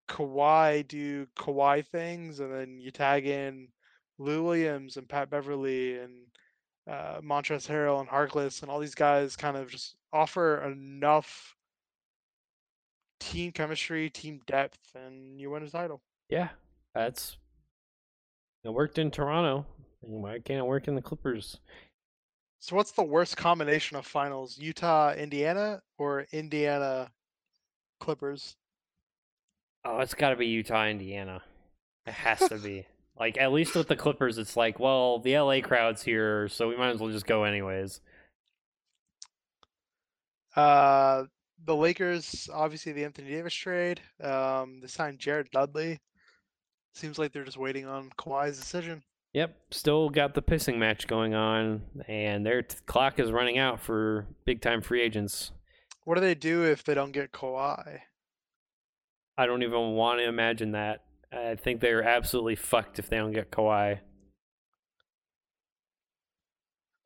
Kawhi 0.08 0.86
do 0.86 1.26
Kawhi 1.36 1.84
things, 1.86 2.40
and 2.40 2.52
then 2.52 2.78
you 2.78 2.90
tag 2.90 3.26
in 3.26 3.68
Lou 4.18 4.44
Williams 4.44 4.96
and 4.96 5.08
Pat 5.08 5.30
Beverley 5.30 5.98
and 5.98 6.12
uh, 6.88 7.20
Montrezl 7.20 7.68
Harrell 7.68 8.00
and 8.00 8.08
Harkless 8.08 8.62
and 8.62 8.70
all 8.70 8.80
these 8.80 8.94
guys 8.94 9.36
kind 9.36 9.56
of 9.56 9.70
just 9.70 9.96
offer 10.12 10.62
enough 10.62 11.56
team 13.20 13.52
chemistry, 13.52 14.08
team 14.10 14.40
depth, 14.46 14.78
and 14.94 15.40
you 15.40 15.50
win 15.50 15.62
a 15.62 15.70
title. 15.70 16.00
Yeah, 16.28 16.48
that's 16.94 17.36
it 18.64 18.72
worked 18.72 18.98
in 18.98 19.10
Toronto. 19.10 19.66
Why 20.00 20.38
can't 20.38 20.60
it 20.60 20.66
work 20.66 20.88
in 20.88 20.94
the 20.94 21.02
Clippers? 21.02 21.58
So 22.60 22.74
what's 22.74 22.92
the 22.92 23.02
worst 23.02 23.36
combination 23.36 23.96
of 23.96 24.06
finals? 24.06 24.58
Utah, 24.58 25.12
Indiana, 25.12 25.80
or 25.96 26.26
Indiana, 26.32 27.10
Clippers? 28.00 28.56
Oh, 29.84 29.98
it's 30.00 30.14
got 30.14 30.30
to 30.30 30.36
be 30.36 30.46
Utah, 30.46 30.86
Indiana. 30.86 31.42
It 32.06 32.14
has 32.14 32.40
to 32.48 32.58
be. 32.58 32.86
Like 33.18 33.36
at 33.38 33.52
least 33.52 33.74
with 33.74 33.88
the 33.88 33.96
Clippers, 33.96 34.38
it's 34.38 34.56
like, 34.56 34.78
well, 34.78 35.18
the 35.18 35.38
LA 35.38 35.60
crowd's 35.60 36.02
here, 36.02 36.48
so 36.48 36.68
we 36.68 36.76
might 36.76 36.90
as 36.90 37.00
well 37.00 37.10
just 37.10 37.26
go 37.26 37.44
anyways. 37.44 38.00
Uh, 40.54 41.24
the 41.64 41.74
Lakers, 41.74 42.48
obviously 42.52 42.92
the 42.92 43.04
Anthony 43.04 43.30
Davis 43.30 43.54
trade. 43.54 44.00
Um, 44.22 44.80
they 44.80 44.86
signed 44.86 45.18
Jared 45.18 45.50
Dudley. 45.50 45.98
Seems 46.94 47.18
like 47.18 47.32
they're 47.32 47.44
just 47.44 47.56
waiting 47.56 47.86
on 47.86 48.10
Kawhi's 48.18 48.58
decision. 48.58 49.02
Yep, 49.34 49.56
still 49.70 50.08
got 50.08 50.34
the 50.34 50.42
pissing 50.42 50.78
match 50.78 51.06
going 51.06 51.34
on, 51.34 51.82
and 52.08 52.46
their 52.46 52.62
t- 52.62 52.76
clock 52.86 53.18
is 53.18 53.30
running 53.30 53.58
out 53.58 53.78
for 53.78 54.26
big 54.46 54.62
time 54.62 54.80
free 54.80 55.02
agents. 55.02 55.52
What 56.04 56.14
do 56.14 56.20
they 56.20 56.34
do 56.34 56.64
if 56.64 56.82
they 56.82 56.94
don't 56.94 57.12
get 57.12 57.32
Kawhi? 57.32 58.00
I 59.36 59.46
don't 59.46 59.62
even 59.62 59.92
want 59.92 60.20
to 60.20 60.26
imagine 60.26 60.72
that. 60.72 61.02
I 61.32 61.56
think 61.56 61.80
they're 61.80 62.02
absolutely 62.02 62.56
fucked 62.56 62.98
if 62.98 63.08
they 63.10 63.16
don't 63.16 63.32
get 63.32 63.50
Kawhi. 63.50 63.98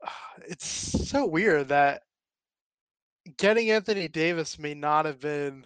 it's 0.47 0.67
so 0.67 1.27
weird 1.27 1.69
that 1.69 2.03
getting 3.37 3.71
Anthony 3.71 4.09
Davis 4.09 4.59
may 4.59 4.75
not 4.75 5.07
have 5.07 5.21
been 5.21 5.65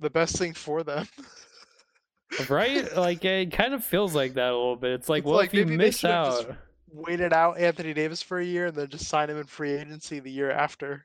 the 0.00 0.10
best 0.10 0.36
thing 0.36 0.54
for 0.54 0.82
them. 0.82 1.06
right? 2.48 2.96
Like 2.96 3.24
it 3.24 3.52
kind 3.52 3.74
of 3.74 3.84
feels 3.84 4.14
like 4.14 4.34
that 4.34 4.50
a 4.50 4.56
little 4.56 4.76
bit. 4.76 4.92
It's 4.92 5.08
like, 5.08 5.20
It's 5.20 5.26
well, 5.26 5.36
like 5.36 5.54
if 5.54 5.54
you 5.54 5.66
miss 5.66 5.98
should 5.98 6.10
have 6.10 6.26
just 6.26 6.48
out, 6.48 6.56
Waited 6.90 7.34
out 7.34 7.58
Anthony 7.58 7.92
Davis 7.92 8.22
for 8.22 8.38
a 8.38 8.44
year 8.44 8.66
and 8.66 8.76
then 8.76 8.88
just 8.88 9.08
sign 9.08 9.28
him 9.28 9.36
in 9.36 9.44
free 9.44 9.72
agency 9.72 10.20
the 10.20 10.30
year 10.30 10.50
after. 10.50 11.04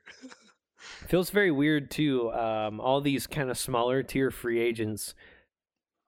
feels 1.08 1.28
very 1.28 1.50
weird 1.50 1.90
too. 1.90 2.32
Um, 2.32 2.80
all 2.80 3.02
these 3.02 3.26
kind 3.26 3.50
of 3.50 3.58
smaller 3.58 4.02
tier 4.02 4.30
free 4.30 4.60
agents, 4.60 5.14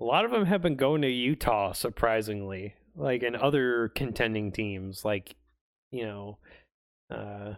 a 0.01 0.05
lot 0.05 0.25
of 0.25 0.31
them 0.31 0.47
have 0.47 0.63
been 0.63 0.77
going 0.77 1.03
to 1.03 1.09
Utah, 1.11 1.73
surprisingly, 1.73 2.75
like 2.95 3.23
and 3.23 3.37
other 3.37 3.89
contending 3.95 4.53
teams, 4.53 5.05
like 5.05 5.37
you 5.91 6.05
know, 6.05 6.39
uh, 7.11 7.55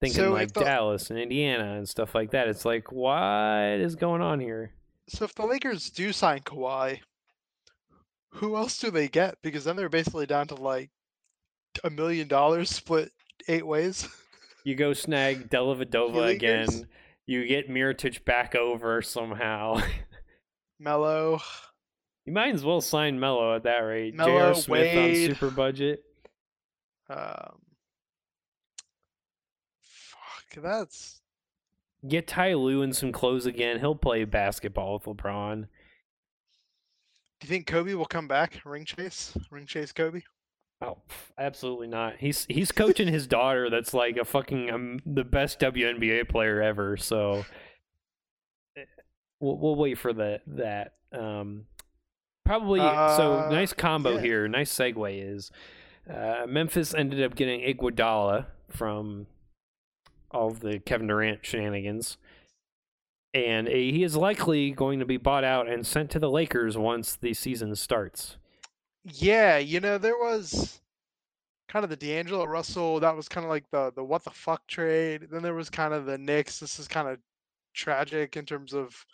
thinking 0.00 0.16
So 0.20 0.32
like 0.32 0.52
the- 0.52 0.60
Dallas 0.60 1.10
and 1.10 1.18
Indiana 1.18 1.74
and 1.76 1.88
stuff 1.88 2.14
like 2.14 2.32
that. 2.32 2.48
It's 2.48 2.64
like, 2.64 2.92
what 2.92 3.80
is 3.80 3.94
going 3.96 4.20
on 4.22 4.40
here? 4.40 4.72
So 5.08 5.24
if 5.24 5.34
the 5.34 5.46
Lakers 5.46 5.90
do 5.90 6.12
sign 6.12 6.40
Kawhi, 6.40 7.00
who 8.32 8.56
else 8.56 8.78
do 8.78 8.90
they 8.90 9.08
get? 9.08 9.36
Because 9.42 9.64
then 9.64 9.76
they're 9.76 9.88
basically 9.88 10.26
down 10.26 10.48
to 10.48 10.56
like 10.56 10.90
a 11.84 11.90
million 11.90 12.26
dollars 12.28 12.70
split 12.70 13.12
eight 13.48 13.66
ways. 13.66 14.08
You 14.64 14.74
go 14.74 14.92
snag 14.92 15.48
Dellavedova 15.50 16.34
again. 16.34 16.88
You 17.26 17.46
get 17.46 17.68
Mirotic 17.70 18.24
back 18.24 18.54
over 18.54 19.00
somehow. 19.00 19.80
Melo. 20.78 21.40
you 22.24 22.32
might 22.32 22.54
as 22.54 22.64
well 22.64 22.80
sign 22.80 23.18
Melo 23.18 23.56
at 23.56 23.62
that 23.64 23.78
rate. 23.78 24.16
J.R. 24.16 24.54
Smith 24.54 24.68
Wade. 24.68 25.30
on 25.30 25.34
super 25.34 25.50
budget. 25.50 26.04
Um, 27.08 27.60
fuck, 29.80 30.62
that's 30.62 31.20
Get 32.08 32.26
Ty 32.26 32.54
Lue 32.54 32.82
in 32.82 32.92
some 32.92 33.12
clothes 33.12 33.46
again. 33.46 33.80
He'll 33.80 33.94
play 33.94 34.24
basketball 34.24 34.94
with 34.94 35.16
LeBron. 35.16 35.62
Do 35.62 37.46
you 37.46 37.48
think 37.48 37.66
Kobe 37.66 37.94
will 37.94 38.06
come 38.06 38.28
back? 38.28 38.60
Ring 38.64 38.84
chase? 38.84 39.36
Ring 39.50 39.66
chase 39.66 39.92
Kobe? 39.92 40.20
Oh, 40.82 40.98
absolutely 41.38 41.86
not. 41.86 42.16
He's 42.18 42.44
he's 42.48 42.70
coaching 42.70 43.08
his 43.08 43.26
daughter. 43.26 43.70
That's 43.70 43.94
like 43.94 44.18
a 44.18 44.24
fucking 44.24 44.70
um, 44.70 45.00
the 45.06 45.24
best 45.24 45.58
WNBA 45.60 46.28
player 46.28 46.60
ever. 46.62 46.96
So 46.96 47.44
we'll 49.40 49.58
we'll 49.58 49.76
wait 49.76 49.98
for 49.98 50.12
the 50.12 50.40
that. 50.46 50.94
Um, 51.12 51.66
probably 52.44 52.80
so 52.80 53.44
Uh, 53.46 53.48
nice 53.50 53.72
combo 53.72 54.14
yeah. 54.14 54.20
here. 54.20 54.48
Nice 54.48 54.72
segue 54.72 55.34
is 55.34 55.50
uh, 56.08 56.46
Memphis 56.48 56.94
ended 56.94 57.22
up 57.22 57.34
getting 57.34 57.60
Iguodala 57.60 58.46
from 58.70 59.26
all 60.30 60.48
of 60.48 60.60
the 60.60 60.78
Kevin 60.80 61.06
Durant 61.06 61.44
shenanigans. 61.44 62.18
And 63.34 63.68
uh, 63.68 63.72
he 63.72 64.02
is 64.02 64.16
likely 64.16 64.70
going 64.70 64.98
to 64.98 65.04
be 65.04 65.16
bought 65.18 65.44
out 65.44 65.68
and 65.68 65.86
sent 65.86 66.10
to 66.12 66.18
the 66.18 66.30
Lakers 66.30 66.78
once 66.78 67.16
the 67.16 67.34
season 67.34 67.74
starts. 67.76 68.36
Yeah, 69.04 69.58
you 69.58 69.78
know, 69.80 69.98
there 69.98 70.16
was 70.16 70.80
kind 71.68 71.84
of 71.84 71.90
the 71.90 71.96
D'Angelo 71.96 72.44
Russell, 72.44 73.00
that 73.00 73.14
was 73.14 73.28
kind 73.28 73.44
of 73.44 73.50
like 73.50 73.68
the 73.70 73.92
the 73.94 74.02
what 74.02 74.24
the 74.24 74.30
fuck 74.30 74.66
trade. 74.66 75.28
Then 75.30 75.42
there 75.42 75.54
was 75.54 75.68
kind 75.70 75.92
of 75.92 76.06
the 76.06 76.18
Knicks. 76.18 76.60
This 76.60 76.78
is 76.78 76.88
kind 76.88 77.08
of 77.08 77.18
tragic 77.74 78.36
in 78.36 78.46
terms 78.46 78.72
of 78.72 79.04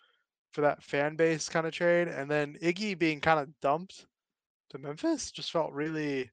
for 0.53 0.61
that 0.61 0.83
fan 0.83 1.17
base 1.17 1.49
kind 1.49 1.67
of 1.67 1.73
trade. 1.73 2.09
And 2.09 2.31
then 2.31 2.57
Iggy 2.63 2.99
being 2.99 3.21
kind 3.21 3.41
of 3.41 3.49
dumped 3.61 4.07
to 4.71 4.79
Memphis 4.79 5.31
just 5.31 5.51
felt 5.51 5.73
really 5.73 6.31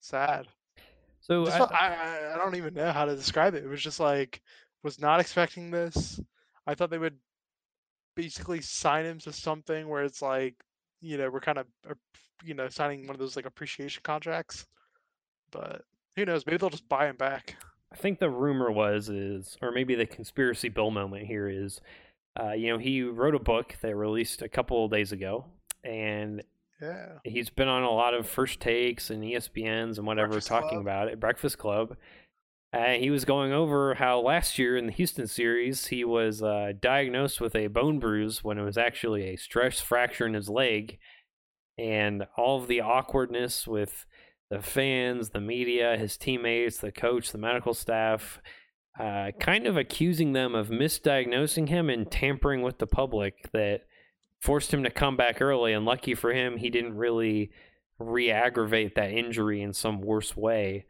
sad. 0.00 0.46
So 1.20 1.46
I- 1.46 1.50
felt- 1.50 1.72
I, 1.72 1.94
I, 1.94 2.34
I 2.34 2.38
don't 2.38 2.54
even 2.56 2.74
know 2.74 2.92
how 2.92 3.04
to 3.04 3.16
describe 3.16 3.54
it. 3.54 3.64
It 3.64 3.68
was 3.68 3.82
just 3.82 4.00
like 4.00 4.40
was 4.82 5.00
not 5.00 5.20
expecting 5.20 5.70
this. 5.70 6.20
I 6.66 6.74
thought 6.74 6.90
they 6.90 6.98
would 6.98 7.18
basically 8.14 8.60
sign 8.60 9.04
him 9.04 9.18
to 9.20 9.32
something 9.32 9.88
where 9.88 10.04
it's 10.04 10.22
like, 10.22 10.54
you 11.00 11.18
know, 11.18 11.28
we're 11.28 11.40
kind 11.40 11.58
of, 11.58 11.66
you 12.44 12.54
know, 12.54 12.68
signing 12.68 13.06
one 13.06 13.14
of 13.14 13.18
those 13.18 13.36
like 13.36 13.46
appreciation 13.46 14.00
contracts. 14.04 14.66
But 15.50 15.82
who 16.14 16.24
knows? 16.24 16.46
Maybe 16.46 16.56
they'll 16.56 16.70
just 16.70 16.88
buy 16.88 17.08
him 17.08 17.16
back. 17.16 17.56
I 17.92 17.96
think 17.96 18.18
the 18.18 18.30
rumor 18.30 18.70
was 18.70 19.08
is, 19.08 19.56
or 19.62 19.70
maybe 19.70 19.94
the 19.94 20.06
conspiracy 20.06 20.68
Bill 20.68 20.90
moment 20.90 21.26
here 21.26 21.48
is, 21.48 21.80
uh, 22.40 22.52
you 22.52 22.68
know, 22.72 22.78
he 22.78 23.02
wrote 23.02 23.34
a 23.34 23.38
book 23.40 23.76
that 23.82 23.94
released 23.96 24.42
a 24.42 24.48
couple 24.48 24.84
of 24.84 24.90
days 24.90 25.12
ago, 25.12 25.46
and 25.84 26.42
Yeah. 26.80 27.18
he's 27.24 27.48
been 27.50 27.68
on 27.68 27.82
a 27.82 27.90
lot 27.90 28.14
of 28.14 28.28
first 28.28 28.60
takes 28.60 29.10
and 29.10 29.22
ESPNs 29.24 29.98
and 29.98 30.06
whatever 30.06 30.28
Breakfast 30.32 30.48
talking 30.48 30.68
Club. 30.70 30.82
about 30.82 31.08
it. 31.08 31.20
Breakfast 31.20 31.58
Club. 31.58 31.96
Uh, 32.72 32.94
he 32.94 33.08
was 33.10 33.24
going 33.24 33.52
over 33.52 33.94
how 33.94 34.20
last 34.20 34.58
year 34.58 34.76
in 34.76 34.86
the 34.86 34.92
Houston 34.92 35.26
series 35.26 35.86
he 35.86 36.04
was 36.04 36.42
uh, 36.42 36.72
diagnosed 36.78 37.40
with 37.40 37.54
a 37.54 37.68
bone 37.68 37.98
bruise 37.98 38.44
when 38.44 38.58
it 38.58 38.64
was 38.64 38.76
actually 38.76 39.22
a 39.30 39.36
stress 39.36 39.80
fracture 39.80 40.26
in 40.26 40.34
his 40.34 40.50
leg, 40.50 40.98
and 41.78 42.26
all 42.36 42.60
of 42.60 42.68
the 42.68 42.80
awkwardness 42.80 43.66
with 43.66 44.04
the 44.50 44.60
fans, 44.60 45.30
the 45.30 45.40
media, 45.40 45.96
his 45.96 46.16
teammates, 46.16 46.78
the 46.78 46.92
coach, 46.92 47.32
the 47.32 47.38
medical 47.38 47.72
staff, 47.72 48.40
uh, 48.98 49.30
kind 49.38 49.66
of 49.66 49.76
accusing 49.76 50.32
them 50.32 50.54
of 50.54 50.68
misdiagnosing 50.68 51.68
him 51.68 51.90
and 51.90 52.10
tampering 52.10 52.62
with 52.62 52.78
the 52.78 52.86
public 52.86 53.50
that 53.52 53.82
forced 54.40 54.72
him 54.72 54.82
to 54.84 54.90
come 54.90 55.16
back 55.16 55.40
early. 55.40 55.72
And 55.72 55.84
lucky 55.84 56.14
for 56.14 56.32
him, 56.32 56.56
he 56.56 56.70
didn't 56.70 56.96
really 56.96 57.50
re 57.98 58.30
aggravate 58.30 58.94
that 58.94 59.10
injury 59.10 59.62
in 59.62 59.72
some 59.72 60.00
worse 60.00 60.36
way. 60.36 60.86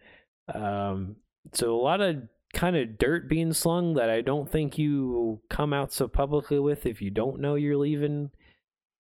Um, 0.53 1.17
so 1.53 1.75
a 1.75 1.81
lot 1.81 2.01
of 2.01 2.29
kind 2.55 2.77
of 2.77 2.99
dirt 2.99 3.29
being 3.29 3.53
slung 3.53 3.95
that 3.95 4.09
I 4.09 4.21
don't 4.21 4.51
think 4.51 4.79
you 4.79 5.41
come 5.51 5.73
out 5.73 5.93
so 5.93 6.09
publicly 6.09 6.59
with 6.59 6.87
if 6.87 7.03
you 7.03 7.11
don't 7.11 7.41
know 7.41 7.55
you're 7.55 7.77
leaving. 7.77 8.31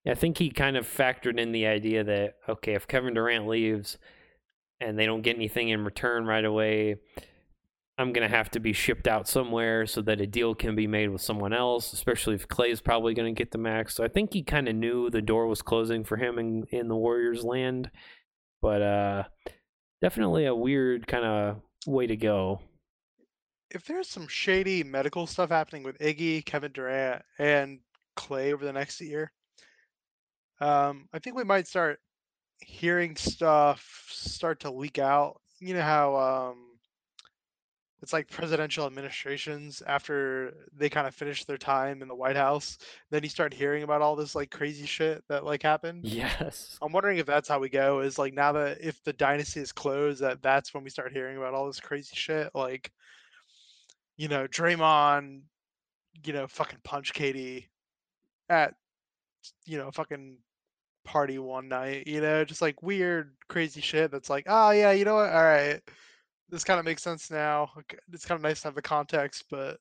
I 0.06 0.14
think 0.14 0.38
he 0.38 0.50
kind 0.50 0.76
of 0.76 0.86
factored 0.86 1.38
in 1.38 1.52
the 1.52 1.66
idea 1.66 2.04
that 2.04 2.36
okay, 2.48 2.74
if 2.74 2.86
Kevin 2.86 3.14
Durant 3.14 3.48
leaves 3.48 3.98
and 4.80 4.98
they 4.98 5.06
don't 5.06 5.22
get 5.22 5.36
anything 5.36 5.68
in 5.68 5.84
return 5.84 6.26
right 6.26 6.44
away, 6.44 6.96
I'm 7.98 8.12
gonna 8.12 8.28
have 8.28 8.50
to 8.50 8.60
be 8.60 8.72
shipped 8.72 9.08
out 9.08 9.26
somewhere 9.26 9.86
so 9.86 10.02
that 10.02 10.20
a 10.20 10.26
deal 10.26 10.54
can 10.54 10.74
be 10.74 10.86
made 10.86 11.08
with 11.08 11.22
someone 11.22 11.54
else, 11.54 11.92
especially 11.94 12.34
if 12.34 12.46
Klay's 12.46 12.80
probably 12.80 13.14
gonna 13.14 13.32
get 13.32 13.50
the 13.52 13.58
max. 13.58 13.94
So 13.94 14.04
I 14.04 14.08
think 14.08 14.32
he 14.32 14.42
kind 14.42 14.68
of 14.68 14.74
knew 14.74 15.08
the 15.08 15.22
door 15.22 15.46
was 15.46 15.62
closing 15.62 16.04
for 16.04 16.16
him 16.16 16.38
in 16.38 16.64
in 16.70 16.88
the 16.88 16.96
Warriors 16.96 17.42
land, 17.42 17.90
but 18.60 18.82
uh, 18.82 19.24
definitely 20.02 20.44
a 20.44 20.54
weird 20.54 21.06
kind 21.06 21.24
of 21.24 21.62
way 21.86 22.06
to 22.06 22.16
go. 22.16 22.60
If 23.70 23.86
there's 23.86 24.08
some 24.08 24.28
shady 24.28 24.84
medical 24.84 25.26
stuff 25.26 25.50
happening 25.50 25.82
with 25.82 25.98
Iggy, 25.98 26.44
Kevin 26.44 26.72
Durant, 26.72 27.22
and 27.38 27.80
Clay 28.14 28.52
over 28.52 28.64
the 28.64 28.72
next 28.72 29.00
year, 29.00 29.32
um, 30.60 31.08
I 31.12 31.18
think 31.18 31.36
we 31.36 31.44
might 31.44 31.66
start 31.66 31.98
hearing 32.60 33.16
stuff 33.16 34.06
start 34.10 34.60
to 34.60 34.70
leak 34.70 34.98
out. 34.98 35.40
You 35.60 35.74
know 35.74 35.82
how 35.82 36.16
um, 36.16 36.65
it's 38.02 38.12
like 38.12 38.28
presidential 38.28 38.86
administrations 38.86 39.82
after 39.86 40.54
they 40.76 40.90
kind 40.90 41.06
of 41.06 41.14
finish 41.14 41.44
their 41.44 41.56
time 41.56 42.02
in 42.02 42.08
the 42.08 42.14
White 42.14 42.36
House, 42.36 42.76
then 43.10 43.22
you 43.22 43.28
start 43.28 43.54
hearing 43.54 43.84
about 43.84 44.02
all 44.02 44.16
this 44.16 44.34
like 44.34 44.50
crazy 44.50 44.84
shit 44.84 45.24
that 45.28 45.44
like 45.44 45.62
happened. 45.62 46.04
Yes. 46.04 46.78
I'm 46.82 46.92
wondering 46.92 47.18
if 47.18 47.26
that's 47.26 47.48
how 47.48 47.58
we 47.58 47.70
go. 47.70 48.00
Is 48.00 48.18
like 48.18 48.34
now 48.34 48.52
that 48.52 48.78
if 48.82 49.02
the 49.04 49.14
dynasty 49.14 49.60
is 49.60 49.72
closed, 49.72 50.20
that 50.20 50.42
that's 50.42 50.74
when 50.74 50.84
we 50.84 50.90
start 50.90 51.12
hearing 51.12 51.38
about 51.38 51.54
all 51.54 51.66
this 51.66 51.80
crazy 51.80 52.14
shit. 52.14 52.50
Like, 52.54 52.92
you 54.18 54.28
know, 54.28 54.46
Draymond, 54.46 55.40
you 56.24 56.32
know, 56.32 56.46
fucking 56.46 56.80
punch 56.84 57.14
Katie 57.14 57.70
at, 58.50 58.74
you 59.64 59.78
know, 59.78 59.90
fucking 59.90 60.36
party 61.04 61.38
one 61.38 61.68
night. 61.68 62.06
You 62.06 62.20
know, 62.20 62.44
just 62.44 62.60
like 62.60 62.82
weird, 62.82 63.34
crazy 63.48 63.80
shit. 63.80 64.10
That's 64.10 64.28
like, 64.28 64.44
oh 64.48 64.70
yeah, 64.70 64.92
you 64.92 65.06
know 65.06 65.14
what? 65.14 65.30
All 65.30 65.42
right, 65.42 65.80
this 66.48 66.64
kind 66.64 66.78
of 66.78 66.84
makes 66.84 67.02
sense 67.02 67.30
now. 67.30 67.70
It's 68.12 68.24
kind 68.24 68.38
of 68.38 68.42
nice 68.42 68.60
to 68.62 68.68
have 68.68 68.74
the 68.74 68.82
context, 68.82 69.44
but 69.50 69.78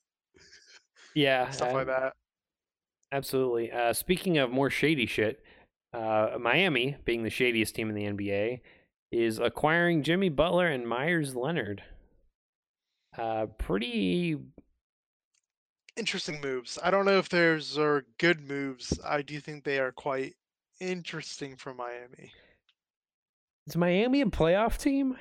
Yeah. 1.13 1.49
stuff 1.51 1.73
like 1.73 1.81
um, 1.81 1.87
that. 1.87 2.13
Absolutely. 3.11 3.71
Uh, 3.71 3.93
speaking 3.93 4.37
of 4.37 4.51
more 4.51 4.69
shady 4.69 5.05
shit, 5.05 5.43
uh, 5.93 6.37
Miami, 6.39 6.97
being 7.05 7.23
the 7.23 7.29
shadiest 7.29 7.75
team 7.75 7.89
in 7.89 7.95
the 7.95 8.05
NBA, 8.05 8.61
is 9.11 9.39
acquiring 9.39 10.03
Jimmy 10.03 10.29
Butler 10.29 10.67
and 10.67 10.87
Meyers 10.87 11.35
Leonard. 11.35 11.83
Uh, 13.17 13.45
pretty. 13.57 14.37
Interesting 15.95 16.41
moves. 16.41 16.77
I 16.83 16.91
don't 16.91 17.05
know 17.05 17.17
if 17.17 17.29
those 17.29 17.77
are 17.77 18.05
good 18.17 18.41
moves. 18.45 18.99
I 19.05 19.21
do 19.21 19.39
think 19.39 19.63
they 19.63 19.79
are 19.79 19.93
quite 19.93 20.35
interesting 20.81 21.55
for 21.55 21.73
Miami. 21.73 22.33
Is 23.67 23.77
Miami 23.77 24.21
a 24.21 24.25
playoff 24.25 24.77
team? 24.77 25.15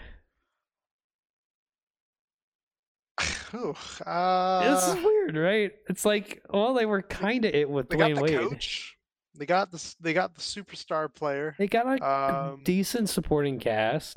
Ooh, 3.55 3.73
this 3.75 4.01
uh, 4.07 4.95
is 4.99 5.05
weird, 5.05 5.37
right? 5.37 5.71
It's 5.89 6.05
like, 6.05 6.43
well, 6.51 6.75
they 6.75 6.87
were 6.87 7.03
kind 7.03 7.45
of 7.45 7.55
it 7.55 7.69
with 7.71 7.89
they 7.89 7.97
got 7.97 8.15
the 8.15 8.21
Wade. 8.23 8.39
coach. 8.39 8.97
They 9.37 9.47
got 9.47 9.71
the 9.71 9.95
they 10.01 10.13
got 10.13 10.35
the 10.35 10.41
superstar 10.41 11.13
player. 11.13 11.55
They 11.59 11.67
got 11.67 12.01
a 12.01 12.05
Um, 12.53 12.63
decent 12.65 13.09
supporting 13.11 13.59
cast. 13.59 14.17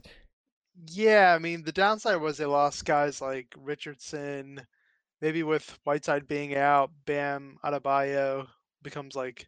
Yeah, 0.92 1.34
I 1.36 1.40
mean 1.40 1.64
the 1.64 1.72
downside 1.72 2.22
was 2.22 2.38
they 2.38 2.46
lost 2.46 2.86
guys 2.86 3.22
like 3.22 3.54
Richardson. 3.58 4.62
Maybe 5.22 5.42
with 5.42 5.78
Whiteside 5.84 6.28
being 6.28 6.56
out, 6.56 6.92
Bam 7.06 7.58
Adebayo 7.66 8.48
becomes 8.84 9.16
like 9.16 9.48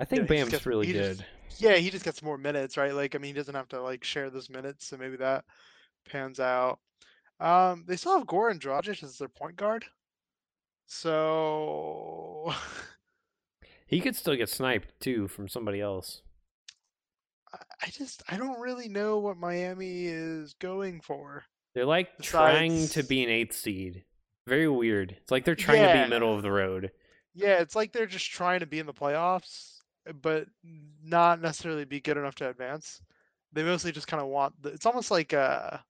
I 0.00 0.04
think 0.04 0.22
know, 0.22 0.26
just 0.26 0.28
Bam's 0.38 0.50
gets- 0.50 0.66
really 0.66 0.86
good. 0.92 1.18
just- 1.18 1.60
yeah, 1.62 1.76
he 1.76 1.90
just 1.90 2.04
gets 2.04 2.22
more 2.22 2.38
minutes, 2.38 2.76
right? 2.76 2.94
Like 2.94 3.14
I 3.14 3.18
mean 3.18 3.34
he 3.34 3.38
doesn't 3.40 3.54
have 3.54 3.68
to 3.68 3.80
like 3.80 4.04
share 4.04 4.28
those 4.30 4.50
minutes, 4.50 4.86
so 4.86 4.96
maybe 4.98 5.16
that 5.16 5.44
pans 6.10 6.40
out. 6.40 6.78
Um, 7.42 7.84
they 7.88 7.96
still 7.96 8.16
have 8.18 8.26
Goran 8.26 8.58
Dragic 8.60 9.02
as 9.02 9.18
their 9.18 9.28
point 9.28 9.56
guard. 9.56 9.84
So 10.86 12.52
He 13.86 14.00
could 14.00 14.16
still 14.16 14.36
get 14.36 14.48
sniped 14.48 14.98
too 15.00 15.28
from 15.28 15.48
somebody 15.48 15.80
else. 15.80 16.22
I- 17.52 17.90
just 17.90 18.22
I 18.28 18.36
don't 18.36 18.60
really 18.60 18.88
know 18.88 19.18
what 19.18 19.36
Miami 19.36 20.06
is 20.06 20.54
going 20.54 21.00
for. 21.00 21.44
They're 21.74 21.84
like 21.84 22.16
trying 22.22 22.86
to 22.88 23.02
be 23.02 23.22
an 23.24 23.30
eighth 23.30 23.54
seed. 23.54 24.04
Very 24.46 24.68
weird. 24.68 25.16
It's 25.20 25.30
like 25.30 25.44
they're 25.44 25.54
trying 25.54 25.86
to 25.86 26.04
be 26.04 26.10
middle 26.10 26.34
of 26.34 26.42
the 26.42 26.50
road. 26.52 26.90
Yeah, 27.34 27.58
it's 27.60 27.74
like 27.76 27.92
they're 27.92 28.06
just 28.06 28.30
trying 28.30 28.60
to 28.60 28.66
be 28.66 28.78
in 28.78 28.86
the 28.86 28.92
playoffs, 28.92 29.78
uh, 30.08 30.12
but 30.12 30.46
not 31.02 31.40
necessarily 31.40 31.84
be 31.84 32.00
good 32.00 32.16
enough 32.16 32.34
to 32.36 32.48
advance. 32.50 33.00
They 33.52 33.62
mostly 33.62 33.90
just 33.92 34.06
kind 34.06 34.22
of 34.22 34.28
want 34.28 34.60
the, 34.62 34.70
it's 34.70 34.86
almost 34.86 35.10
like 35.10 35.32
a 35.32 35.82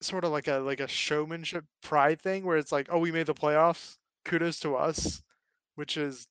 sort 0.00 0.24
of 0.24 0.32
like 0.32 0.48
a 0.48 0.58
like 0.58 0.80
a 0.80 0.88
showmanship 0.88 1.64
pride 1.82 2.20
thing 2.20 2.44
where 2.44 2.56
it's 2.56 2.72
like, 2.72 2.88
oh, 2.90 2.98
we 2.98 3.12
made 3.12 3.26
the 3.26 3.34
playoffs, 3.34 3.96
kudos 4.24 4.60
to 4.60 4.76
us, 4.76 5.22
which 5.76 5.96
is 5.96 6.26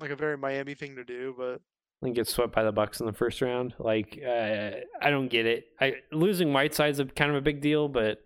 like 0.00 0.10
a 0.10 0.16
very 0.16 0.36
Miami 0.36 0.74
thing 0.74 0.96
to 0.96 1.04
do, 1.04 1.34
but 1.36 1.60
and 2.02 2.14
get 2.14 2.28
swept 2.28 2.54
by 2.54 2.62
the 2.62 2.72
Bucks 2.72 3.00
in 3.00 3.06
the 3.06 3.12
first 3.12 3.40
round. 3.42 3.74
Like 3.78 4.20
uh, 4.24 4.70
I 5.00 5.10
don't 5.10 5.28
get 5.28 5.46
it. 5.46 5.66
I 5.80 5.94
losing 6.12 6.52
Whiteside's 6.52 7.00
a 7.00 7.04
kind 7.04 7.30
of 7.30 7.36
a 7.36 7.42
big 7.42 7.60
deal, 7.60 7.88
but 7.88 8.18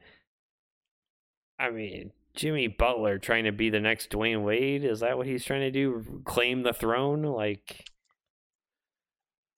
I 1.58 1.70
mean 1.70 2.12
Jimmy 2.34 2.66
Butler 2.68 3.18
trying 3.18 3.44
to 3.44 3.52
be 3.52 3.70
the 3.70 3.80
next 3.80 4.10
Dwayne 4.10 4.42
Wade 4.42 4.84
is 4.84 5.00
that 5.00 5.16
what 5.16 5.26
he's 5.26 5.44
trying 5.44 5.60
to 5.60 5.70
do? 5.70 6.22
Claim 6.24 6.62
the 6.62 6.72
throne? 6.72 7.22
Like 7.22 7.86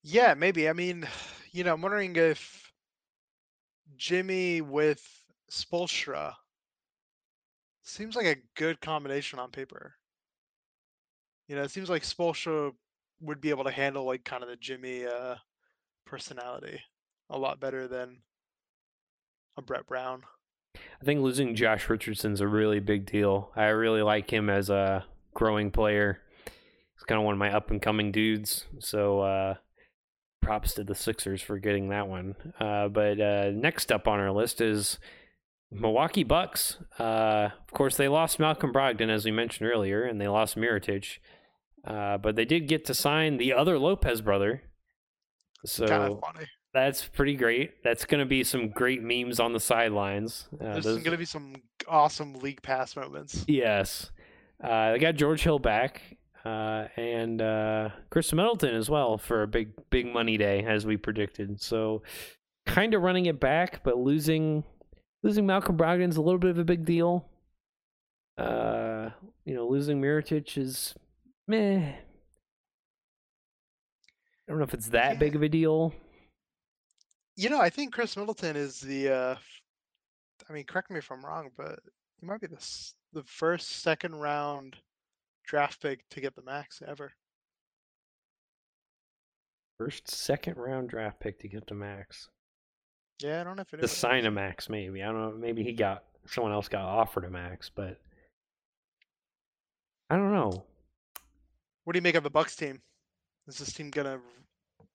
yeah, 0.04 0.34
maybe. 0.34 0.68
I 0.68 0.74
mean, 0.74 1.08
you 1.52 1.64
know, 1.64 1.72
I'm 1.74 1.82
wondering 1.82 2.14
if 2.16 2.63
Jimmy 3.96 4.60
with 4.60 5.06
Spoelstra 5.50 6.34
seems 7.82 8.16
like 8.16 8.26
a 8.26 8.36
good 8.56 8.80
combination 8.80 9.38
on 9.38 9.50
paper. 9.50 9.94
You 11.48 11.56
know, 11.56 11.62
it 11.62 11.70
seems 11.70 11.90
like 11.90 12.02
Spoelstra 12.02 12.72
would 13.20 13.40
be 13.40 13.50
able 13.50 13.64
to 13.64 13.70
handle 13.70 14.04
like 14.04 14.24
kind 14.24 14.42
of 14.42 14.48
the 14.48 14.56
Jimmy 14.56 15.06
uh, 15.06 15.36
personality 16.06 16.80
a 17.30 17.38
lot 17.38 17.60
better 17.60 17.86
than 17.86 18.18
a 19.56 19.62
Brett 19.62 19.86
Brown. 19.86 20.22
I 20.76 21.04
think 21.04 21.20
losing 21.20 21.54
Josh 21.54 21.88
Richardson's 21.88 22.40
a 22.40 22.48
really 22.48 22.80
big 22.80 23.06
deal. 23.06 23.50
I 23.54 23.66
really 23.66 24.02
like 24.02 24.32
him 24.32 24.50
as 24.50 24.70
a 24.70 25.04
growing 25.32 25.70
player. 25.70 26.20
He's 26.46 27.04
kind 27.04 27.18
of 27.18 27.24
one 27.24 27.34
of 27.34 27.38
my 27.38 27.52
up 27.52 27.70
and 27.70 27.80
coming 27.80 28.10
dudes. 28.10 28.64
So 28.80 29.20
uh, 29.20 29.54
props 30.44 30.74
to 30.74 30.84
the 30.84 30.94
Sixers 30.94 31.42
for 31.42 31.58
getting 31.58 31.88
that 31.88 32.06
one. 32.08 32.36
Uh, 32.60 32.88
but 32.88 33.20
uh, 33.20 33.50
next 33.52 33.90
up 33.90 34.06
on 34.06 34.20
our 34.20 34.30
list 34.32 34.60
is 34.60 34.98
Milwaukee 35.70 36.24
Bucks. 36.24 36.76
Uh, 36.98 37.48
of 37.66 37.72
course, 37.72 37.96
they 37.96 38.08
lost 38.08 38.38
Malcolm 38.38 38.72
Brogdon 38.72 39.08
as 39.10 39.24
we 39.24 39.30
mentioned 39.30 39.68
earlier, 39.68 40.04
and 40.04 40.20
they 40.20 40.28
lost 40.28 40.56
Mirotic. 40.56 41.18
Uh, 41.86 42.16
but 42.18 42.36
they 42.36 42.44
did 42.44 42.68
get 42.68 42.84
to 42.86 42.94
sign 42.94 43.36
the 43.36 43.52
other 43.52 43.78
Lopez 43.78 44.20
brother. 44.20 44.62
So 45.66 45.86
kind 45.86 46.12
of 46.12 46.20
funny. 46.20 46.46
that's 46.72 47.04
pretty 47.06 47.34
great. 47.36 47.82
That's 47.82 48.04
going 48.04 48.20
to 48.20 48.26
be 48.26 48.44
some 48.44 48.68
great 48.70 49.02
memes 49.02 49.40
on 49.40 49.52
the 49.52 49.60
sidelines. 49.60 50.48
Uh, 50.54 50.72
There's 50.74 50.84
those- 50.84 50.98
going 51.02 51.12
to 51.12 51.18
be 51.18 51.24
some 51.24 51.56
awesome 51.88 52.34
league 52.34 52.62
pass 52.62 52.96
moments. 52.96 53.44
Yes. 53.48 54.10
Uh, 54.62 54.92
they 54.92 54.98
got 54.98 55.14
George 55.16 55.42
Hill 55.42 55.58
back 55.58 56.00
uh, 56.44 56.88
and 56.96 57.40
uh, 57.40 57.88
Khris 58.10 58.32
Middleton 58.32 58.74
as 58.74 58.90
well 58.90 59.16
for 59.16 59.42
a 59.42 59.48
big, 59.48 59.70
big 59.90 60.12
money 60.12 60.36
day, 60.36 60.64
as 60.64 60.84
we 60.84 60.96
predicted. 60.96 61.60
So, 61.60 62.02
kind 62.66 62.94
of 62.94 63.02
running 63.02 63.26
it 63.26 63.40
back, 63.40 63.82
but 63.82 63.98
losing 63.98 64.64
losing 65.22 65.46
Malcolm 65.46 65.76
Brogdon's 65.76 66.16
a 66.16 66.22
little 66.22 66.38
bit 66.38 66.50
of 66.50 66.58
a 66.58 66.64
big 66.64 66.84
deal. 66.84 67.26
Uh, 68.36 69.10
you 69.44 69.54
know, 69.54 69.66
losing 69.66 70.00
Mirotic 70.00 70.58
is 70.58 70.94
meh. 71.48 71.92
I 74.46 74.50
don't 74.50 74.58
know 74.58 74.64
if 74.64 74.74
it's 74.74 74.90
that 74.90 75.18
big 75.18 75.34
of 75.34 75.42
a 75.42 75.48
deal. 75.48 75.94
You 77.36 77.48
know, 77.48 77.60
I 77.60 77.70
think 77.70 77.94
Khris 77.94 78.16
Middleton 78.16 78.56
is 78.56 78.80
the. 78.80 79.08
Uh, 79.08 79.36
I 80.48 80.52
mean, 80.52 80.64
correct 80.64 80.90
me 80.90 80.98
if 80.98 81.10
I'm 81.10 81.24
wrong, 81.24 81.50
but 81.56 81.78
he 82.20 82.26
might 82.26 82.40
be 82.40 82.48
the 82.48 82.90
the 83.14 83.24
first 83.24 83.82
second 83.82 84.16
round 84.16 84.76
draft 85.44 85.80
pick 85.82 86.08
to 86.10 86.20
get 86.20 86.34
the 86.34 86.42
max 86.42 86.82
ever. 86.86 87.12
First, 89.78 90.08
second 90.10 90.56
round 90.56 90.88
draft 90.88 91.20
pick 91.20 91.38
to 91.40 91.48
get 91.48 91.66
the 91.66 91.74
max. 91.74 92.28
Yeah, 93.20 93.40
I 93.40 93.44
don't 93.44 93.56
know 93.56 93.62
if 93.62 93.68
To 93.68 93.76
anybody 93.76 93.92
sign 93.92 94.26
a 94.26 94.30
max, 94.30 94.68
maybe. 94.68 95.02
I 95.02 95.06
don't 95.06 95.20
know. 95.20 95.36
Maybe 95.36 95.62
he 95.62 95.72
got 95.72 96.04
someone 96.26 96.52
else 96.52 96.68
got 96.68 96.84
offered 96.84 97.24
a 97.24 97.30
max, 97.30 97.70
but 97.74 97.98
I 100.10 100.16
don't 100.16 100.32
know. 100.32 100.64
What 101.84 101.92
do 101.92 101.98
you 101.98 102.02
make 102.02 102.14
of 102.14 102.22
the 102.24 102.30
Bucks 102.30 102.56
team? 102.56 102.80
Is 103.46 103.58
this 103.58 103.72
team 103.72 103.90
gonna 103.90 104.20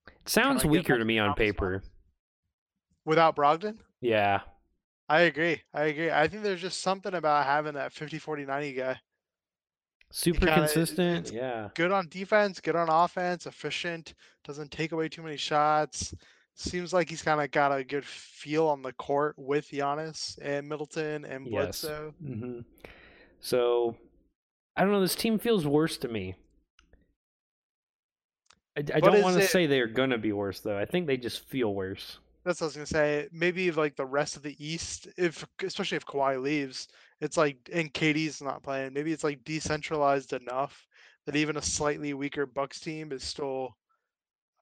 It 0.07 0.29
sounds 0.29 0.65
weaker 0.65 0.93
to 0.93 0.99
to 0.99 1.05
me 1.05 1.19
on 1.19 1.35
paper. 1.35 1.71
land? 1.73 1.83
without 3.05 3.35
Brogdon? 3.35 3.77
Yeah. 4.01 4.41
I 5.07 5.21
agree. 5.21 5.61
I 5.73 5.85
agree. 5.85 6.11
I 6.11 6.27
think 6.27 6.43
there's 6.43 6.61
just 6.61 6.81
something 6.81 7.13
about 7.15 7.45
having 7.45 7.73
that 7.73 7.91
50 7.93 8.19
40 8.19 8.45
90 8.45 8.73
guy. 8.73 8.99
Super 10.11 10.39
kinda- 10.47 10.55
consistent. 10.55 11.31
Yeah. 11.31 11.69
Good 11.75 11.91
on 11.91 12.07
defense, 12.09 12.59
good 12.59 12.75
on 12.75 12.89
offense, 12.89 13.45
efficient, 13.45 14.13
doesn't 14.43 14.71
take 14.71 14.91
away 14.91 15.07
too 15.09 15.21
many 15.21 15.37
shots. 15.37 16.13
Seems 16.55 16.91
like 16.93 17.09
he's 17.09 17.21
kind 17.21 17.39
of 17.41 17.51
got 17.51 17.71
a 17.77 17.83
good 17.83 18.03
feel 18.05 18.67
on 18.67 18.81
the 18.81 18.91
court 18.93 19.35
with 19.37 19.69
Giannis 19.69 20.37
and 20.41 20.67
Middleton 20.67 21.23
and 21.25 21.45
Yes. 21.47 21.81
Bledsoe. 21.81 22.13
hmm 22.21 22.59
So 23.39 23.95
I 24.75 24.81
don't 24.83 24.91
know. 24.91 25.01
This 25.01 25.15
team 25.15 25.37
feels 25.39 25.65
worse 25.67 25.97
to 25.99 26.07
me. 26.07 26.35
I, 28.77 28.81
I 28.95 28.99
don't 28.99 29.21
want 29.21 29.37
to 29.39 29.47
say 29.47 29.65
they're 29.65 29.87
gonna 29.87 30.17
be 30.17 30.31
worse 30.31 30.59
though. 30.59 30.77
I 30.77 30.85
think 30.85 31.07
they 31.07 31.17
just 31.17 31.45
feel 31.47 31.73
worse. 31.73 32.19
That's 32.45 32.61
what 32.61 32.65
I 32.65 32.67
was 32.67 32.75
gonna 32.75 32.85
say. 32.85 33.27
Maybe 33.31 33.71
like 33.71 33.95
the 33.95 34.05
rest 34.05 34.35
of 34.37 34.43
the 34.43 34.55
East, 34.63 35.07
if 35.17 35.45
especially 35.63 35.97
if 35.97 36.05
Kawhi 36.05 36.41
leaves, 36.41 36.87
it's 37.21 37.37
like 37.37 37.69
and 37.71 37.93
Katie's 37.93 38.41
not 38.41 38.63
playing. 38.63 38.93
Maybe 38.93 39.11
it's 39.11 39.23
like 39.23 39.43
decentralized 39.43 40.33
enough 40.33 40.87
that 41.25 41.35
even 41.35 41.57
a 41.57 41.61
slightly 41.61 42.13
weaker 42.13 42.45
Bucks 42.45 42.79
team 42.79 43.11
is 43.11 43.23
still 43.23 43.75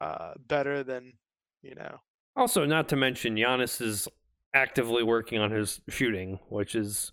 uh, 0.01 0.33
better 0.47 0.83
than 0.83 1.13
you 1.61 1.75
know. 1.75 1.99
Also, 2.35 2.65
not 2.65 2.89
to 2.89 2.95
mention 2.95 3.35
Giannis 3.35 3.81
is 3.81 4.07
actively 4.53 5.03
working 5.03 5.39
on 5.39 5.51
his 5.51 5.81
shooting, 5.89 6.39
which 6.49 6.75
is 6.75 7.11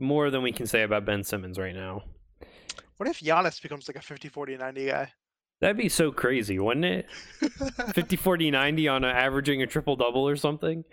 more 0.00 0.30
than 0.30 0.42
we 0.42 0.52
can 0.52 0.66
say 0.66 0.82
about 0.82 1.04
Ben 1.04 1.24
Simmons 1.24 1.58
right 1.58 1.74
now. 1.74 2.02
What 2.96 3.08
if 3.08 3.20
Giannis 3.20 3.60
becomes 3.60 3.88
like 3.88 3.96
a 3.96 4.02
50 4.02 4.28
40 4.28 4.56
90 4.56 4.86
guy? 4.86 5.12
That'd 5.60 5.76
be 5.76 5.88
so 5.88 6.12
crazy, 6.12 6.58
wouldn't 6.58 6.84
it? 6.84 7.06
50 7.94 8.16
40 8.16 8.50
90 8.50 8.88
on 8.88 9.04
a, 9.04 9.08
averaging 9.08 9.62
a 9.62 9.66
triple 9.66 9.96
double 9.96 10.28
or 10.28 10.36
something. 10.36 10.84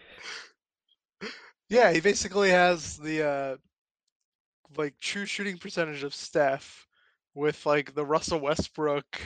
yeah, 1.70 1.92
he 1.92 2.00
basically 2.00 2.50
has 2.50 2.98
the 2.98 3.28
uh, 3.28 3.56
like 4.78 5.00
true 5.00 5.26
shooting 5.26 5.58
percentage 5.58 6.04
of 6.04 6.14
Steph 6.14 6.88
with 7.34 7.66
like 7.66 7.94
the 7.94 8.06
Russell 8.06 8.40
Westbrook 8.40 9.22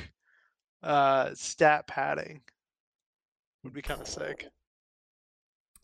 uh, 0.84 1.32
stat 1.34 1.88
padding. 1.88 2.42
Would 3.64 3.74
be 3.74 3.82
kind 3.82 4.02
of 4.02 4.08
sick. 4.08 4.48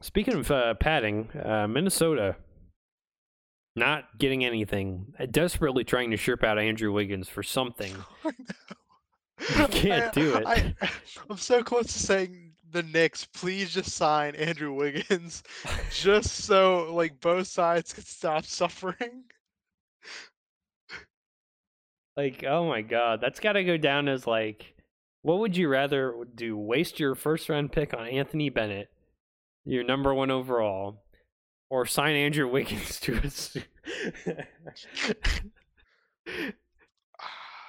Speaking 0.01 0.35
of 0.35 0.51
uh, 0.51 0.73
padding, 0.75 1.29
uh, 1.43 1.67
Minnesota 1.67 2.35
not 3.75 4.17
getting 4.19 4.45
anything, 4.45 5.13
uh, 5.19 5.25
desperately 5.25 5.83
trying 5.83 6.11
to 6.11 6.17
shirp 6.17 6.43
out 6.43 6.59
Andrew 6.59 6.91
Wiggins 6.91 7.27
for 7.27 7.43
something. 7.43 7.95
I 8.23 8.31
know. 9.49 9.67
can't 9.71 10.13
do 10.13 10.35
it. 10.35 10.45
I, 10.45 10.75
I'm 11.29 11.37
so 11.37 11.63
close 11.63 11.87
to 11.87 11.99
saying 11.99 12.53
the 12.71 12.83
Knicks, 12.83 13.25
please 13.25 13.73
just 13.73 13.91
sign 13.91 14.35
Andrew 14.35 14.73
Wiggins, 14.73 15.43
just 15.91 16.45
so 16.45 16.93
like 16.93 17.19
both 17.19 17.47
sides 17.47 17.93
could 17.93 18.07
stop 18.07 18.45
suffering. 18.45 19.23
Like, 22.15 22.43
oh 22.47 22.67
my 22.67 22.81
god, 22.81 23.21
that's 23.21 23.39
got 23.39 23.53
to 23.53 23.63
go 23.63 23.77
down 23.77 24.07
as 24.07 24.27
like, 24.27 24.75
what 25.23 25.39
would 25.39 25.57
you 25.57 25.67
rather 25.67 26.13
do? 26.35 26.55
Waste 26.55 26.99
your 26.99 27.15
first 27.15 27.49
round 27.49 27.71
pick 27.71 27.93
on 27.93 28.07
Anthony 28.07 28.49
Bennett, 28.49 28.89
your 29.65 29.83
number 29.83 30.13
one 30.13 30.29
overall, 30.29 31.03
or 31.69 31.85
sign 31.85 32.15
Andrew 32.15 32.47
Wiggins 32.47 32.99
to 33.01 33.19
a. 36.27 36.53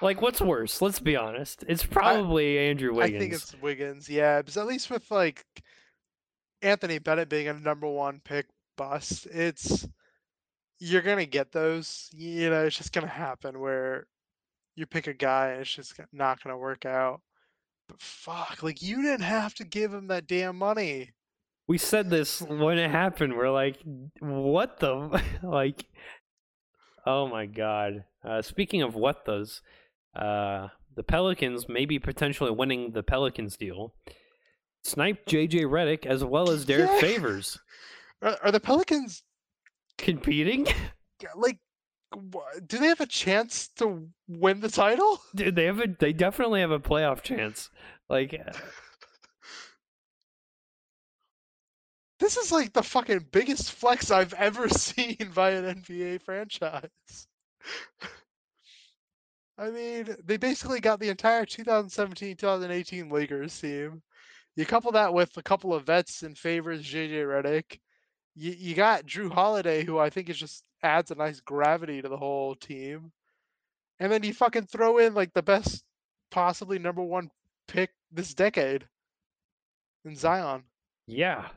Like, 0.01 0.21
what's 0.21 0.41
worse? 0.41 0.81
Let's 0.81 0.99
be 0.99 1.15
honest. 1.15 1.63
It's 1.69 1.85
probably 1.85 2.59
Andrew 2.59 2.93
Wiggins. 2.93 3.15
I 3.15 3.19
think 3.19 3.33
it's 3.33 3.55
Wiggins, 3.61 4.09
yeah. 4.09 4.41
Because 4.41 4.57
at 4.57 4.67
least 4.67 4.91
with 4.91 5.09
like 5.09 5.43
Anthony 6.61 6.99
Bennett 6.99 7.29
being 7.29 7.47
a 7.47 7.53
number 7.53 7.87
one 7.87 8.19
pick 8.23 8.47
bust, 8.75 9.25
it's 9.27 9.87
you're 10.85 11.01
gonna 11.01 11.25
get 11.25 11.51
those. 11.51 12.09
You 12.13 12.49
know, 12.49 12.65
it's 12.65 12.77
just 12.77 12.93
gonna 12.93 13.07
happen 13.07 13.59
where 13.59 14.07
you 14.75 14.85
pick 14.85 15.07
a 15.07 15.13
guy 15.13 15.49
and 15.49 15.61
it's 15.61 15.73
just 15.73 15.99
not 16.13 16.43
gonna 16.43 16.57
work 16.57 16.85
out. 16.85 17.21
But 17.87 18.01
fuck, 18.01 18.63
like 18.63 18.81
you 18.81 19.01
didn't 19.01 19.21
have 19.25 19.53
to 19.55 19.63
give 19.63 19.93
him 19.93 20.07
that 20.07 20.27
damn 20.27 20.57
money. 20.57 21.11
We 21.67 21.77
said 21.79 22.09
this 22.09 22.41
when 22.41 22.77
it 22.77 22.91
happened. 22.91 23.35
We're 23.35 23.49
like, 23.49 23.77
what 24.19 24.79
the 24.79 25.21
like? 25.43 25.85
Oh 27.05 27.27
my 27.27 27.45
god. 27.45 28.03
Uh, 28.23 28.41
speaking 28.41 28.81
of 28.81 28.95
what 28.95 29.25
those, 29.25 29.61
uh, 30.15 30.67
the 30.95 31.03
Pelicans 31.03 31.67
may 31.69 31.85
be 31.85 31.99
potentially 31.99 32.51
winning 32.51 32.91
the 32.91 33.03
Pelicans 33.03 33.57
deal. 33.57 33.93
Snipe 34.83 35.25
JJ 35.25 35.61
Redick 35.65 36.05
as 36.05 36.23
well 36.23 36.49
as 36.51 36.65
Derrick 36.65 36.89
Yeah. 36.93 36.99
Favors 37.01 37.57
Are, 38.21 38.37
are 38.43 38.51
the 38.51 38.59
Pelicans 38.59 39.23
competing. 39.97 40.67
like? 41.35 41.59
Do 42.67 42.77
they 42.77 42.87
have 42.87 43.01
a 43.01 43.05
chance 43.05 43.67
to 43.77 44.07
win 44.27 44.61
the 44.61 44.69
title? 44.69 45.19
Dude, 45.35 45.55
they 45.55 45.65
have 45.65 45.79
a 45.79 45.87
they 45.87 46.13
definitely 46.13 46.61
have 46.61 46.71
a 46.71 46.79
playoff 46.79 47.21
chance. 47.21 47.69
Like 48.09 48.33
uh, 48.33 48.53
This 52.19 52.37
is 52.37 52.51
like 52.51 52.71
the 52.71 52.83
fucking 52.83 53.27
biggest 53.31 53.73
flex 53.73 54.09
I've 54.09 54.33
ever 54.33 54.69
seen 54.69 55.31
by 55.33 55.51
an 55.51 55.81
NBA 55.81 56.21
franchise. 56.21 57.27
I 59.57 59.69
mean, 59.69 60.15
they 60.23 60.37
basically 60.37 60.79
got 60.79 60.99
the 60.99 61.09
entire 61.09 61.45
2017-2018 61.45 63.11
Lakers 63.11 63.59
team. 63.59 64.01
You 64.55 64.65
couple 64.65 64.91
that 64.93 65.13
with 65.13 65.35
a 65.37 65.43
couple 65.43 65.73
of 65.73 65.85
vets 65.85 66.23
in 66.23 66.35
Favors, 66.35 66.83
JJ 66.83 67.25
Redick. 67.25 67.79
You 68.35 68.51
you 68.51 68.75
got 68.75 69.05
Jrue 69.05 69.31
Holiday, 69.31 69.83
who 69.83 69.97
I 69.97 70.09
think 70.09 70.29
is 70.29 70.37
just 70.37 70.63
adds 70.83 71.11
a 71.11 71.15
nice 71.15 71.39
gravity 71.39 72.01
to 72.01 72.09
the 72.09 72.17
whole 72.17 72.55
team. 72.55 73.11
And 73.99 74.11
then 74.11 74.23
you 74.23 74.33
fucking 74.33 74.65
throw 74.67 74.97
in 74.97 75.13
like 75.13 75.33
the 75.33 75.41
best 75.41 75.83
possibly 76.31 76.77
number 76.79 77.01
one 77.01 77.29
pick 77.67 77.91
this 78.11 78.33
decade 78.33 78.85
in 80.03 80.15
Zion. 80.15 80.63
yeah, 81.07 81.47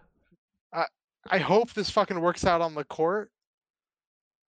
I 0.73 0.85
I 1.29 1.39
hope 1.39 1.73
this 1.73 1.91
fucking 1.91 2.21
works 2.21 2.45
out 2.45 2.61
on 2.61 2.75
the 2.75 2.85
court. 2.85 3.31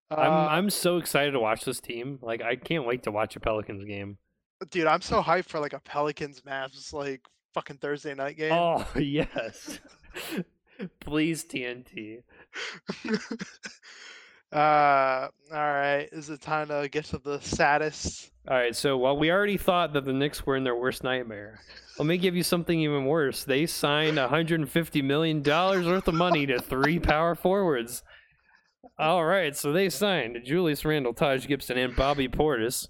I'm 0.09 0.31
Uh, 0.31 0.47
I'm 0.47 0.69
so 0.69 0.97
excited 0.97 1.31
to 1.31 1.39
watch 1.39 1.63
this 1.65 1.79
team. 1.79 2.19
Like 2.21 2.41
I 2.41 2.55
can't 2.55 2.85
wait 2.85 3.03
to 3.03 3.11
watch 3.11 3.35
a 3.35 3.39
Pelicans 3.39 3.83
game. 3.85 4.17
dude, 4.69 4.87
I'm 4.87 5.01
so 5.01 5.21
hyped 5.21 5.49
for 5.49 5.59
like 5.59 5.73
a 5.73 5.79
Pelicans 5.81 6.41
Mavs 6.41 6.93
like 6.93 7.21
fucking 7.53 7.77
Thursday 7.77 8.13
night 8.13 8.37
game. 8.37 8.53
Oh 8.53 8.85
yes, 8.95 9.79
please 10.99 11.45
TNT. 11.45 12.23
uh, 14.51 14.55
all 14.55 15.29
right. 15.51 16.07
Is 16.11 16.29
it 16.29 16.41
time 16.41 16.67
to 16.67 16.89
get 16.89 17.05
to 17.05 17.17
the 17.17 17.39
saddest? 17.41 18.31
All 18.47 18.57
right, 18.57 18.75
so 18.75 18.97
while 18.97 19.17
we 19.17 19.29
already 19.29 19.57
thought 19.57 19.93
that 19.93 20.05
the 20.05 20.13
Knicks 20.13 20.45
were 20.45 20.55
in 20.55 20.63
their 20.63 20.75
worst 20.75 21.03
nightmare, 21.03 21.59
let 21.99 22.07
me 22.07 22.17
give 22.17 22.35
you 22.35 22.41
something 22.41 22.79
even 22.79 23.05
worse. 23.05 23.43
They 23.43 23.67
signed 23.67 24.17
150 24.17 25.01
million 25.03 25.43
dollars 25.43 25.85
worth 25.85 26.07
of 26.07 26.15
money 26.15 26.47
to 26.47 26.59
three 26.59 26.97
power 26.97 27.35
forwards. 27.35 28.01
All 28.97 29.23
right, 29.25 29.55
so 29.55 29.71
they 29.71 29.89
signed 29.89 30.39
Julius 30.43 30.83
Randle, 30.83 31.13
Taj 31.13 31.45
Gibson, 31.45 31.77
and 31.77 31.95
Bobby 31.95 32.27
Portis 32.27 32.87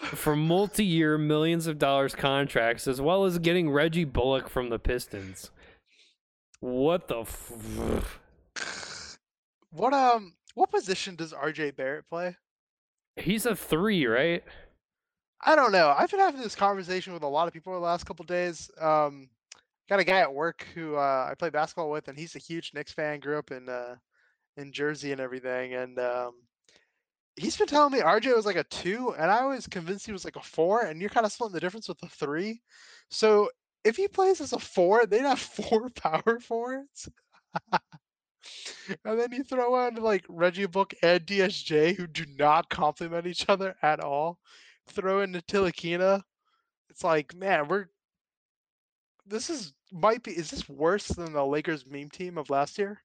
for 0.00 0.34
multi-year 0.34 1.18
millions 1.18 1.66
of 1.66 1.78
dollars 1.78 2.14
contracts, 2.14 2.86
as 2.88 3.00
well 3.00 3.24
as 3.24 3.38
getting 3.38 3.70
Reggie 3.70 4.04
Bullock 4.04 4.48
from 4.48 4.68
the 4.70 4.78
Pistons. 4.78 5.50
What 6.60 7.08
the? 7.08 7.20
F- 7.20 9.08
What 9.70 9.92
um? 9.94 10.34
What 10.54 10.70
position 10.70 11.14
does 11.14 11.32
RJ 11.32 11.76
Barrett 11.76 12.08
play? 12.08 12.36
He's 13.16 13.46
a 13.46 13.54
three, 13.54 14.06
right? 14.06 14.42
I 15.42 15.54
don't 15.54 15.72
know. 15.72 15.94
I've 15.96 16.10
been 16.10 16.20
having 16.20 16.40
this 16.42 16.54
conversation 16.54 17.12
with 17.14 17.22
a 17.22 17.28
lot 17.28 17.46
of 17.46 17.54
people 17.54 17.72
the 17.72 17.78
last 17.78 18.04
couple 18.04 18.24
days. 18.24 18.70
Um, 18.80 19.28
got 19.88 20.00
a 20.00 20.04
guy 20.04 20.18
at 20.20 20.32
work 20.34 20.66
who 20.74 20.96
uh, 20.96 21.28
I 21.30 21.34
play 21.38 21.50
basketball 21.50 21.90
with, 21.90 22.08
and 22.08 22.18
he's 22.18 22.36
a 22.36 22.40
huge 22.40 22.72
Knicks 22.74 22.92
fan. 22.92 23.20
Grew 23.20 23.38
up 23.38 23.50
in 23.50 23.68
uh, 23.68 23.96
in 24.56 24.72
Jersey 24.72 25.12
and 25.12 25.20
everything, 25.20 25.74
and 25.74 25.98
um, 25.98 26.32
he's 27.36 27.56
been 27.56 27.66
telling 27.66 27.92
me 27.92 28.00
RJ 28.00 28.34
was 28.34 28.46
like 28.46 28.56
a 28.56 28.64
two, 28.64 29.14
and 29.18 29.30
I 29.30 29.44
was 29.46 29.66
convinced 29.66 30.06
he 30.06 30.12
was 30.12 30.24
like 30.24 30.36
a 30.36 30.42
four. 30.42 30.82
And 30.82 31.00
you're 31.00 31.10
kind 31.10 31.26
of 31.26 31.32
splitting 31.32 31.54
the 31.54 31.60
difference 31.60 31.88
with 31.88 32.02
a 32.02 32.08
three. 32.08 32.60
So 33.10 33.50
if 33.84 33.96
he 33.96 34.08
plays 34.08 34.40
as 34.40 34.52
a 34.52 34.58
four, 34.58 35.06
they'd 35.06 35.22
have 35.22 35.38
four 35.40 35.88
power 35.90 36.38
forwards. 36.40 37.08
and 37.72 39.20
then 39.20 39.32
you 39.32 39.44
throw 39.44 39.86
in 39.86 39.96
like 39.96 40.24
Reggie 40.28 40.66
Book 40.66 40.94
and 41.02 41.20
DSJ, 41.26 41.96
who 41.96 42.06
do 42.06 42.24
not 42.38 42.68
complement 42.70 43.26
each 43.26 43.48
other 43.48 43.74
at 43.82 44.00
all. 44.00 44.38
Throw 44.88 45.22
in 45.22 45.32
Ntilikina. 45.32 46.22
It's 46.88 47.04
like, 47.04 47.34
man, 47.34 47.68
we're 47.68 47.86
this 49.26 49.48
is 49.48 49.72
might 49.92 50.22
be 50.22 50.32
is 50.32 50.50
this 50.50 50.68
worse 50.68 51.08
than 51.08 51.32
the 51.32 51.44
Lakers 51.44 51.86
meme 51.86 52.10
team 52.10 52.36
of 52.36 52.50
last 52.50 52.78
year? 52.78 53.02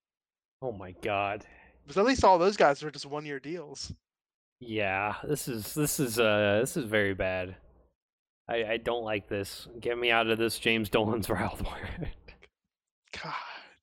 Oh 0.62 0.72
my 0.72 0.94
god. 1.02 1.46
Because 1.84 1.98
at 1.98 2.06
least 2.06 2.24
all 2.24 2.40
those 2.40 2.58
guys 2.58 2.82
were 2.82 2.92
just 2.92 3.06
one 3.06 3.26
year 3.26 3.40
deals. 3.40 3.94
Yeah, 4.60 5.16
this 5.24 5.48
is 5.48 5.74
this 5.74 6.00
is 6.00 6.20
uh 6.20 6.60
this 6.62 6.78
is 6.78 6.86
very 6.86 7.14
bad. 7.14 7.56
I 8.50 8.64
I 8.64 8.78
don't 8.78 9.04
like 9.04 9.28
this. 9.28 9.68
Get 9.80 9.98
me 9.98 10.12
out 10.12 10.28
of 10.28 10.38
this 10.38 10.58
James 10.60 10.90
Dolan's 10.90 11.28
Wildwire. 11.28 12.10
God. 13.22 13.34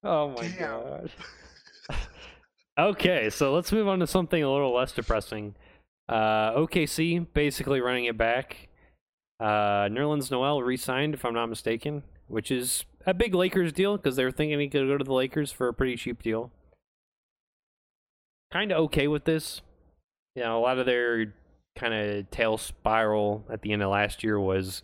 oh 0.04 0.28
my 0.30 0.42
Damn. 0.42 0.58
god. 0.58 1.10
okay, 2.78 3.30
so 3.30 3.52
let's 3.54 3.72
move 3.72 3.88
on 3.88 3.98
to 4.00 4.06
something 4.06 4.42
a 4.42 4.50
little 4.50 4.74
less 4.74 4.92
depressing. 4.92 5.54
Uh 6.08 6.52
OKC 6.52 7.26
basically 7.34 7.80
running 7.80 8.06
it 8.06 8.16
back. 8.16 8.68
Uh 9.38 9.88
Nerlens 9.88 10.30
Noel 10.30 10.62
re-signed 10.62 11.14
if 11.14 11.24
I'm 11.24 11.34
not 11.34 11.46
mistaken, 11.46 12.02
which 12.28 12.50
is 12.50 12.84
a 13.06 13.12
big 13.12 13.34
Lakers 13.34 13.72
deal 13.72 13.96
because 13.96 14.16
they 14.16 14.24
were 14.24 14.30
thinking 14.30 14.58
he 14.60 14.68
could 14.68 14.86
go 14.86 14.96
to 14.96 15.04
the 15.04 15.12
Lakers 15.12 15.52
for 15.52 15.68
a 15.68 15.74
pretty 15.74 15.96
cheap 15.96 16.22
deal. 16.22 16.50
Kind 18.52 18.70
of 18.72 18.78
okay 18.84 19.08
with 19.08 19.24
this. 19.24 19.60
You 20.34 20.42
know, 20.42 20.58
a 20.58 20.62
lot 20.62 20.78
of 20.78 20.86
their 20.86 21.34
kind 21.76 21.94
of 21.94 22.30
tail 22.30 22.58
spiral 22.58 23.44
at 23.50 23.62
the 23.62 23.72
end 23.72 23.82
of 23.82 23.90
last 23.90 24.22
year 24.22 24.38
was 24.38 24.82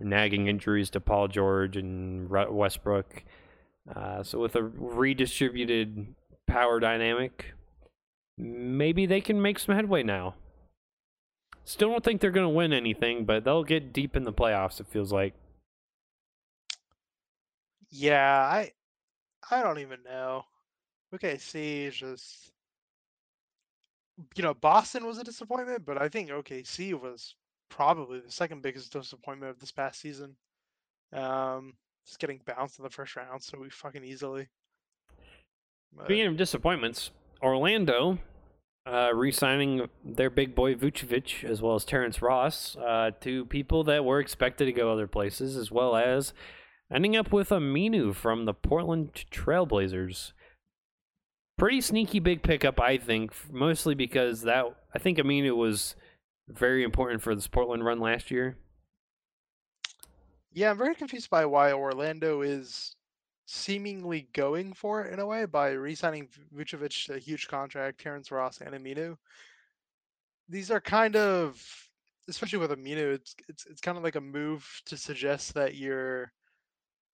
nagging 0.00 0.48
injuries 0.48 0.90
to 0.90 1.00
Paul 1.00 1.28
George 1.28 1.76
and 1.76 2.28
Westbrook. 2.28 3.24
Uh, 3.94 4.22
so 4.22 4.38
with 4.38 4.56
a 4.56 4.62
redistributed 4.62 6.14
power 6.46 6.80
dynamic, 6.80 7.54
maybe 8.36 9.06
they 9.06 9.20
can 9.20 9.40
make 9.40 9.58
some 9.58 9.74
headway 9.74 10.02
now. 10.02 10.34
Still 11.64 11.90
don't 11.90 12.04
think 12.04 12.20
they're 12.20 12.30
going 12.30 12.46
to 12.46 12.54
win 12.54 12.72
anything, 12.72 13.24
but 13.24 13.44
they'll 13.44 13.64
get 13.64 13.92
deep 13.92 14.16
in 14.16 14.24
the 14.24 14.32
playoffs. 14.32 14.80
It 14.80 14.88
feels 14.88 15.12
like. 15.12 15.34
Yeah, 17.90 18.40
I 18.40 18.72
I 19.50 19.62
don't 19.62 19.78
even 19.78 20.02
know. 20.02 20.44
OKC 21.14 21.86
is 21.86 21.94
just 21.94 22.52
you 24.34 24.42
know, 24.42 24.54
Boston 24.54 25.06
was 25.06 25.18
a 25.18 25.24
disappointment, 25.24 25.84
but 25.84 26.00
I 26.00 26.08
think 26.08 26.30
OKC 26.30 26.98
was 26.98 27.34
probably 27.68 28.20
the 28.20 28.30
second 28.30 28.62
biggest 28.62 28.92
disappointment 28.92 29.50
of 29.50 29.58
this 29.58 29.72
past 29.72 30.00
season. 30.00 30.36
Um, 31.12 31.74
just 32.06 32.18
getting 32.18 32.40
bounced 32.46 32.78
in 32.78 32.84
the 32.84 32.90
first 32.90 33.16
round 33.16 33.42
so 33.42 33.58
we 33.58 33.70
fucking 33.70 34.04
easily. 34.04 34.48
But, 35.94 36.06
Speaking 36.06 36.26
of 36.26 36.36
disappointments, 36.36 37.10
Orlando 37.42 38.18
uh, 38.86 39.10
re-signing 39.14 39.88
their 40.04 40.30
big 40.30 40.54
boy 40.54 40.74
Vucevic 40.74 41.44
as 41.48 41.62
well 41.62 41.74
as 41.74 41.84
Terrence 41.84 42.20
Ross, 42.20 42.76
uh, 42.76 43.10
two 43.20 43.44
people 43.46 43.84
that 43.84 44.04
were 44.04 44.20
expected 44.20 44.64
to 44.64 44.72
go 44.72 44.92
other 44.92 45.06
places, 45.06 45.56
as 45.56 45.70
well 45.70 45.94
as 45.96 46.32
ending 46.92 47.16
up 47.16 47.32
with 47.32 47.50
Aminu 47.50 48.14
from 48.14 48.44
the 48.44 48.54
Portland 48.54 49.24
Trailblazers. 49.30 50.32
Pretty 51.58 51.80
sneaky 51.80 52.18
big 52.18 52.42
pickup, 52.42 52.80
I 52.80 52.96
think, 52.98 53.32
mostly 53.52 53.94
because 53.94 54.42
that 54.42 54.64
I 54.94 54.98
think 54.98 55.18
Aminu 55.18 55.56
was 55.56 55.94
very 56.48 56.82
important 56.82 57.22
for 57.22 57.34
this 57.34 57.46
Portland 57.46 57.84
run 57.84 58.00
last 58.00 58.30
year. 58.30 58.56
yeah, 60.52 60.70
I'm 60.70 60.78
very 60.78 60.94
confused 60.94 61.30
by 61.30 61.46
why 61.46 61.72
Orlando 61.72 62.42
is 62.42 62.94
seemingly 63.46 64.28
going 64.32 64.72
for 64.72 65.02
it 65.04 65.12
in 65.12 65.18
a 65.18 65.26
way 65.26 65.44
by 65.44 65.70
re-signing 65.70 66.28
Vucevic 66.54 67.06
to 67.06 67.14
a 67.14 67.18
huge 67.18 67.48
contract, 67.48 68.00
Terrence 68.00 68.30
Ross 68.30 68.60
and 68.60 68.74
Aminu. 68.74 69.16
These 70.48 70.70
are 70.70 70.80
kind 70.80 71.16
of, 71.16 71.62
especially 72.28 72.58
with 72.58 72.70
Aminu, 72.70 73.14
it's 73.14 73.34
it's 73.48 73.66
it's 73.66 73.80
kind 73.80 73.96
of 73.96 74.04
like 74.04 74.16
a 74.16 74.20
move 74.20 74.68
to 74.86 74.96
suggest 74.96 75.54
that 75.54 75.76
you're 75.76 76.32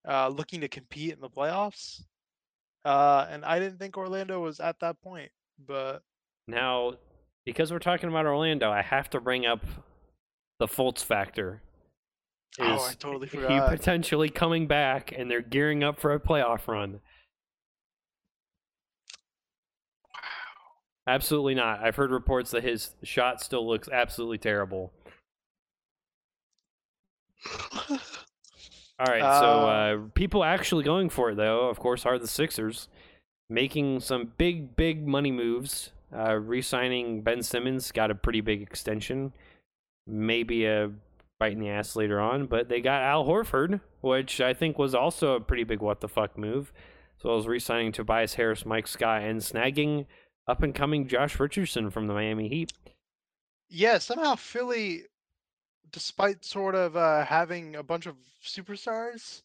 uh, 0.08 0.28
looking 0.28 0.60
to 0.60 0.68
compete 0.68 1.12
in 1.12 1.20
the 1.20 1.30
playoffs. 1.30 2.02
Uh, 2.88 3.26
and 3.30 3.44
I 3.44 3.58
didn't 3.58 3.78
think 3.78 3.98
Orlando 3.98 4.40
was 4.40 4.60
at 4.60 4.80
that 4.80 4.98
point, 5.02 5.30
but 5.66 6.02
Now, 6.46 6.94
because 7.44 7.70
we're 7.70 7.80
talking 7.80 8.08
about 8.08 8.24
Orlando, 8.24 8.70
I 8.70 8.80
have 8.80 9.10
to 9.10 9.20
bring 9.20 9.44
up 9.44 9.62
the 10.58 10.66
Fultz 10.66 11.04
factor. 11.04 11.60
Oh, 12.58 12.64
I 12.64 12.88
Is 12.88 12.96
totally 12.96 13.28
he 13.28 13.38
potentially 13.38 14.30
coming 14.30 14.66
back, 14.66 15.12
and 15.14 15.30
they're 15.30 15.42
gearing 15.42 15.84
up 15.84 16.00
for 16.00 16.14
a 16.14 16.18
playoff 16.18 16.66
run? 16.66 17.00
Absolutely 21.06 21.54
not. 21.54 21.80
I've 21.80 21.96
heard 21.96 22.10
reports 22.10 22.52
that 22.52 22.64
his 22.64 22.92
shot 23.02 23.42
still 23.42 23.68
looks 23.68 23.90
absolutely 23.90 24.38
terrible. 24.38 24.94
All 28.98 29.06
right, 29.06 29.20
so 29.20 29.46
Uh, 29.46 29.66
uh, 29.66 29.98
people 30.14 30.42
actually 30.42 30.84
going 30.84 31.08
for 31.08 31.30
it 31.30 31.36
though, 31.36 31.68
of 31.68 31.78
course, 31.78 32.04
are 32.04 32.18
the 32.18 32.26
Sixers, 32.26 32.88
making 33.48 34.00
some 34.00 34.32
big, 34.38 34.74
big 34.76 35.06
money 35.06 35.30
moves. 35.30 35.92
Uh, 36.12 36.34
re-signing 36.34 37.20
Ben 37.22 37.42
Simmons 37.42 37.92
got 37.92 38.10
a 38.10 38.14
pretty 38.14 38.40
big 38.40 38.62
extension, 38.62 39.32
maybe 40.06 40.64
a 40.64 40.90
bite 41.38 41.52
in 41.52 41.60
the 41.60 41.68
ass 41.68 41.94
later 41.94 42.18
on, 42.18 42.46
but 42.46 42.68
they 42.68 42.80
got 42.80 43.02
Al 43.02 43.26
Horford, 43.26 43.80
which 44.00 44.40
I 44.40 44.54
think 44.54 44.78
was 44.78 44.94
also 44.94 45.34
a 45.34 45.40
pretty 45.40 45.64
big 45.64 45.80
what 45.80 46.00
the 46.00 46.08
fuck 46.08 46.36
move, 46.36 46.72
as 47.18 47.24
well 47.24 47.36
as 47.36 47.46
re-signing 47.46 47.92
Tobias 47.92 48.34
Harris, 48.34 48.64
Mike 48.66 48.86
Scott, 48.88 49.22
and 49.22 49.40
snagging 49.40 50.06
up 50.48 50.62
and 50.62 50.74
coming 50.74 51.06
Josh 51.06 51.38
Richardson 51.38 51.90
from 51.90 52.06
the 52.06 52.14
Miami 52.14 52.48
Heat. 52.48 52.72
yeah, 53.68 53.98
somehow 53.98 54.34
Philly, 54.34 55.02
despite 55.90 56.44
sort 56.44 56.74
of 56.74 56.96
uh, 56.96 57.24
having 57.24 57.76
a 57.76 57.82
bunch 57.82 58.06
of 58.06 58.16
superstars, 58.44 59.42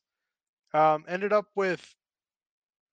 um, 0.74 1.06
ended 1.08 1.34
up 1.34 1.46
with 1.56 1.96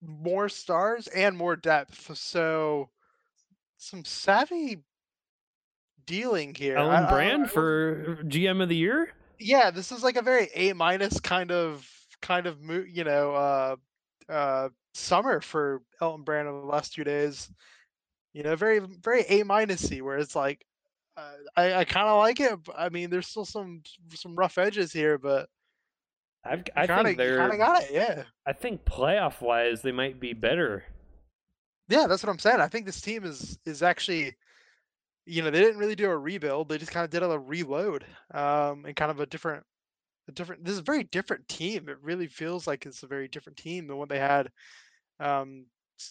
more 0.02 0.50
stars 0.50 1.08
and 1.08 1.38
more 1.38 1.56
depth. 1.56 2.16
So 2.18 2.90
some 3.78 4.06
savvy 4.06 4.84
dealing 6.06 6.56
here. 6.56 6.78
I- 6.78 6.82
Ellen 6.82 7.04
I- 7.06 7.10
Brand 7.12 7.44
I 7.44 7.48
for 7.48 8.18
GM 8.28 8.62
of 8.62 8.70
the 8.70 8.76
year. 8.76 9.14
yeah 9.40 9.72
this 9.72 9.92
is 9.92 10.04
like 10.04 10.18
a 10.18 10.22
very 10.22 10.50
a 10.54 10.74
minus 10.74 11.20
kind 11.20 11.52
of 11.52 11.90
kind 12.22 12.46
of 12.48 12.58
you 12.88 13.04
know 13.06 13.34
uh 13.34 13.76
uh 14.30 14.70
summer 14.94 15.40
for 15.40 15.82
elton 16.02 16.24
brand 16.24 16.48
over 16.48 16.60
the 16.60 16.66
last 16.68 16.94
two 16.94 17.06
days 17.06 17.50
you 18.34 18.44
know 18.44 18.56
very 18.58 18.80
very 18.80 19.22
a 19.22 19.44
minusy 19.46 20.02
where 20.02 20.18
it's 20.18 20.36
like 20.36 20.66
i 21.56 21.74
i 21.74 21.84
kind 21.84 22.08
of 22.08 22.18
like 22.18 22.40
it 22.40 22.58
i 22.78 22.90
mean 22.90 23.10
there's 23.10 23.28
still 23.28 23.46
some 23.46 23.82
some 24.14 24.36
rough 24.36 24.58
edges 24.58 24.92
here 24.92 25.18
but 25.18 25.50
I've, 26.46 26.64
I 26.76 26.88
kinda, 26.88 27.04
think 27.04 27.18
they're. 27.18 27.38
kind 27.38 27.52
of 27.52 27.58
got 27.58 27.84
it 27.84 27.90
yeah 27.92 28.24
I 28.46 28.54
think 28.54 28.86
playoff 28.86 29.42
wise, 29.42 29.82
they 29.82 29.92
might 29.92 30.22
be 30.22 30.32
better. 30.34 30.86
yeah 31.90 32.08
that's 32.08 32.24
what 32.24 32.30
i'm 32.30 32.40
saying 32.40 32.62
i 32.62 32.68
think 32.68 32.86
this 32.86 33.02
team 33.02 33.26
is 33.26 33.58
is 33.66 33.84
actually 33.84 34.36
you 35.26 35.44
know 35.44 35.52
they 35.52 35.60
didn't 35.60 35.80
really 35.80 35.96
do 35.96 36.10
a 36.10 36.18
rebuild 36.18 36.70
they 36.70 36.78
just 36.78 36.92
kind 36.92 37.04
of 37.04 37.10
did 37.12 37.24
a 37.24 37.38
reload 37.40 38.06
um 38.34 38.86
and 38.86 38.96
kind 38.96 39.12
of 39.12 39.20
a 39.20 39.26
different 39.26 39.64
a 40.28 40.32
different 40.32 40.64
this 40.64 40.74
is 40.74 40.80
a 40.80 40.84
very 40.84 41.04
different 41.06 41.48
team 41.48 41.90
it 41.90 41.98
really 42.02 42.28
feels 42.28 42.66
like 42.68 42.86
it's 42.86 43.04
a 43.04 43.08
very 43.08 43.28
different 43.28 43.58
team 43.58 43.86
than 43.88 43.98
what 43.98 44.10
they 44.10 44.20
had 44.20 44.50
um 45.20 45.66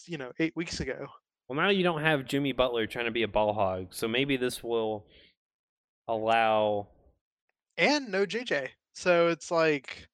you 0.05 0.17
know 0.17 0.31
eight 0.39 0.55
weeks 0.55 0.79
ago 0.79 1.07
Well, 1.49 1.57
now 1.57 1.69
you 1.69 1.83
don't 1.83 2.01
have 2.01 2.25
Jimmy 2.25 2.51
Butler 2.51 2.85
trying 2.85 3.05
to 3.05 3.11
be 3.11 3.23
a 3.23 3.27
ball 3.27 3.53
hog, 3.53 3.87
so 3.89 4.07
maybe 4.07 4.37
this 4.37 4.63
will 4.63 5.05
allow. 6.07 6.87
and 7.77 8.09
no 8.09 8.25
jj 8.25 8.67
so 8.93 9.27
it's 9.27 9.51
like 9.51 10.07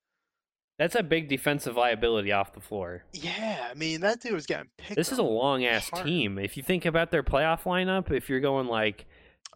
That's 0.78 0.96
a 0.96 1.04
big 1.04 1.30
defensive 1.30 1.76
liability 1.78 2.32
off 2.34 2.54
the 2.54 2.60
floor. 2.60 3.04
yeah 3.14 3.68
i 3.72 3.74
mean 3.74 4.02
that 4.02 4.22
dude 4.22 4.34
was 4.34 4.46
getting 4.46 4.70
picked 4.78 4.96
This 4.98 5.12
is 5.12 5.18
a 5.20 5.24
long 5.24 5.64
ass 5.66 5.90
team. 6.04 6.38
If 6.38 6.58
you 6.58 6.64
think 6.64 6.86
about 6.86 7.12
their 7.12 7.24
playoff 7.24 7.64
lineup, 7.64 8.12
if 8.12 8.30
you're 8.30 8.42
going 8.42 8.68
like, 8.68 9.06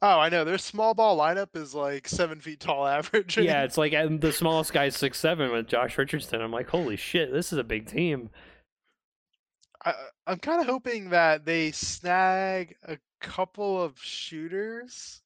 oh 0.01 0.19
i 0.19 0.29
know 0.29 0.45
their 0.45 0.57
small 0.57 0.93
ball 0.93 1.17
lineup 1.17 1.55
is 1.55 1.75
like 1.75 2.07
seven 2.07 2.39
feet 2.39 2.59
tall 2.61 2.87
average 2.97 3.37
yeah, 3.37 3.63
it's 3.63 3.77
like 3.77 3.91
the 4.21 4.31
smallest 4.31 4.71
guy's 4.71 4.95
six 4.95 5.19
seven 5.19 5.51
with 5.51 5.67
Josh 5.67 5.97
Richardson. 5.97 6.41
I'm 6.41 6.51
like, 6.53 6.69
holy 6.69 6.95
shit, 6.95 7.33
this 7.33 7.51
is 7.51 7.59
a 7.59 7.63
big 7.65 7.85
team. 7.85 8.29
I, 9.85 9.93
i'm 10.27 10.39
kind 10.39 10.61
of 10.61 10.67
hoping 10.67 11.09
that 11.09 11.45
they 11.45 11.71
snag 11.71 12.75
a 12.83 12.97
couple 13.21 13.81
of 13.81 13.97
shooters 13.99 15.21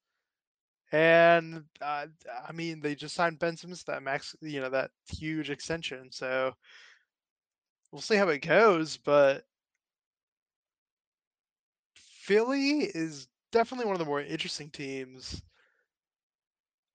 and 0.93 1.64
uh, 1.82 2.06
I 2.47 2.51
mean, 2.51 2.80
they 2.80 2.93
just 2.93 3.16
signed 3.16 3.39
Ben 3.39 3.58
Simmons 3.58 3.80
to 3.80 3.91
that 3.91 4.04
max, 4.04 4.36
you 4.41 4.62
know, 4.62 4.70
that 4.70 4.91
huge 5.12 5.49
extension. 5.49 6.12
So 6.12 6.54
we'll 7.91 8.01
see 8.01 8.16
how 8.16 8.30
it 8.30 8.45
goes. 8.45 8.97
But 8.97 9.43
Philly 11.95 12.82
is 12.82 13.28
definitely 13.51 13.88
one 13.88 13.95
of 13.95 13.99
the 13.99 14.06
more 14.06 14.22
interesting 14.22 14.70
teams. 14.70 15.41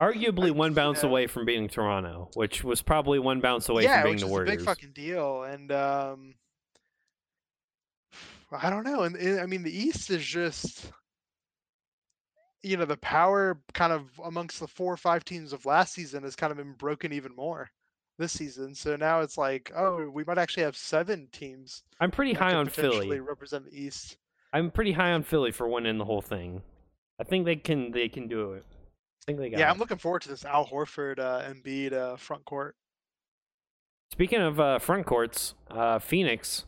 Arguably 0.01 0.53
one 0.53 0.75
bounce 0.75 1.03
yeah. 1.03 1.09
away 1.09 1.27
from 1.27 1.45
beating 1.45 1.67
Toronto, 1.67 2.31
which 2.35 2.63
was 2.63 2.81
probably 2.81 3.19
one 3.19 3.41
bounce 3.41 3.69
away 3.69 3.83
yeah, 3.83 4.03
from 4.03 4.15
is 4.15 4.21
the 4.21 4.29
Warriors. 4.29 4.49
a 4.49 4.57
big 4.59 4.65
fucking 4.65 4.93
deal. 4.93 5.43
And 5.43 5.73
um, 5.73 6.35
I 8.51 8.71
don't 8.71 8.85
know. 8.85 9.03
And, 9.03 9.17
and 9.17 9.41
I 9.41 9.47
mean, 9.47 9.63
the 9.63 9.77
East 9.77 10.11
is 10.11 10.25
just, 10.25 10.91
you 12.63 12.77
know, 12.77 12.85
the 12.85 12.97
power 12.97 13.61
kind 13.75 13.93
of 13.93 14.09
amongst 14.25 14.61
the 14.61 14.67
four 14.67 14.93
or 14.93 14.97
five 14.97 15.25
teams 15.25 15.53
of 15.53 15.67
last 15.67 15.93
season 15.95 16.23
has 16.23 16.37
kind 16.37 16.51
of 16.51 16.57
been 16.57 16.73
broken 16.73 17.13
even 17.13 17.35
more 17.37 17.71
this 18.19 18.33
season. 18.33 18.75
So 18.75 18.97
now 18.97 19.21
it's 19.21 19.39
like, 19.39 19.71
oh, 19.77 20.09
we 20.09 20.25
might 20.25 20.39
actually 20.39 20.65
have 20.65 20.77
seven 20.77 21.29
teams 21.33 21.83
I'm 22.01 22.11
pretty 22.11 22.33
high 22.33 22.55
on 22.55 22.69
Philly. 22.69 23.21
represent 23.21 23.65
the 23.65 23.81
East. 23.81 24.17
I'm 24.53 24.71
pretty 24.71 24.93
high 24.93 25.13
on 25.13 25.23
Philly 25.23 25.53
for 25.53 25.69
winning 25.69 25.99
the 25.99 26.05
whole 26.05 26.23
thing. 26.23 26.63
I 27.21 27.25
think 27.25 27.45
they 27.45 27.57
can. 27.57 27.91
They 27.91 28.09
can 28.09 28.29
do 28.29 28.53
it. 28.53 28.65
I 28.71 29.25
think 29.27 29.39
they 29.41 29.51
got 29.51 29.59
Yeah, 29.61 29.69
it. 29.69 29.73
I'm 29.73 29.79
looking 29.79 29.99
forward 29.99 30.23
to 30.23 30.29
this 30.29 30.45
Al 30.45 30.67
Horford, 30.67 31.19
uh, 31.19 31.43
Embiid 31.43 31.93
uh, 31.93 32.17
front 32.17 32.45
court. 32.45 32.77
Speaking 34.13 34.41
of 34.41 34.59
uh, 34.59 34.79
front 34.79 35.05
courts, 35.05 35.55
uh, 35.71 35.99
Phoenix 35.99 36.65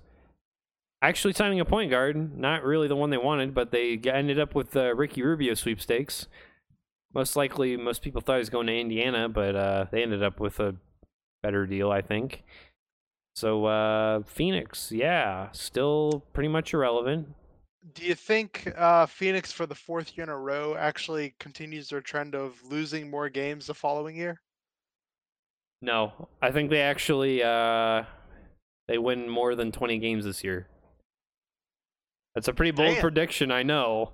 actually 1.03 1.33
signing 1.33 1.61
a 1.61 1.65
point 1.65 1.91
guard. 1.91 2.39
Not 2.39 2.65
really 2.65 2.89
the 2.89 2.97
one 2.97 3.11
they 3.11 3.19
wanted, 3.19 3.55
but 3.55 3.71
they 3.71 4.01
ended 4.05 4.39
up 4.39 4.55
with 4.55 4.77
uh, 4.77 4.95
Ricky 4.95 5.23
Rubio 5.23 5.55
sweepstakes. 5.55 6.27
Most 7.13 7.37
likely, 7.37 7.77
most 7.77 8.03
people 8.03 8.21
thought 8.21 8.35
he 8.35 8.41
was 8.41 8.51
going 8.51 8.69
to 8.69 8.79
Indiana, 8.79 9.29
but 9.29 9.57
uh, 9.57 9.87
they 9.91 10.03
ended 10.03 10.23
up 10.23 10.39
with 10.39 10.61
a 10.61 10.77
better 11.43 11.67
deal, 11.67 11.91
I 11.91 12.03
think. 12.03 12.45
So 13.35 13.65
uh, 13.65 14.23
Phoenix, 14.27 14.93
yeah, 14.93 15.49
still 15.53 16.25
pretty 16.33 16.49
much 16.49 16.75
irrelevant. 16.75 17.29
Do 17.95 18.05
you 18.05 18.15
think 18.15 18.73
uh, 18.77 19.07
Phoenix, 19.07 19.51
for 19.51 19.67
the 19.67 19.75
fourth 19.75 20.17
year 20.17 20.25
in 20.25 20.29
a 20.29 20.37
row, 20.37 20.77
actually 20.77 21.35
continues 21.41 21.89
their 21.89 22.03
trend 22.03 22.35
of 22.35 22.63
losing 22.69 23.11
more 23.11 23.29
games 23.29 23.67
the 23.67 23.75
following 23.75 24.15
year? 24.15 24.41
No, 25.81 26.29
I 26.43 26.51
think 26.51 26.69
they 26.69 26.83
actually 26.83 27.43
uh, 27.43 28.05
they 28.87 28.99
win 28.99 29.29
more 29.29 29.55
than 29.55 29.73
twenty 29.73 29.99
games 29.99 30.27
this 30.27 30.45
year. 30.45 30.69
That's 32.35 32.49
a 32.49 32.53
pretty 32.53 32.71
bold 32.73 32.95
Damn. 32.95 33.01
prediction, 33.01 33.51
I 33.51 33.63
know. 33.63 34.13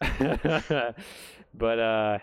but 0.00 1.78
uh, 1.78 2.18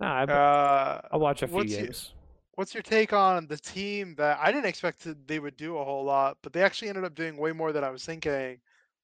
nah, 0.00 0.14
I, 0.14 0.22
Uh, 0.24 1.00
I'll 1.12 1.20
watch 1.20 1.42
a 1.42 1.46
few 1.48 1.56
what's 1.56 1.70
your- 1.72 1.82
games. 1.82 2.12
what's 2.54 2.74
your 2.74 2.82
take 2.82 3.12
on 3.12 3.46
the 3.46 3.56
team 3.56 4.14
that 4.16 4.38
I 4.40 4.52
didn't 4.52 4.66
expect 4.66 5.04
that 5.04 5.26
they 5.26 5.38
would 5.38 5.56
do 5.56 5.78
a 5.78 5.84
whole 5.84 6.04
lot, 6.04 6.38
but 6.42 6.52
they 6.52 6.62
actually 6.62 6.88
ended 6.88 7.04
up 7.04 7.14
doing 7.14 7.36
way 7.36 7.52
more 7.52 7.72
than 7.72 7.84
I 7.84 7.90
was 7.90 8.04
thinking? 8.04 8.58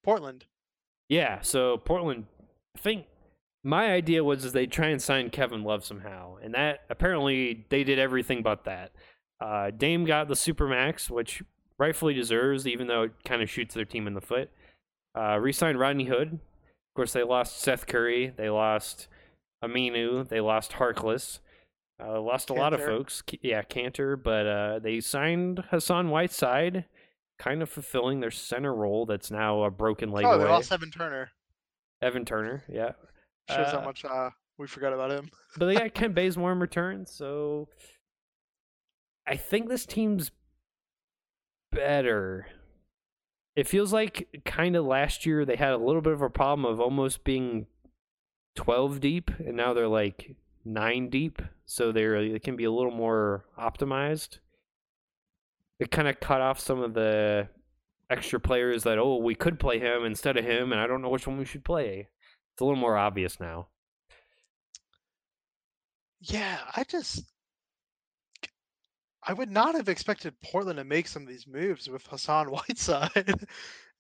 Portland. 0.05 0.45
Yeah, 1.09 1.41
so 1.41 1.79
Portland, 1.79 2.27
I 2.77 2.79
think 2.81 3.07
my 3.65 3.91
idea 3.93 4.23
was 4.25 4.45
is 4.45 4.53
they 4.53 4.67
try 4.67 4.89
and 4.89 5.01
sign 5.03 5.31
Kevin 5.31 5.63
Love 5.65 5.85
somehow, 5.85 6.37
and 6.43 6.55
that 6.55 6.81
apparently 6.91 7.65
they 7.71 7.85
did 7.85 7.99
everything 7.99 8.43
but 8.43 8.65
that. 8.65 8.93
Uh, 9.41 9.71
Dame 9.71 10.05
got 10.05 10.29
the 10.29 10.35
supermax, 10.35 11.11
which 11.11 11.43
rightfully 11.79 12.15
deserves, 12.15 12.67
even 12.67 12.87
though 12.87 13.03
it 13.03 13.13
kind 13.25 13.43
of 13.43 13.51
shoots 13.51 13.75
their 13.75 13.85
team 13.85 14.07
in 14.07 14.15
the 14.15 14.21
foot. 14.21 14.51
Uh, 15.17 15.39
re-signed 15.39 15.79
Rodney 15.81 16.05
Hood. 16.05 16.35
Of 16.35 16.95
course, 16.95 17.13
they 17.13 17.23
lost 17.23 17.61
Seth 17.61 17.87
Curry. 17.87 18.33
They 18.37 18.51
lost 18.51 19.09
Aminu. 19.65 20.29
They 20.29 20.41
lost 20.41 20.73
Harkless. 20.73 21.39
Uh, 22.03 22.21
lost 22.21 22.51
a 22.51 22.55
lot 22.55 22.75
of 22.75 22.81
folks. 22.81 23.23
Yeah, 23.41 23.63
Kanter, 23.63 24.23
but 24.23 24.47
uh, 24.47 24.79
they 24.81 25.01
signed 25.01 25.65
Hassan 25.71 26.11
Whiteside, 26.11 26.85
kind 27.39 27.63
of 27.63 27.71
fulfilling 27.71 28.21
their 28.21 28.31
center 28.31 28.75
role 28.75 29.07
that's 29.07 29.31
now 29.31 29.63
a 29.63 29.71
broken 29.71 30.11
leg 30.11 30.27
Oh, 30.27 30.33
away. 30.33 30.45
they 30.45 30.51
lost 30.51 30.71
Evan 30.73 30.91
Turner. 30.91 31.31
Evan 32.03 32.27
Turner, 32.27 32.65
yeah. 32.69 32.93
Shows 33.49 33.69
how 33.73 33.79
Uh, 33.79 33.85
much 33.85 34.05
uh, 34.05 34.29
we 34.59 34.67
forgot 34.67 34.93
about 34.93 35.11
him. 35.11 35.31
But 35.57 35.67
they 35.67 35.75
got 35.77 35.95
Kent 35.95 36.15
Bazemore 36.15 36.53
in 36.53 36.61
return, 36.61 37.07
so 37.07 37.69
I 39.27 39.37
think 39.37 39.71
this 39.71 39.87
team's 39.87 40.31
better. 41.73 42.47
It 43.57 43.67
feels 43.67 43.91
like 43.93 44.43
kind 44.45 44.77
of 44.77 44.85
last 44.85 45.25
year 45.25 45.45
they 45.47 45.57
had 45.57 45.73
a 45.73 45.79
little 45.79 46.03
bit 46.03 46.13
of 46.13 46.21
a 46.21 46.29
problem 46.29 46.67
of 46.71 46.79
almost 46.79 47.25
being 47.25 47.67
12 48.55 49.01
deep, 49.01 49.31
and 49.39 49.57
now 49.57 49.73
they're 49.73 49.89
like 49.89 50.37
9 50.65 51.09
deep, 51.09 51.41
so 51.65 51.91
they're 51.91 52.17
uh, 52.17 52.21
they 52.21 52.39
can 52.39 52.57
be 52.57 52.65
a 52.65 52.71
little 52.71 52.93
more 52.93 53.47
optimized. 53.59 54.39
It 55.79 55.91
kind 55.91 56.07
of 56.07 56.21
cut 56.21 56.43
off 56.43 56.61
some 56.61 56.83
of 56.83 56.95
the 56.95 57.49
extra 58.11 58.39
players 58.39 58.85
that 58.85 58.99
oh 58.99 59.17
we 59.17 59.35
could 59.35 59.59
play 59.59 59.79
him 59.79 60.05
instead 60.05 60.37
of 60.37 60.45
him, 60.45 60.73
and 60.73 60.81
I 60.81 60.87
don't 60.87 61.01
know 61.01 61.09
which 61.09 61.27
one 61.27 61.39
we 61.39 61.45
should 61.47 61.65
play. 61.65 62.09
It's 62.53 62.61
a 62.61 62.65
little 62.65 62.81
more 62.81 62.97
obvious 62.97 63.41
now. 63.41 63.69
Yeah, 66.21 66.59
I 66.75 66.85
just 66.85 67.25
I 69.27 69.33
would 69.33 69.51
not 69.51 69.75
have 69.75 69.89
expected 69.89 70.41
Portland 70.41 70.79
to 70.79 70.85
make 70.85 71.09
some 71.09 71.23
of 71.23 71.29
these 71.29 71.47
moves 71.47 71.89
with 71.89 72.07
Hassan 72.07 72.47
Whiteside 72.51 73.47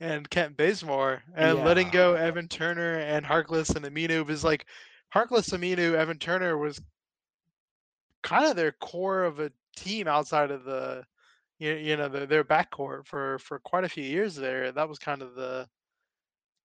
and 0.00 0.28
Kent 0.30 0.56
Bazemore 0.56 1.22
and 1.34 1.64
letting 1.64 1.90
go 1.90 2.14
Evan 2.14 2.48
Turner 2.48 2.98
and 2.98 3.26
Harkless 3.26 3.74
and 3.74 3.84
Aminu 3.84 4.24
was 4.24 4.44
like 4.44 4.66
Harkless, 5.12 5.52
Aminu, 5.52 5.94
Evan 5.94 6.18
Turner 6.18 6.56
was 6.56 6.80
kind 8.22 8.46
of 8.46 8.56
their 8.56 8.72
core 8.72 9.24
of 9.24 9.40
a 9.40 9.50
team 9.76 10.06
outside 10.08 10.50
of 10.50 10.64
the 10.64 11.04
you, 11.58 11.72
you 11.72 11.96
know 11.96 12.08
their, 12.08 12.26
their 12.26 12.44
backcourt 12.44 13.06
for 13.06 13.38
for 13.38 13.58
quite 13.60 13.84
a 13.84 13.88
few 13.88 14.04
years 14.04 14.36
there. 14.36 14.70
That 14.72 14.88
was 14.88 14.98
kind 14.98 15.22
of 15.22 15.34
the 15.34 15.66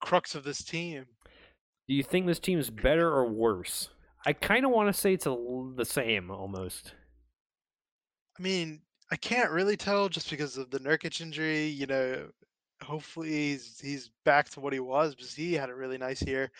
crux 0.02 0.36
of 0.36 0.44
this 0.44 0.64
team. 0.64 1.06
Do 1.88 1.96
you 1.96 2.04
think 2.04 2.26
this 2.26 2.40
team 2.40 2.60
is 2.60 2.70
better 2.70 3.08
or 3.08 3.26
worse? 3.26 3.90
I 4.26 4.34
kind 4.34 4.66
of 4.66 4.72
want 4.72 4.94
to 4.94 4.94
say 4.94 5.14
it's 5.14 5.26
a, 5.26 5.36
the 5.76 5.86
same 5.86 6.30
almost. 6.30 6.94
I 8.38 8.42
mean, 8.42 8.82
I 9.12 9.16
can't 9.16 9.52
really 9.52 9.78
tell 9.78 10.10
just 10.10 10.30
because 10.30 10.58
of 10.58 10.72
the 10.72 10.80
Nurkic 10.80 11.20
injury. 11.22 11.66
You 11.66 11.86
know, 11.88 12.28
hopefully 12.82 13.30
he's 13.30 13.80
he's 13.80 14.10
back 14.26 14.50
to 14.52 14.60
what 14.60 14.74
he 14.74 14.80
was 14.80 15.16
because 15.16 15.34
he 15.34 15.54
had 15.54 15.70
a 15.70 15.76
really 15.76 15.98
nice 15.98 16.22
year. 16.22 16.52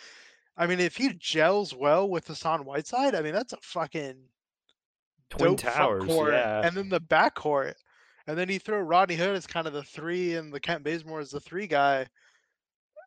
I 0.58 0.68
mean, 0.68 0.80
if 0.80 0.96
he 0.96 1.14
gels 1.18 1.74
well 1.74 2.10
with 2.10 2.28
Hassan 2.28 2.66
Whiteside, 2.66 3.16
I 3.16 3.22
mean 3.22 3.34
that's 3.34 3.54
a 3.54 3.58
fucking 3.62 4.16
Twin 5.30 5.56
Towers, 5.56 6.06
court. 6.06 6.34
yeah. 6.34 6.62
And 6.66 6.76
then 6.76 6.90
the 6.90 7.00
backcourt, 7.00 7.76
and 8.28 8.38
then 8.38 8.50
you 8.50 8.60
throw 8.60 8.80
Rodney 8.80 9.16
Hood 9.16 9.36
as 9.36 9.48
kind 9.48 9.66
of 9.66 9.74
the 9.74 9.84
three, 9.84 10.36
and 10.36 10.54
the 10.54 10.60
Kent 10.60 10.84
Bazemore 10.84 11.22
as 11.22 11.32
the 11.32 11.40
three 11.40 11.68
guy. 11.68 12.06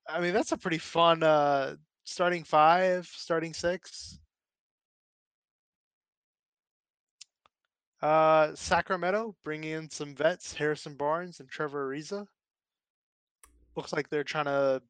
I 0.09 0.21
mean, 0.21 0.33
that's 0.33 0.53
a 0.53 0.57
pretty 0.57 0.79
fun 0.79 1.23
uh, 1.23 1.77
starting 2.05 2.45
five, 2.45 3.07
starting 3.07 3.55
six. 3.55 4.19
Uh, 8.05 8.55
Sacramento 8.55 9.35
bringing 9.45 9.71
in 9.71 9.89
some 9.89 10.15
vets, 10.15 10.53
Harrison 10.53 10.93
Barnes 10.93 11.41
and 11.41 11.49
Trevor 11.49 11.89
Ariza. 11.89 12.27
Looks 13.77 13.95
like 13.95 14.11
they're 14.11 14.23
trying 14.23 14.45
to 14.45 14.83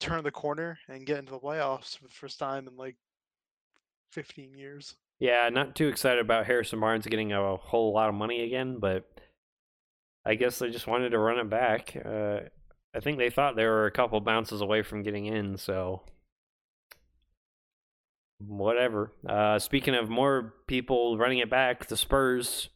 turn 0.00 0.24
the 0.24 0.30
corner 0.30 0.78
and 0.88 1.04
get 1.04 1.18
into 1.18 1.32
the 1.32 1.38
playoffs 1.38 1.98
for 1.98 2.04
the 2.04 2.14
first 2.14 2.38
time 2.38 2.66
in 2.66 2.78
like 2.78 2.96
15 4.12 4.54
years. 4.54 4.96
Yeah, 5.18 5.50
not 5.52 5.76
too 5.76 5.88
excited 5.88 6.20
about 6.20 6.46
Harrison 6.46 6.80
Barnes 6.80 7.06
getting 7.06 7.34
a 7.34 7.56
whole 7.56 7.92
lot 7.92 8.08
of 8.08 8.14
money 8.14 8.44
again, 8.44 8.78
but 8.78 9.04
I 10.24 10.36
guess 10.36 10.58
they 10.58 10.70
just 10.70 10.86
wanted 10.86 11.10
to 11.10 11.18
run 11.18 11.38
it 11.38 11.50
back. 11.50 11.94
Uh, 12.02 12.40
I 12.96 13.00
think 13.00 13.18
they 13.18 13.28
thought 13.28 13.56
they 13.56 13.66
were 13.66 13.84
a 13.84 13.90
couple 13.90 14.18
bounces 14.22 14.62
away 14.62 14.80
from 14.80 15.02
getting 15.02 15.26
in, 15.26 15.58
so 15.58 16.00
whatever. 18.38 19.12
Uh, 19.28 19.58
speaking 19.58 19.94
of 19.94 20.08
more 20.08 20.54
people 20.66 21.16
running 21.18 21.38
it 21.38 21.50
back, 21.50 21.86
the 21.86 21.96
Spurs, 21.96 22.68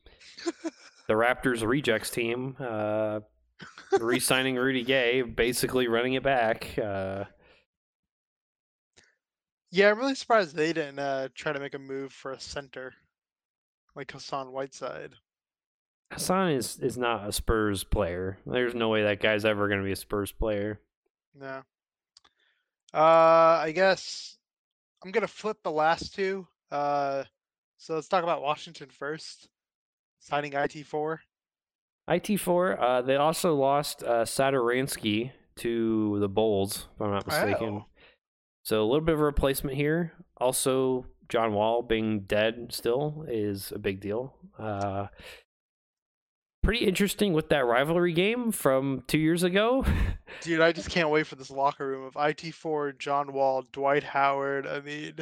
the 1.09 1.15
Raptors 1.15 1.67
rejects 1.67 2.11
team, 2.11 2.57
uh, 2.61 3.21
re-signing 4.01 4.57
Rudy 4.57 4.85
Gay, 4.85 5.23
basically 5.23 5.89
running 5.89 6.15
it 6.15 6.23
back. 6.23 6.79
Uh, 6.79 7.25
Yeah, 9.71 9.91
I'm 9.91 9.99
really 9.99 10.15
surprised 10.15 10.55
they 10.57 10.73
didn't 10.73 10.99
uh, 10.99 11.29
try 11.35 11.53
to 11.53 11.61
make 11.61 11.75
a 11.75 11.79
move 11.79 12.13
for 12.13 12.33
a 12.33 12.41
center 12.41 12.95
like 13.95 14.11
Hassan 14.11 14.53
Whiteside. 14.53 15.13
Hassan 16.11 16.53
is 16.53 16.79
is 16.79 16.97
not 16.97 17.29
a 17.29 17.33
Spurs 17.33 17.85
player. 17.85 18.39
There's 18.47 18.75
no 18.75 18.89
way 18.89 19.03
that 19.03 19.21
guy's 19.21 19.45
ever 19.45 19.69
going 19.69 19.81
to 19.81 19.85
be 19.85 19.93
a 19.93 19.97
Spurs 19.97 20.33
player. 20.33 20.81
No. 21.35 21.63
Uh, 22.95 23.61
I 23.63 23.73
guess 23.75 24.38
I'm 25.05 25.11
gonna 25.11 25.29
flip 25.29 25.59
the 25.63 25.71
last 25.71 26.15
two. 26.15 26.47
Uh, 26.71 27.25
so 27.77 27.95
let's 27.95 28.09
talk 28.09 28.23
about 28.25 28.43
Washington 28.43 28.89
first. 28.91 29.49
Signing 30.21 30.53
IT4. 30.53 31.19
IT4, 32.09 32.81
uh, 32.81 33.03
they 33.03 33.17
also 33.17 33.55
lost 33.55 34.03
uh, 34.03 34.25
Satoransky 34.25 35.31
to 35.57 36.19
the 36.21 36.29
Bulls, 36.29 36.89
if 36.95 37.03
I'm 37.03 37.11
not 37.13 37.27
mistaken. 37.27 37.83
Oh. 37.83 37.87
So 38.65 38.83
a 38.83 38.87
little 38.87 39.05
bit 39.05 39.15
of 39.15 39.21
a 39.21 39.25
replacement 39.25 39.77
here. 39.77 40.13
Also, 40.39 41.07
John 41.29 41.53
Wall 41.53 41.83
being 41.83 42.21
dead 42.21 42.69
still 42.71 43.25
is 43.29 43.73
a 43.73 43.79
big 43.79 44.01
deal. 44.01 44.35
Uh, 44.59 45.07
pretty 46.69 46.85
interesting 46.85 47.33
with 47.33 47.49
that 47.49 47.65
rivalry 47.65 48.13
game 48.13 48.53
from 48.53 49.03
two 49.07 49.17
years 49.17 49.43
ago. 49.43 49.87
Dude, 50.43 50.61
I 50.61 50.71
just 50.71 50.91
can't 50.91 51.09
wait 51.09 51.27
for 51.27 51.35
this 51.35 51.51
locker 51.51 51.89
room 51.89 52.05
of 52.05 52.13
IT4, 52.13 52.99
John 52.99 53.33
Wall, 53.33 53.65
Dwight 53.73 54.03
Howard. 54.03 54.67
I 54.67 54.81
mean, 54.81 55.15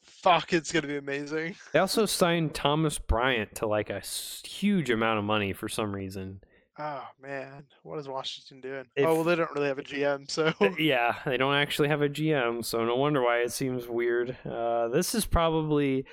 fuck, 0.00 0.52
it's 0.52 0.70
gonna 0.70 0.86
be 0.86 0.96
amazing. 0.96 1.56
they 1.72 1.80
also 1.80 2.06
signed 2.06 2.54
Thomas 2.54 3.00
Bryant 3.00 3.56
to 3.56 3.66
like 3.66 3.90
a 3.90 4.00
huge 4.44 4.90
amount 4.90 5.18
of 5.18 5.24
money 5.24 5.52
for 5.52 5.68
some 5.68 5.92
reason. 5.92 6.40
Oh 6.78 7.02
man, 7.20 7.64
what 7.82 7.98
is 7.98 8.06
Washington 8.08 8.60
doing? 8.60 8.84
If- 8.94 9.06
oh 9.06 9.14
well, 9.16 9.24
they 9.24 9.34
don't 9.34 9.50
really 9.56 9.66
have 9.66 9.80
a 9.80 9.82
GM, 9.82 10.30
so 10.30 10.52
yeah, 10.78 11.16
they 11.26 11.36
don't 11.36 11.56
actually 11.56 11.88
have 11.88 12.02
a 12.02 12.08
GM, 12.08 12.64
so 12.64 12.84
no 12.84 12.94
wonder 12.94 13.20
why 13.22 13.38
it 13.38 13.50
seems 13.50 13.88
weird. 13.88 14.36
Uh, 14.48 14.86
this 14.86 15.16
is 15.16 15.26
probably 15.26 16.04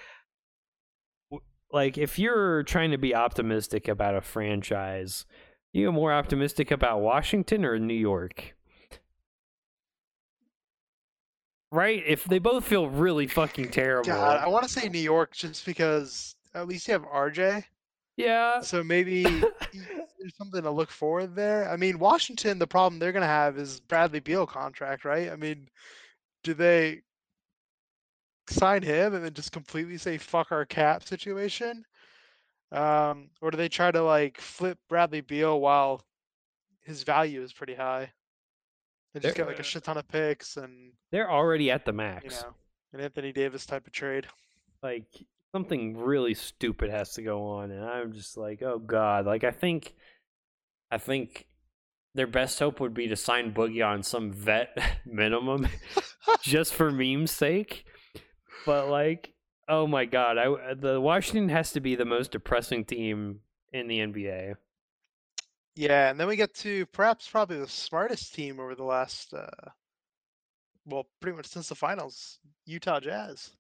like 1.74 1.98
if 1.98 2.20
you're 2.20 2.64
trying 2.64 2.92
to 2.92 2.98
be 2.98 3.16
optimistic 3.16 3.88
about 3.88 4.16
a 4.16 4.22
franchise, 4.22 5.26
you 5.74 5.92
more 5.92 6.12
optimistic 6.12 6.72
about 6.72 7.02
Washington 7.02 7.66
or 7.66 7.80
New 7.80 7.94
York? 7.94 8.56
Right? 11.72 12.04
If 12.06 12.26
they 12.26 12.40
both 12.40 12.66
feel 12.66 12.90
really 12.90 13.28
fucking 13.28 13.72
terrible. 13.72 14.08
God, 14.08 14.40
I 14.44 14.48
want 14.48 14.64
to 14.64 14.70
say 14.70 14.90
New 14.90 15.00
York 15.00 15.34
just 15.34 15.66
because 15.66 16.36
at 16.54 16.68
least 16.68 16.88
you 16.88 16.92
have 16.94 17.04
RJ, 17.04 17.64
yeah. 18.18 18.60
so 18.62 18.84
maybe 18.84 19.24
there's 20.22 20.36
something 20.38 20.62
to 20.64 20.72
look 20.72 20.92
forward 20.92 21.36
there. 21.36 21.70
I 21.70 21.78
mean, 21.78 21.98
Washington, 21.98 22.60
the 22.60 22.68
problem 22.68 23.00
they're 23.00 23.14
gonna 23.14 23.26
have 23.26 23.58
is 23.58 23.80
Bradley 23.80 24.20
Beal 24.20 24.46
contract, 24.46 25.06
right? 25.06 25.32
I 25.32 25.38
mean, 25.38 25.70
do 26.44 26.54
they 26.54 27.02
sign 28.52 28.82
him 28.84 29.14
and 29.16 29.24
then 29.26 29.34
just 29.34 29.52
completely 29.52 29.97
say 29.97 30.18
fuck 30.18 30.52
our 30.52 30.66
cap 30.66 31.04
situation? 31.04 31.84
Um, 32.72 33.30
or 33.41 33.52
do 33.52 33.58
they 33.58 33.70
try 33.70 33.91
to 33.91 34.02
like 34.02 34.39
flip 34.39 34.78
Bradley 34.89 35.22
Beal 35.22 35.60
while 35.60 36.02
his 36.82 37.04
value 37.04 37.41
is 37.41 37.52
pretty 37.54 37.76
high? 37.76 38.12
And 39.14 39.22
just 39.22 39.36
get 39.36 39.47
like 39.47 39.60
a 39.60 39.64
shit 39.64 39.84
ton 39.84 39.97
of 39.97 40.08
picks 40.08 40.56
and 40.56 40.93
They're 41.12 41.30
already 41.30 41.70
at 41.70 41.84
the 41.86 41.91
you 41.91 41.97
max. 41.97 42.41
know 42.43 42.54
an 42.93 43.02
Anthony 43.02 43.32
Davis 43.34 43.66
type 43.66 43.86
of 43.88 43.91
trade. 43.93 44.28
like 44.84 45.06
something 45.54 45.97
really 45.97 46.34
stupid 46.34 46.89
has 46.89 47.12
to 47.14 47.22
go 47.22 47.43
on 47.45 47.72
and 47.72 47.84
i'm 47.84 48.14
just 48.14 48.38
like 48.38 48.62
oh 48.62 48.80
god 48.80 49.26
like 49.26 49.43
i 49.43 49.52
think 49.52 49.93
i 50.89 50.97
think 50.97 51.45
their 52.16 52.26
best 52.26 52.58
hope 52.58 52.80
would 52.80 52.93
be 52.93 53.10
to 53.10 53.18
sign 53.18 53.54
boogie 53.54 53.86
on 53.86 54.02
some 54.02 54.32
vet 54.32 54.70
minimum 55.06 55.68
just 56.41 56.74
for 56.74 56.89
meme's 56.89 57.32
sake 57.32 57.84
but 58.66 58.89
like 58.89 59.34
oh 59.68 59.88
my 59.88 60.05
god 60.05 60.38
i 60.38 60.74
the 60.74 60.99
washington 60.99 61.49
has 61.49 61.72
to 61.72 61.80
be 61.80 61.95
the 61.95 62.05
most 62.05 62.32
depressing 62.32 62.84
team 62.86 63.39
in 63.74 63.88
the 63.88 63.99
nba 63.99 64.55
Yeah, 65.76 66.09
and 66.09 66.20
then 66.20 66.28
we 66.28 66.36
get 66.36 66.53
to 66.55 66.86
perhaps 66.88 67.30
probably 67.30 67.57
the 67.59 67.68
smartest 67.68 68.34
team 68.36 68.59
over 68.59 68.76
the 68.76 68.84
last, 68.84 69.34
uh, 69.34 69.70
well, 70.86 71.07
pretty 71.22 71.38
much 71.38 71.47
since 71.47 71.70
the 71.70 71.76
finals, 71.76 72.39
Utah 72.66 72.99
Jazz, 72.99 73.51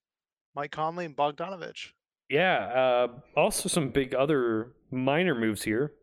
Mike 0.55 0.71
Conley 0.71 1.05
and 1.05 1.15
Bogdanovich. 1.15 1.93
Yeah, 2.29 2.57
uh, 2.65 3.07
also 3.35 3.69
some 3.69 3.89
big 3.89 4.13
other 4.15 4.73
minor 4.91 5.35
moves 5.35 5.63
here. 5.63 5.93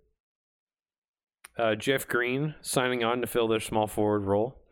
Uh, 1.59 1.74
Jeff 1.74 2.07
Green 2.07 2.55
signing 2.61 3.03
on 3.03 3.20
to 3.20 3.26
fill 3.26 3.49
their 3.49 3.61
small 3.61 3.86
forward 3.86 4.24
role. 4.24 4.62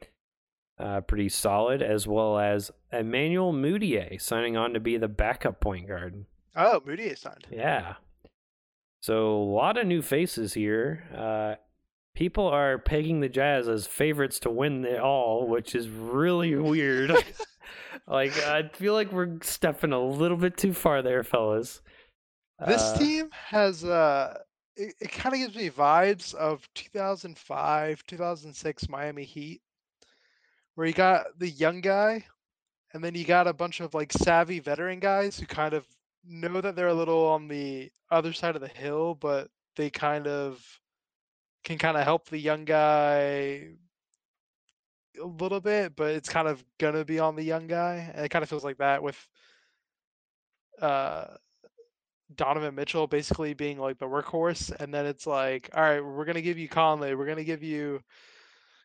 Uh, 0.78 1.00
pretty 1.00 1.28
solid, 1.28 1.82
as 1.82 2.06
well 2.06 2.38
as 2.38 2.70
Emmanuel 2.98 3.52
Mudiay 3.52 4.20
signing 4.20 4.56
on 4.56 4.72
to 4.74 4.80
be 4.80 4.96
the 4.96 5.08
backup 5.08 5.60
point 5.60 5.88
guard. 5.88 6.24
Oh, 6.54 6.80
Moody 6.86 7.14
signed. 7.14 7.46
Yeah. 7.50 7.94
So 9.00 9.36
a 9.36 9.44
lot 9.52 9.76
of 9.78 9.86
new 9.86 10.02
faces 10.02 10.54
here. 10.54 11.04
Uh, 11.14 11.54
people 12.14 12.46
are 12.48 12.78
pegging 12.78 13.20
the 13.20 13.28
Jazz 13.28 13.68
as 13.68 13.86
favorites 13.86 14.38
to 14.40 14.50
win 14.50 14.84
it 14.84 14.98
all, 15.00 15.46
which 15.46 15.74
is 15.74 15.88
really 15.88 16.54
weird. 16.56 17.12
like 18.06 18.36
I 18.44 18.68
feel 18.72 18.94
like 18.94 19.12
we're 19.12 19.38
stepping 19.42 19.92
a 19.92 20.00
little 20.02 20.36
bit 20.38 20.56
too 20.56 20.72
far 20.72 21.02
there, 21.02 21.22
fellas. 21.22 21.82
This 22.66 22.82
Uh, 22.82 22.98
team 22.98 23.28
has, 23.32 23.84
uh, 23.84 24.38
it, 24.76 24.94
it 24.98 25.12
kind 25.12 25.34
of 25.34 25.40
gives 25.40 25.56
me 25.56 25.68
vibes 25.68 26.34
of 26.34 26.66
2005, 26.74 28.02
2006 28.06 28.88
Miami 28.88 29.24
Heat, 29.24 29.60
where 30.74 30.86
you 30.86 30.94
got 30.94 31.26
the 31.38 31.50
young 31.50 31.82
guy, 31.82 32.24
and 32.96 33.04
then 33.04 33.14
you 33.14 33.26
got 33.26 33.46
a 33.46 33.52
bunch 33.52 33.80
of 33.80 33.92
like 33.92 34.10
savvy 34.10 34.58
veteran 34.58 35.00
guys 35.00 35.38
who 35.38 35.44
kind 35.44 35.74
of 35.74 35.86
know 36.26 36.62
that 36.62 36.74
they're 36.74 36.88
a 36.88 36.94
little 36.94 37.26
on 37.26 37.46
the 37.46 37.90
other 38.10 38.32
side 38.32 38.54
of 38.56 38.62
the 38.62 38.68
hill, 38.68 39.14
but 39.14 39.50
they 39.76 39.90
kind 39.90 40.26
of 40.26 40.64
can 41.62 41.76
kind 41.76 41.98
of 41.98 42.04
help 42.04 42.26
the 42.30 42.38
young 42.38 42.64
guy 42.64 43.68
a 45.20 45.26
little 45.26 45.60
bit, 45.60 45.94
but 45.94 46.12
it's 46.12 46.30
kind 46.30 46.48
of 46.48 46.64
gonna 46.78 47.04
be 47.04 47.18
on 47.18 47.36
the 47.36 47.42
young 47.44 47.66
guy. 47.66 48.10
And 48.14 48.24
it 48.24 48.30
kind 48.30 48.42
of 48.42 48.48
feels 48.48 48.64
like 48.64 48.78
that 48.78 49.02
with 49.02 49.28
uh 50.80 51.26
Donovan 52.34 52.74
Mitchell 52.74 53.06
basically 53.06 53.52
being 53.52 53.78
like 53.78 53.98
the 53.98 54.06
workhorse, 54.06 54.74
and 54.80 54.92
then 54.92 55.04
it's 55.04 55.26
like, 55.26 55.68
all 55.74 55.82
right, 55.82 56.00
we're 56.00 56.24
gonna 56.24 56.40
give 56.40 56.56
you 56.56 56.66
Conley, 56.66 57.14
we're 57.14 57.26
gonna 57.26 57.44
give 57.44 57.62
you, 57.62 58.00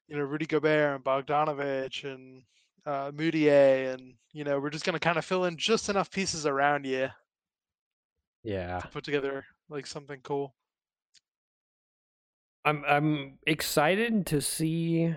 you 0.10 0.18
know, 0.18 0.24
Rudy 0.24 0.48
Gobert 0.48 0.96
and 0.96 1.04
Bogdanovich 1.06 2.04
and 2.04 2.44
uh, 2.86 3.12
Mudiay, 3.12 3.94
and 3.94 4.14
you 4.34 4.44
know, 4.44 4.60
we're 4.60 4.70
just 4.70 4.86
gonna 4.86 5.00
kind 5.00 5.18
of 5.18 5.26
fill 5.26 5.46
in 5.46 5.58
just 5.58 5.90
enough 5.90 6.10
pieces 6.12 6.46
around 6.46 6.86
you 6.86 7.10
Yeah. 8.44 8.80
to 8.80 8.88
put 8.88 9.04
together 9.04 9.46
like 9.70 9.86
something 9.88 10.20
cool. 10.24 10.56
I'm 12.64 12.84
I'm 12.88 13.40
excited 13.48 14.26
to 14.28 14.42
see 14.42 15.14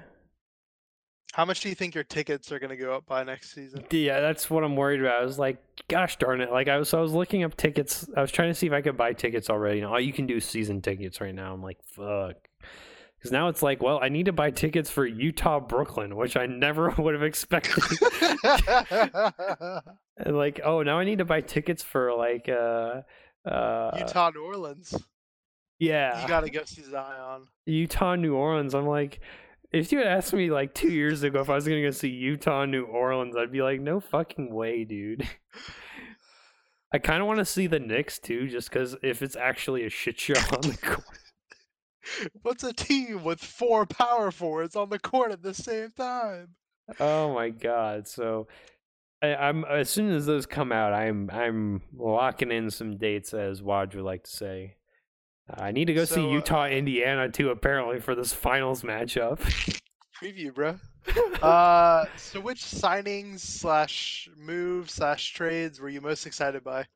How 1.35 1.45
much 1.45 1.61
do 1.61 1.69
you 1.69 1.75
think 1.75 1.95
your 1.95 2.05
tickets 2.05 2.51
are 2.53 2.59
gonna 2.59 2.77
go 2.77 2.95
up 2.95 3.07
by 3.07 3.23
next 3.25 3.55
season? 3.55 3.85
Yeah, 3.91 4.21
that's 4.21 4.49
what 4.49 4.65
I'm 4.65 4.77
worried 4.77 5.01
about. 5.01 5.21
I 5.21 5.25
was 5.25 5.39
like, 5.39 5.59
gosh 5.89 6.17
darn 6.17 6.41
it. 6.41 6.51
Like 6.51 6.69
I 6.69 6.79
was 6.79 6.89
so 6.89 6.99
I 6.99 7.03
was 7.03 7.13
looking 7.13 7.45
up 7.45 7.57
tickets. 7.57 8.09
I 8.17 8.21
was 8.23 8.31
trying 8.33 8.51
to 8.51 8.55
see 8.55 8.67
if 8.67 8.73
I 8.73 8.81
could 8.81 8.97
buy 8.97 9.13
tickets 9.13 9.51
already. 9.51 9.81
And 9.81 9.89
all 9.89 10.01
you 10.01 10.13
can 10.13 10.27
do 10.27 10.37
is 10.37 10.45
season 10.45 10.81
tickets 10.81 11.21
right 11.21 11.35
now. 11.35 11.53
I'm 11.53 11.63
like, 11.63 11.79
fuck. 11.85 12.37
Because 13.25 13.33
now 13.33 13.49
it's 13.49 13.63
like, 13.63 13.83
well, 13.83 13.99
I 14.03 14.11
need 14.11 14.27
to 14.27 14.35
buy 14.35 14.51
tickets 14.51 14.91
for 14.91 15.07
Utah 15.07 15.59
Brooklyn, 15.59 16.15
which 16.15 16.37
I 16.37 16.45
never 16.45 16.91
would 16.99 17.15
have 17.15 17.23
expected. 17.23 17.83
and 20.19 20.37
like, 20.37 20.61
oh, 20.63 20.83
now 20.83 20.99
I 20.99 21.05
need 21.05 21.17
to 21.21 21.25
buy 21.25 21.41
tickets 21.41 21.83
for 21.83 22.13
like 22.13 22.51
uh 22.51 23.01
uh 23.49 23.97
Utah, 23.99 24.29
New 24.29 24.43
Orleans. 24.43 24.95
yeah. 25.79 26.21
You 26.21 26.29
gotta 26.29 26.51
go 26.51 26.65
see 26.67 26.83
Zion. 26.83 27.47
Utah, 27.65 28.15
New 28.15 28.35
Orleans. 28.35 28.75
I'm 28.75 28.87
like, 28.87 29.21
if 29.73 29.91
you 29.91 30.01
had 30.01 30.07
asked 30.09 30.35
me 30.35 30.51
like 30.51 30.75
two 30.75 30.91
years 30.93 31.23
ago 31.23 31.41
if 31.41 31.49
I 31.49 31.55
was 31.55 31.67
gonna 31.67 31.81
go 31.81 31.93
see 31.93 32.11
Utah, 32.11 32.67
New 32.67 32.85
Orleans, 32.85 33.37
I'd 33.39 33.53
be 33.53 33.63
like, 33.63 33.81
no 33.81 34.01
fucking 34.01 34.53
way, 34.53 34.85
dude. 34.85 35.27
I 36.93 36.99
kind 36.99 37.23
of 37.23 37.27
want 37.27 37.39
to 37.39 37.47
see 37.47 37.69
the 37.69 37.81
Knicks 37.81 38.19
too, 38.19 38.49
just 38.49 38.69
because 38.69 38.97
if 39.03 39.23
it's 39.23 39.35
actually 39.35 39.87
a 39.87 39.89
shit 39.89 40.21
show 40.21 40.35
on 40.53 40.61
the 40.61 40.77
court. 40.77 41.05
What's 42.43 42.65
a 42.65 42.73
team 42.73 43.25
with 43.25 43.41
four 43.41 43.87
power 43.87 44.31
forwards 44.31 44.77
on 44.77 44.91
the 44.91 44.99
court 44.99 45.33
at 45.33 45.43
the 45.43 45.55
same 45.55 45.91
time? 45.97 46.49
Oh 47.01 47.33
my 47.33 47.49
god! 47.49 48.07
So, 48.07 48.49
I, 49.23 49.35
I'm 49.35 49.65
as 49.65 49.89
soon 49.89 50.13
as 50.13 50.27
those 50.27 50.47
come 50.47 50.73
out, 50.73 50.93
I'm 50.93 51.31
I'm 51.33 51.83
locking 51.97 52.53
in 52.53 52.71
some 52.71 52.99
dates, 52.99 53.33
as 53.33 53.63
Waj 53.63 53.95
would 53.95 54.05
like 54.05 54.25
to 54.25 54.31
say. 54.31 54.77
I 55.53 55.73
need 55.73 55.87
to 55.87 55.95
go 55.95 56.05
see 56.05 56.15
So, 56.15 56.29
uh, 56.29 56.33
Utah, 56.33 56.67
Indiana 56.67 57.29
too, 57.31 57.51
apparently 57.51 58.01
for 58.01 58.15
this 58.15 58.33
finals 58.33 58.83
matchup. 58.83 59.41
Preview, 60.21 60.55
bro. 60.55 60.79
Uh, 61.43 62.07
so 62.17 62.41
which 62.41 62.63
signings 62.63 63.41
slash 63.41 64.27
moves 64.39 64.95
slash 64.95 65.35
trades 65.35 65.79
were 65.79 65.91
you 65.91 66.01
most 66.01 66.25
excited 66.25 66.65
by? 66.65 66.87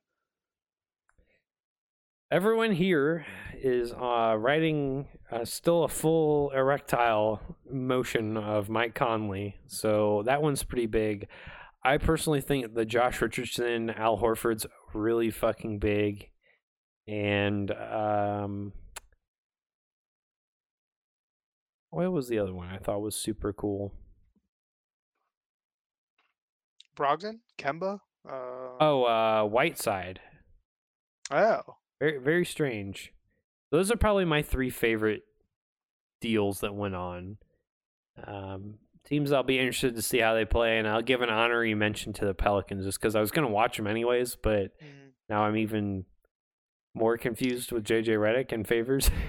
Everyone 2.31 2.73
here 2.73 3.25
is 3.55 3.91
uh, 3.93 4.37
writing 4.39 5.07
uh, 5.33 5.47
still 5.47 5.85
a 5.85 5.89
full 5.89 6.51
erectile 6.51 7.41
motion 7.71 8.37
of 8.37 8.69
Mike 8.69 8.95
Conley, 8.95 9.57
so 9.67 10.23
that 10.27 10.43
one's 10.43 10.63
pretty 10.63 10.87
big. 10.87 11.27
I 11.83 11.97
personally 11.97 12.43
think 12.43 12.75
the 12.75 12.85
Josh 12.85 13.23
Richardson, 13.23 13.89
Al 13.89 14.19
Horford's 14.19 14.67
really 14.93 15.31
fucking 15.31 15.79
big, 15.79 16.29
and 17.07 17.71
um, 17.71 18.73
what 21.89 22.13
was 22.13 22.29
the 22.29 22.39
other 22.41 22.53
one 22.53 22.69
I 22.69 22.77
thought 22.77 23.01
was 23.01 23.17
super 23.17 23.55
cool? 23.55 23.95
Brogdon, 26.95 27.39
Kemba. 27.57 28.01
Uh, 28.29 28.35
Oh, 28.81 29.05
uh, 29.05 29.45
Whiteside. 29.45 30.21
oh, 31.31 31.61
Very 32.01 32.19
very 32.19 32.45
strange. 32.45 33.13
Those 33.71 33.91
are 33.91 33.97
probably 33.97 34.25
my 34.25 34.43
three 34.43 34.71
favorite 34.71 35.23
deals 36.21 36.61
that 36.61 36.75
went 36.75 36.95
on. 36.95 37.39
Um, 38.25 38.79
teams 39.05 39.31
I'll 39.33 39.43
be 39.43 39.59
interested 39.59 39.95
to 39.97 40.03
see 40.03 40.19
how 40.19 40.35
they 40.35 40.45
play, 40.45 40.79
and 40.79 40.89
I'll 40.89 41.03
give 41.03 41.23
an 41.23 41.31
honorary 41.31 41.75
mention 41.75 42.13
to 42.15 42.25
the 42.25 42.35
Pelicans 42.35 42.85
just 42.85 43.01
because 43.01 43.15
I 43.15 43.21
was 43.21 43.31
going 43.31 43.47
to 43.47 43.53
watch 43.53 43.77
them 43.77 43.87
anyways, 43.87 44.37
but 44.37 44.79
Mhm. 44.81 45.13
now 45.29 45.45
I'm 45.45 45.57
even 45.57 46.05
more 46.95 47.17
confused 47.19 47.71
with 47.73 47.85
JJ 47.85 48.15
Redick 48.17 48.53
and 48.53 48.67
Favors. 48.67 49.11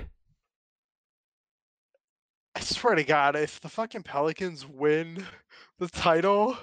I 2.55 2.61
swear 2.61 2.95
to 2.95 3.03
God, 3.03 3.35
if 3.35 3.59
the 3.61 3.69
fucking 3.69 4.03
Pelicans 4.03 4.65
win 4.67 5.25
the 5.77 5.87
title, 5.87 6.57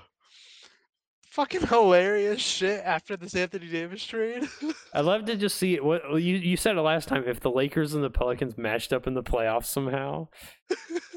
fucking 1.36 1.66
hilarious 1.66 2.40
shit 2.40 2.80
after 2.82 3.14
this 3.14 3.36
Anthony 3.36 3.68
Davis 3.68 4.02
trade. 4.02 4.48
I'd 4.94 5.04
love 5.04 5.26
to 5.26 5.36
just 5.36 5.58
see 5.58 5.74
it. 5.74 5.84
What 5.84 6.10
you 6.14 6.36
you 6.36 6.56
said 6.56 6.78
it 6.78 6.80
last 6.80 7.08
time. 7.08 7.24
If 7.26 7.40
the 7.40 7.50
Lakers 7.50 7.92
and 7.92 8.02
the 8.02 8.08
Pelicans 8.08 8.56
matched 8.56 8.90
up 8.90 9.06
in 9.06 9.12
the 9.12 9.22
playoffs 9.22 9.66
somehow, 9.66 10.28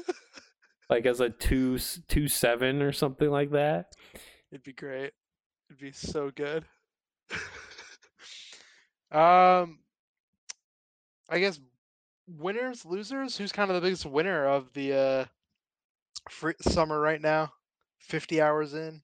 like 0.90 1.06
as 1.06 1.20
a 1.20 1.30
two 1.30 1.78
two 2.08 2.28
seven 2.28 2.82
or 2.82 2.92
something 2.92 3.30
like 3.30 3.52
that. 3.52 3.94
It'd 4.52 4.62
be 4.62 4.74
great. 4.74 5.12
It'd 5.70 5.80
be 5.80 5.92
so 5.92 6.30
good. 6.34 6.66
um, 9.10 9.78
I 11.30 11.38
guess 11.38 11.58
winners, 12.28 12.84
losers. 12.84 13.38
Who's 13.38 13.52
kind 13.52 13.70
of 13.70 13.76
the 13.76 13.80
biggest 13.80 14.04
winner 14.04 14.46
of 14.46 14.70
the 14.74 14.92
uh 14.92 15.24
summer 16.60 17.00
right 17.00 17.22
now? 17.22 17.54
Fifty 18.00 18.42
hours 18.42 18.74
in. 18.74 19.00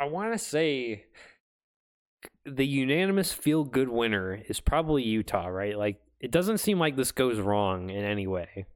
I 0.00 0.06
want 0.06 0.32
to 0.32 0.38
say 0.38 1.04
the 2.44 2.66
unanimous 2.66 3.32
feel 3.32 3.64
good 3.64 3.88
winner 3.88 4.42
is 4.48 4.60
probably 4.60 5.02
Utah, 5.02 5.46
right? 5.46 5.76
Like 5.76 6.00
it 6.20 6.30
doesn't 6.30 6.58
seem 6.58 6.78
like 6.78 6.96
this 6.96 7.12
goes 7.12 7.38
wrong 7.38 7.90
in 7.90 8.04
any 8.04 8.26
way. 8.26 8.66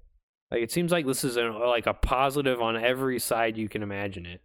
Like 0.51 0.63
it 0.63 0.71
seems 0.71 0.93
like 0.93 1.07
this 1.07 1.25
is 1.25 1.37
a, 1.37 1.43
like 1.45 1.87
a 1.87 1.95
positive 1.95 2.61
on 2.61 2.77
every 2.77 3.19
side 3.19 3.57
you 3.57 3.69
can 3.69 3.83
imagine 3.83 4.27
it. 4.27 4.43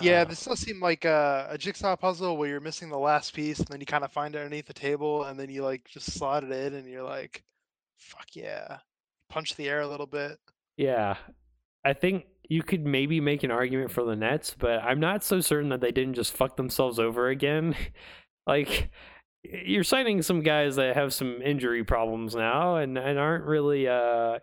Yeah, 0.00 0.22
Uh, 0.22 0.24
this 0.24 0.44
does 0.44 0.60
seem 0.60 0.80
like 0.80 1.04
a, 1.04 1.48
a 1.50 1.58
jigsaw 1.58 1.96
puzzle 1.96 2.36
where 2.36 2.48
you're 2.48 2.60
missing 2.60 2.88
the 2.88 2.98
last 2.98 3.34
piece, 3.34 3.58
and 3.58 3.68
then 3.68 3.80
you 3.80 3.86
kind 3.86 4.04
of 4.04 4.12
find 4.12 4.34
it 4.34 4.38
underneath 4.38 4.66
the 4.66 4.72
table, 4.72 5.24
and 5.24 5.38
then 5.38 5.50
you 5.50 5.62
like 5.62 5.84
just 5.88 6.12
slot 6.12 6.44
it 6.44 6.50
in, 6.52 6.74
and 6.74 6.88
you're 6.88 7.02
like, 7.02 7.44
"Fuck 7.98 8.34
yeah!" 8.34 8.78
Punch 9.28 9.56
the 9.56 9.68
air 9.68 9.80
a 9.80 9.88
little 9.88 10.06
bit. 10.06 10.38
yeah. 10.76 11.16
I 11.84 11.94
think 11.94 12.24
you 12.50 12.64
could 12.64 12.84
maybe 12.84 13.20
make 13.20 13.44
an 13.44 13.52
argument 13.52 13.92
for 13.92 14.04
the 14.04 14.16
Nets, 14.16 14.56
but 14.58 14.82
I'm 14.82 14.98
not 14.98 15.22
so 15.22 15.40
certain 15.40 15.68
that 15.68 15.80
they 15.80 15.92
didn't 15.92 16.14
just 16.14 16.32
fuck 16.32 16.56
themselves 16.56 16.98
over 16.98 17.28
again. 17.28 17.76
like 18.46 18.90
you're 19.44 19.84
citing 19.84 20.20
some 20.20 20.42
guys 20.42 20.74
that 20.76 20.96
have 20.96 21.14
some 21.14 21.40
injury 21.40 21.84
problems 21.84 22.34
now 22.34 22.76
and, 22.76 22.98
and 22.98 23.18
aren't 23.18 23.44
really 23.44 23.88
uh 23.88 24.40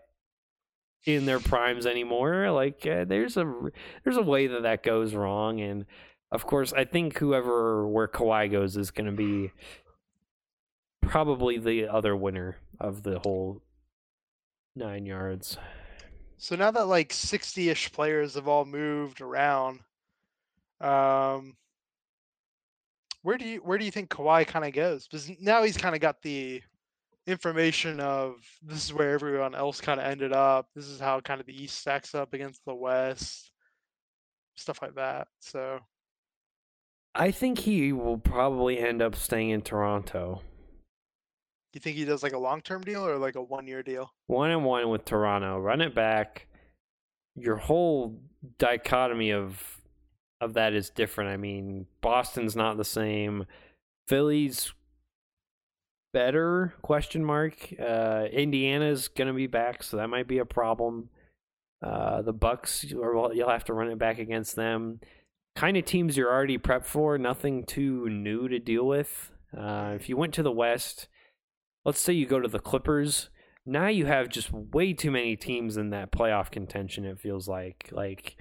in 1.05 1.25
their 1.25 1.41
primes 1.41 1.85
anymore. 1.85 2.49
Like 2.49 2.87
uh, 2.87 3.03
there's 3.05 3.35
a 3.35 3.53
there's 4.03 4.17
a 4.17 4.23
way 4.23 4.47
that 4.47 4.63
that 4.63 4.83
goes 4.83 5.13
wrong, 5.13 5.59
and 5.59 5.85
of 6.31 6.45
course 6.45 6.71
I 6.71 6.85
think 6.85 7.17
whoever 7.17 7.87
where 7.87 8.07
Kawhi 8.07 8.49
goes 8.49 8.77
is 8.77 8.89
going 8.89 9.07
to 9.07 9.11
be 9.11 9.51
probably 11.01 11.57
the 11.57 11.87
other 11.87 12.15
winner 12.15 12.55
of 12.79 13.03
the 13.03 13.19
whole 13.19 13.61
nine 14.77 15.05
yards. 15.05 15.57
So 16.37 16.55
now 16.55 16.71
that 16.71 16.87
like 16.87 17.09
60-ish 17.09 17.91
players 17.91 18.35
have 18.35 18.47
all 18.47 18.65
moved 18.65 19.21
around, 19.21 19.79
um, 20.79 21.55
where 23.23 23.37
do 23.37 23.45
you 23.45 23.59
where 23.59 23.77
do 23.77 23.85
you 23.85 23.91
think 23.91 24.09
Kawhi 24.09 24.45
kind 24.47 24.63
of 24.63 24.73
goes? 24.73 25.07
Because 25.07 25.29
now 25.41 25.63
he's 25.63 25.77
kind 25.77 25.95
of 25.95 26.01
got 26.01 26.21
the 26.21 26.61
information 27.25 27.99
of 27.99 28.35
this 28.63 28.85
is 28.85 28.93
where 28.93 29.11
everyone 29.11 29.53
else 29.53 29.81
kind 29.81 29.99
of 29.99 30.05
ended 30.05 30.31
up. 30.31 30.67
This 30.75 30.87
is 30.87 30.99
how 30.99 31.19
kind 31.19 31.41
of 31.41 31.47
the 31.47 31.63
East 31.63 31.79
stacks 31.79 32.15
up 32.15 32.33
against 32.33 32.63
the 32.65 32.73
West, 32.73 33.51
stuff 34.55 34.81
like 34.81 34.95
that. 34.95 35.27
So 35.39 35.79
I 37.15 37.31
think 37.31 37.59
he 37.59 37.91
will 37.91 38.17
probably 38.17 38.79
end 38.79 39.01
up 39.01 39.15
staying 39.15 39.49
in 39.49 39.61
Toronto. 39.61 40.41
You 41.73 41.81
think 41.81 41.97
he 41.97 42.05
does 42.05 42.23
like 42.23 42.33
a 42.33 42.37
long-term 42.39 42.81
deal 42.83 43.05
or 43.05 43.17
like 43.17 43.35
a 43.35 43.41
one-year 43.41 43.83
deal? 43.83 44.13
One 44.27 44.51
and 44.51 44.63
one 44.63 44.89
with 44.89 45.05
Toronto. 45.05 45.59
Run 45.59 45.81
it 45.81 45.93
back. 45.93 46.47
Your 47.35 47.57
whole 47.57 48.19
dichotomy 48.57 49.31
of 49.31 49.81
of 50.39 50.53
that 50.53 50.73
is 50.73 50.89
different. 50.89 51.31
I 51.31 51.37
mean, 51.37 51.87
Boston's 52.01 52.55
not 52.55 52.77
the 52.77 52.85
same. 52.85 53.45
Philly's 54.07 54.71
better 56.13 56.73
question 56.81 57.23
mark. 57.23 57.73
Uh, 57.79 58.25
Indiana's 58.31 59.07
gonna 59.07 59.33
be 59.33 59.47
back, 59.47 59.83
so 59.83 59.97
that 59.97 60.09
might 60.09 60.27
be 60.27 60.37
a 60.37 60.45
problem. 60.45 61.09
Uh, 61.81 62.21
the 62.21 62.33
Bucks, 62.33 62.85
or 62.93 63.31
you'll 63.33 63.49
have 63.49 63.65
to 63.65 63.73
run 63.73 63.91
it 63.91 63.99
back 63.99 64.17
against 64.17 64.55
them. 64.55 64.99
Kind 65.55 65.77
of 65.77 65.85
teams 65.85 66.17
you're 66.17 66.31
already 66.31 66.57
prepped 66.57 66.85
for. 66.85 67.17
Nothing 67.17 67.65
too 67.65 68.09
new 68.09 68.47
to 68.47 68.57
deal 68.59 68.85
with. 68.87 69.31
Uh, 69.55 69.93
if 69.95 70.09
you 70.09 70.17
went 70.17 70.33
to 70.35 70.43
the 70.43 70.51
West, 70.51 71.07
let's 71.87 72.01
say 72.01 72.13
you 72.13 72.27
go 72.27 72.39
to 72.39 72.47
the 72.49 72.59
Clippers. 72.59 73.29
Now 73.65 73.87
you 73.87 74.05
have 74.05 74.29
just 74.29 74.51
way 74.51 74.93
too 74.93 75.09
many 75.09 75.35
teams 75.35 75.77
in 75.77 75.89
that 75.89 76.11
playoff 76.11 76.51
contention. 76.51 77.05
It 77.05 77.19
feels 77.19 77.47
like 77.47 77.89
like 77.91 78.35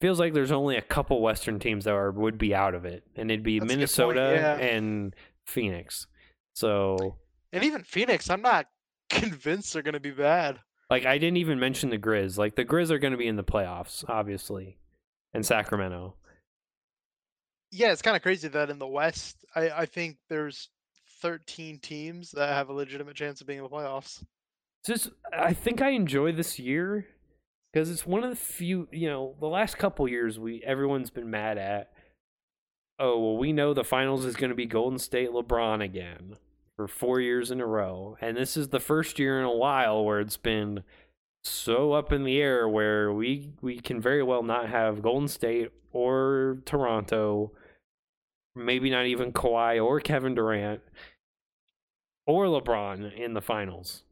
feels 0.00 0.18
like 0.18 0.32
there's 0.32 0.50
only 0.50 0.76
a 0.76 0.82
couple 0.82 1.20
Western 1.20 1.58
teams 1.58 1.84
that 1.84 1.92
are 1.92 2.10
would 2.10 2.38
be 2.38 2.54
out 2.54 2.74
of 2.74 2.86
it, 2.86 3.04
and 3.16 3.30
it'd 3.30 3.44
be 3.44 3.58
That's 3.58 3.64
a 3.64 3.76
good 3.76 3.88
point, 3.88 4.16
Minnesota 4.16 4.32
yeah. 4.34 4.66
and 4.66 5.14
Phoenix. 5.46 6.06
So, 6.54 7.16
And 7.52 7.64
even 7.64 7.82
Phoenix, 7.82 8.30
I'm 8.30 8.42
not 8.42 8.66
convinced 9.10 9.72
they're 9.72 9.82
going 9.82 9.94
to 9.94 10.00
be 10.00 10.10
bad. 10.10 10.58
like, 10.90 11.06
I 11.06 11.18
didn't 11.18 11.38
even 11.38 11.58
mention 11.58 11.90
the 11.90 11.98
Grizz. 11.98 12.36
Like, 12.36 12.56
the 12.56 12.64
Grizz 12.64 12.90
are 12.90 12.98
going 12.98 13.12
to 13.12 13.18
be 13.18 13.26
in 13.26 13.36
the 13.36 13.44
playoffs, 13.44 14.04
obviously, 14.08 14.76
and 15.32 15.46
Sacramento. 15.46 16.16
Yeah, 17.70 17.92
it's 17.92 18.02
kind 18.02 18.16
of 18.16 18.22
crazy 18.22 18.48
that 18.48 18.68
in 18.68 18.78
the 18.78 18.86
West, 18.86 19.46
I, 19.56 19.70
I 19.70 19.86
think 19.86 20.18
there's 20.28 20.68
13 21.22 21.78
teams 21.78 22.32
that 22.32 22.48
have 22.48 22.68
a 22.68 22.72
legitimate 22.72 23.14
chance 23.14 23.40
of 23.40 23.46
being 23.46 23.60
in 23.60 23.64
the 23.64 23.70
playoffs. 23.70 24.22
Just, 24.84 25.10
I 25.32 25.54
think 25.54 25.80
I 25.80 25.90
enjoy 25.90 26.32
this 26.32 26.58
year 26.58 27.06
because 27.72 27.88
it's 27.88 28.06
one 28.06 28.24
of 28.24 28.30
the 28.30 28.36
few. 28.36 28.88
You 28.90 29.08
know, 29.08 29.36
the 29.40 29.46
last 29.46 29.78
couple 29.78 30.08
years, 30.08 30.38
we 30.38 30.62
everyone's 30.64 31.10
been 31.10 31.30
mad 31.30 31.56
at. 31.56 31.92
Oh 32.98 33.18
well, 33.18 33.36
we 33.38 33.52
know 33.52 33.72
the 33.72 33.84
finals 33.84 34.24
is 34.24 34.36
going 34.36 34.50
to 34.50 34.56
be 34.56 34.66
Golden 34.66 34.98
State 34.98 35.30
LeBron 35.30 35.82
again 35.82 36.36
for 36.76 36.88
four 36.88 37.20
years 37.20 37.50
in 37.50 37.60
a 37.60 37.66
row, 37.66 38.16
and 38.20 38.36
this 38.36 38.56
is 38.56 38.68
the 38.68 38.80
first 38.80 39.18
year 39.18 39.38
in 39.38 39.44
a 39.44 39.52
while 39.52 40.04
where 40.04 40.20
it's 40.20 40.36
been 40.36 40.82
so 41.44 41.92
up 41.92 42.12
in 42.12 42.24
the 42.24 42.40
air 42.40 42.68
where 42.68 43.12
we 43.12 43.52
we 43.60 43.78
can 43.78 44.00
very 44.00 44.22
well 44.22 44.42
not 44.42 44.68
have 44.68 45.02
Golden 45.02 45.28
State 45.28 45.70
or 45.92 46.58
Toronto, 46.64 47.52
maybe 48.54 48.90
not 48.90 49.06
even 49.06 49.32
Kawhi 49.32 49.82
or 49.82 50.00
Kevin 50.00 50.34
Durant 50.34 50.82
or 52.26 52.46
LeBron 52.46 53.16
in 53.16 53.34
the 53.34 53.40
finals. 53.40 54.02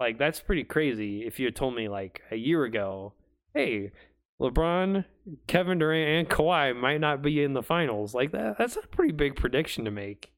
Like 0.00 0.18
that's 0.18 0.40
pretty 0.40 0.64
crazy. 0.64 1.26
If 1.26 1.38
you 1.38 1.46
had 1.46 1.56
told 1.56 1.74
me 1.74 1.88
like 1.88 2.22
a 2.30 2.36
year 2.36 2.64
ago, 2.64 3.12
hey, 3.54 3.92
LeBron, 4.40 5.04
Kevin 5.46 5.78
Durant, 5.78 6.08
and 6.08 6.28
Kawhi 6.28 6.74
might 6.76 7.00
not 7.00 7.22
be 7.22 7.42
in 7.42 7.52
the 7.52 7.62
finals, 7.62 8.14
like 8.14 8.32
that 8.32 8.58
that's 8.58 8.76
a 8.76 8.86
pretty 8.88 9.12
big 9.12 9.36
prediction 9.36 9.84
to 9.84 9.90
make. 9.90 10.32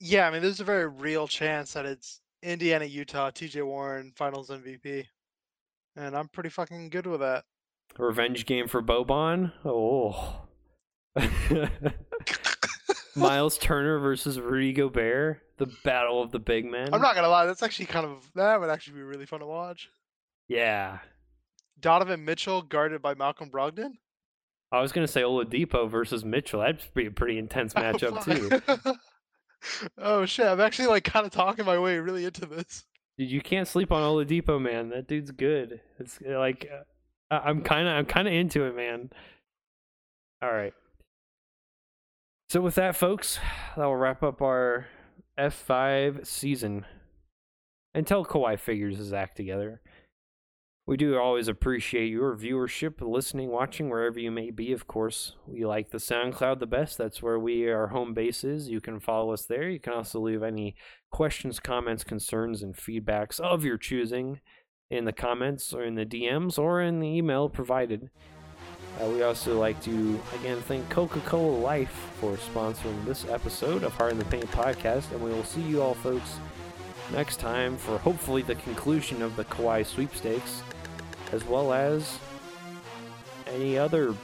Yeah, 0.00 0.26
I 0.26 0.32
mean, 0.32 0.42
there's 0.42 0.58
a 0.58 0.64
very 0.64 0.88
real 0.88 1.28
chance 1.28 1.74
that 1.74 1.86
it's 1.86 2.20
Indiana, 2.42 2.84
Utah, 2.84 3.30
TJ 3.30 3.64
Warren, 3.64 4.12
finals 4.16 4.50
MVP. 4.50 5.06
And 5.94 6.16
I'm 6.16 6.28
pretty 6.28 6.48
fucking 6.48 6.88
good 6.88 7.06
with 7.06 7.20
that. 7.20 7.44
Revenge 7.98 8.46
game 8.46 8.66
for 8.66 8.82
Boban. 8.82 9.52
Oh. 9.64 10.40
Miles 13.14 13.58
Turner 13.58 13.98
versus 13.98 14.40
Rudy 14.40 14.72
Gobert, 14.72 15.40
the 15.58 15.66
battle 15.84 16.22
of 16.22 16.30
the 16.32 16.38
big 16.38 16.64
men. 16.64 16.92
I'm 16.92 17.00
not 17.00 17.14
to 17.14 17.28
lie, 17.28 17.46
that's 17.46 17.62
actually 17.62 17.86
kind 17.86 18.06
of, 18.06 18.30
that 18.34 18.60
would 18.60 18.70
actually 18.70 18.96
be 18.96 19.02
really 19.02 19.26
fun 19.26 19.40
to 19.40 19.46
watch. 19.46 19.88
Yeah, 20.48 20.98
Donovan 21.82 22.24
Mitchell 22.24 22.62
guarded 22.62 23.02
by 23.02 23.14
Malcolm 23.14 23.50
Brogdon? 23.50 23.92
I 24.70 24.80
was 24.80 24.92
gonna 24.92 25.08
say 25.08 25.20
Oladipo 25.20 25.90
versus 25.90 26.24
Mitchell. 26.24 26.60
That'd 26.60 26.82
be 26.94 27.06
a 27.06 27.10
pretty 27.10 27.38
intense 27.38 27.74
matchup 27.74 28.24
too. 28.24 28.94
oh 29.98 30.24
shit, 30.24 30.46
I'm 30.46 30.60
actually 30.60 30.88
like 30.88 31.04
kind 31.04 31.26
of 31.26 31.32
talking 31.32 31.66
my 31.66 31.78
way 31.78 31.98
really 31.98 32.24
into 32.24 32.46
this. 32.46 32.84
Dude, 33.18 33.30
you 33.30 33.42
can't 33.42 33.68
sleep 33.68 33.92
on 33.92 34.02
Oladipo, 34.02 34.60
man. 34.60 34.88
That 34.88 35.06
dude's 35.06 35.30
good. 35.30 35.80
It's 35.98 36.18
like 36.22 36.70
uh, 37.30 37.40
I'm 37.44 37.62
kind 37.62 37.86
of 37.86 37.94
I'm 37.94 38.06
kind 38.06 38.26
of 38.26 38.32
into 38.32 38.64
it, 38.64 38.74
man. 38.74 39.10
All 40.42 40.52
right. 40.52 40.72
So 42.52 42.60
with 42.60 42.74
that, 42.74 42.94
folks, 42.94 43.38
that 43.78 43.86
will 43.86 43.96
wrap 43.96 44.22
up 44.22 44.42
our 44.42 44.86
F5 45.38 46.26
season 46.26 46.84
until 47.94 48.26
Kawhi 48.26 48.58
figures 48.58 48.98
his 48.98 49.14
act 49.14 49.38
together. 49.38 49.80
We 50.86 50.98
do 50.98 51.16
always 51.16 51.48
appreciate 51.48 52.10
your 52.10 52.36
viewership, 52.36 53.00
listening, 53.00 53.48
watching, 53.48 53.88
wherever 53.88 54.20
you 54.20 54.30
may 54.30 54.50
be. 54.50 54.70
Of 54.74 54.86
course, 54.86 55.32
we 55.46 55.64
like 55.64 55.92
the 55.92 55.96
SoundCloud 55.96 56.58
the 56.58 56.66
best. 56.66 56.98
That's 56.98 57.22
where 57.22 57.38
we 57.38 57.70
our 57.70 57.86
home 57.86 58.12
base 58.12 58.44
is. 58.44 58.68
You 58.68 58.82
can 58.82 59.00
follow 59.00 59.32
us 59.32 59.46
there. 59.46 59.70
You 59.70 59.80
can 59.80 59.94
also 59.94 60.20
leave 60.20 60.42
any 60.42 60.76
questions, 61.10 61.58
comments, 61.58 62.04
concerns, 62.04 62.62
and 62.62 62.76
feedbacks 62.76 63.40
of 63.40 63.64
your 63.64 63.78
choosing 63.78 64.40
in 64.90 65.06
the 65.06 65.12
comments 65.14 65.72
or 65.72 65.84
in 65.84 65.94
the 65.94 66.04
DMs 66.04 66.58
or 66.58 66.82
in 66.82 67.00
the 67.00 67.08
email 67.08 67.48
provided. 67.48 68.10
Uh, 69.00 69.08
we 69.08 69.22
also 69.22 69.58
like 69.58 69.80
to 69.82 70.20
again 70.40 70.60
thank 70.62 70.88
Coca-Cola 70.90 71.58
Life 71.58 72.10
for 72.20 72.36
sponsoring 72.36 73.04
this 73.04 73.26
episode 73.28 73.82
of 73.82 73.92
Hard 73.94 74.12
in 74.12 74.18
the 74.18 74.24
Paint 74.26 74.50
podcast, 74.50 75.10
and 75.12 75.22
we 75.22 75.30
will 75.30 75.44
see 75.44 75.62
you 75.62 75.82
all, 75.82 75.94
folks, 75.94 76.38
next 77.12 77.40
time 77.40 77.76
for 77.76 77.98
hopefully 77.98 78.42
the 78.42 78.54
conclusion 78.56 79.22
of 79.22 79.34
the 79.36 79.44
Kawhi 79.44 79.84
sweepstakes, 79.84 80.62
as 81.32 81.44
well 81.44 81.72
as 81.72 82.18
any 83.46 83.78
other 83.78 84.14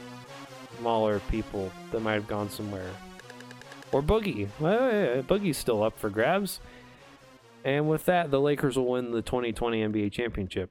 smaller 0.77 1.19
people 1.31 1.71
that 1.91 2.01
might 2.01 2.13
have 2.13 2.27
gone 2.27 2.49
somewhere. 2.49 2.89
Or 3.91 4.01
Boogie. 4.01 4.49
Well, 4.59 4.91
yeah, 4.91 5.21
Boogie's 5.21 5.57
still 5.57 5.83
up 5.83 5.97
for 5.97 6.09
grabs. 6.09 6.59
And 7.65 7.89
with 7.89 8.05
that, 8.05 8.31
the 8.31 8.39
Lakers 8.39 8.77
will 8.77 8.87
win 8.87 9.11
the 9.11 9.21
2020 9.21 9.81
NBA 9.81 10.11
championship. 10.11 10.69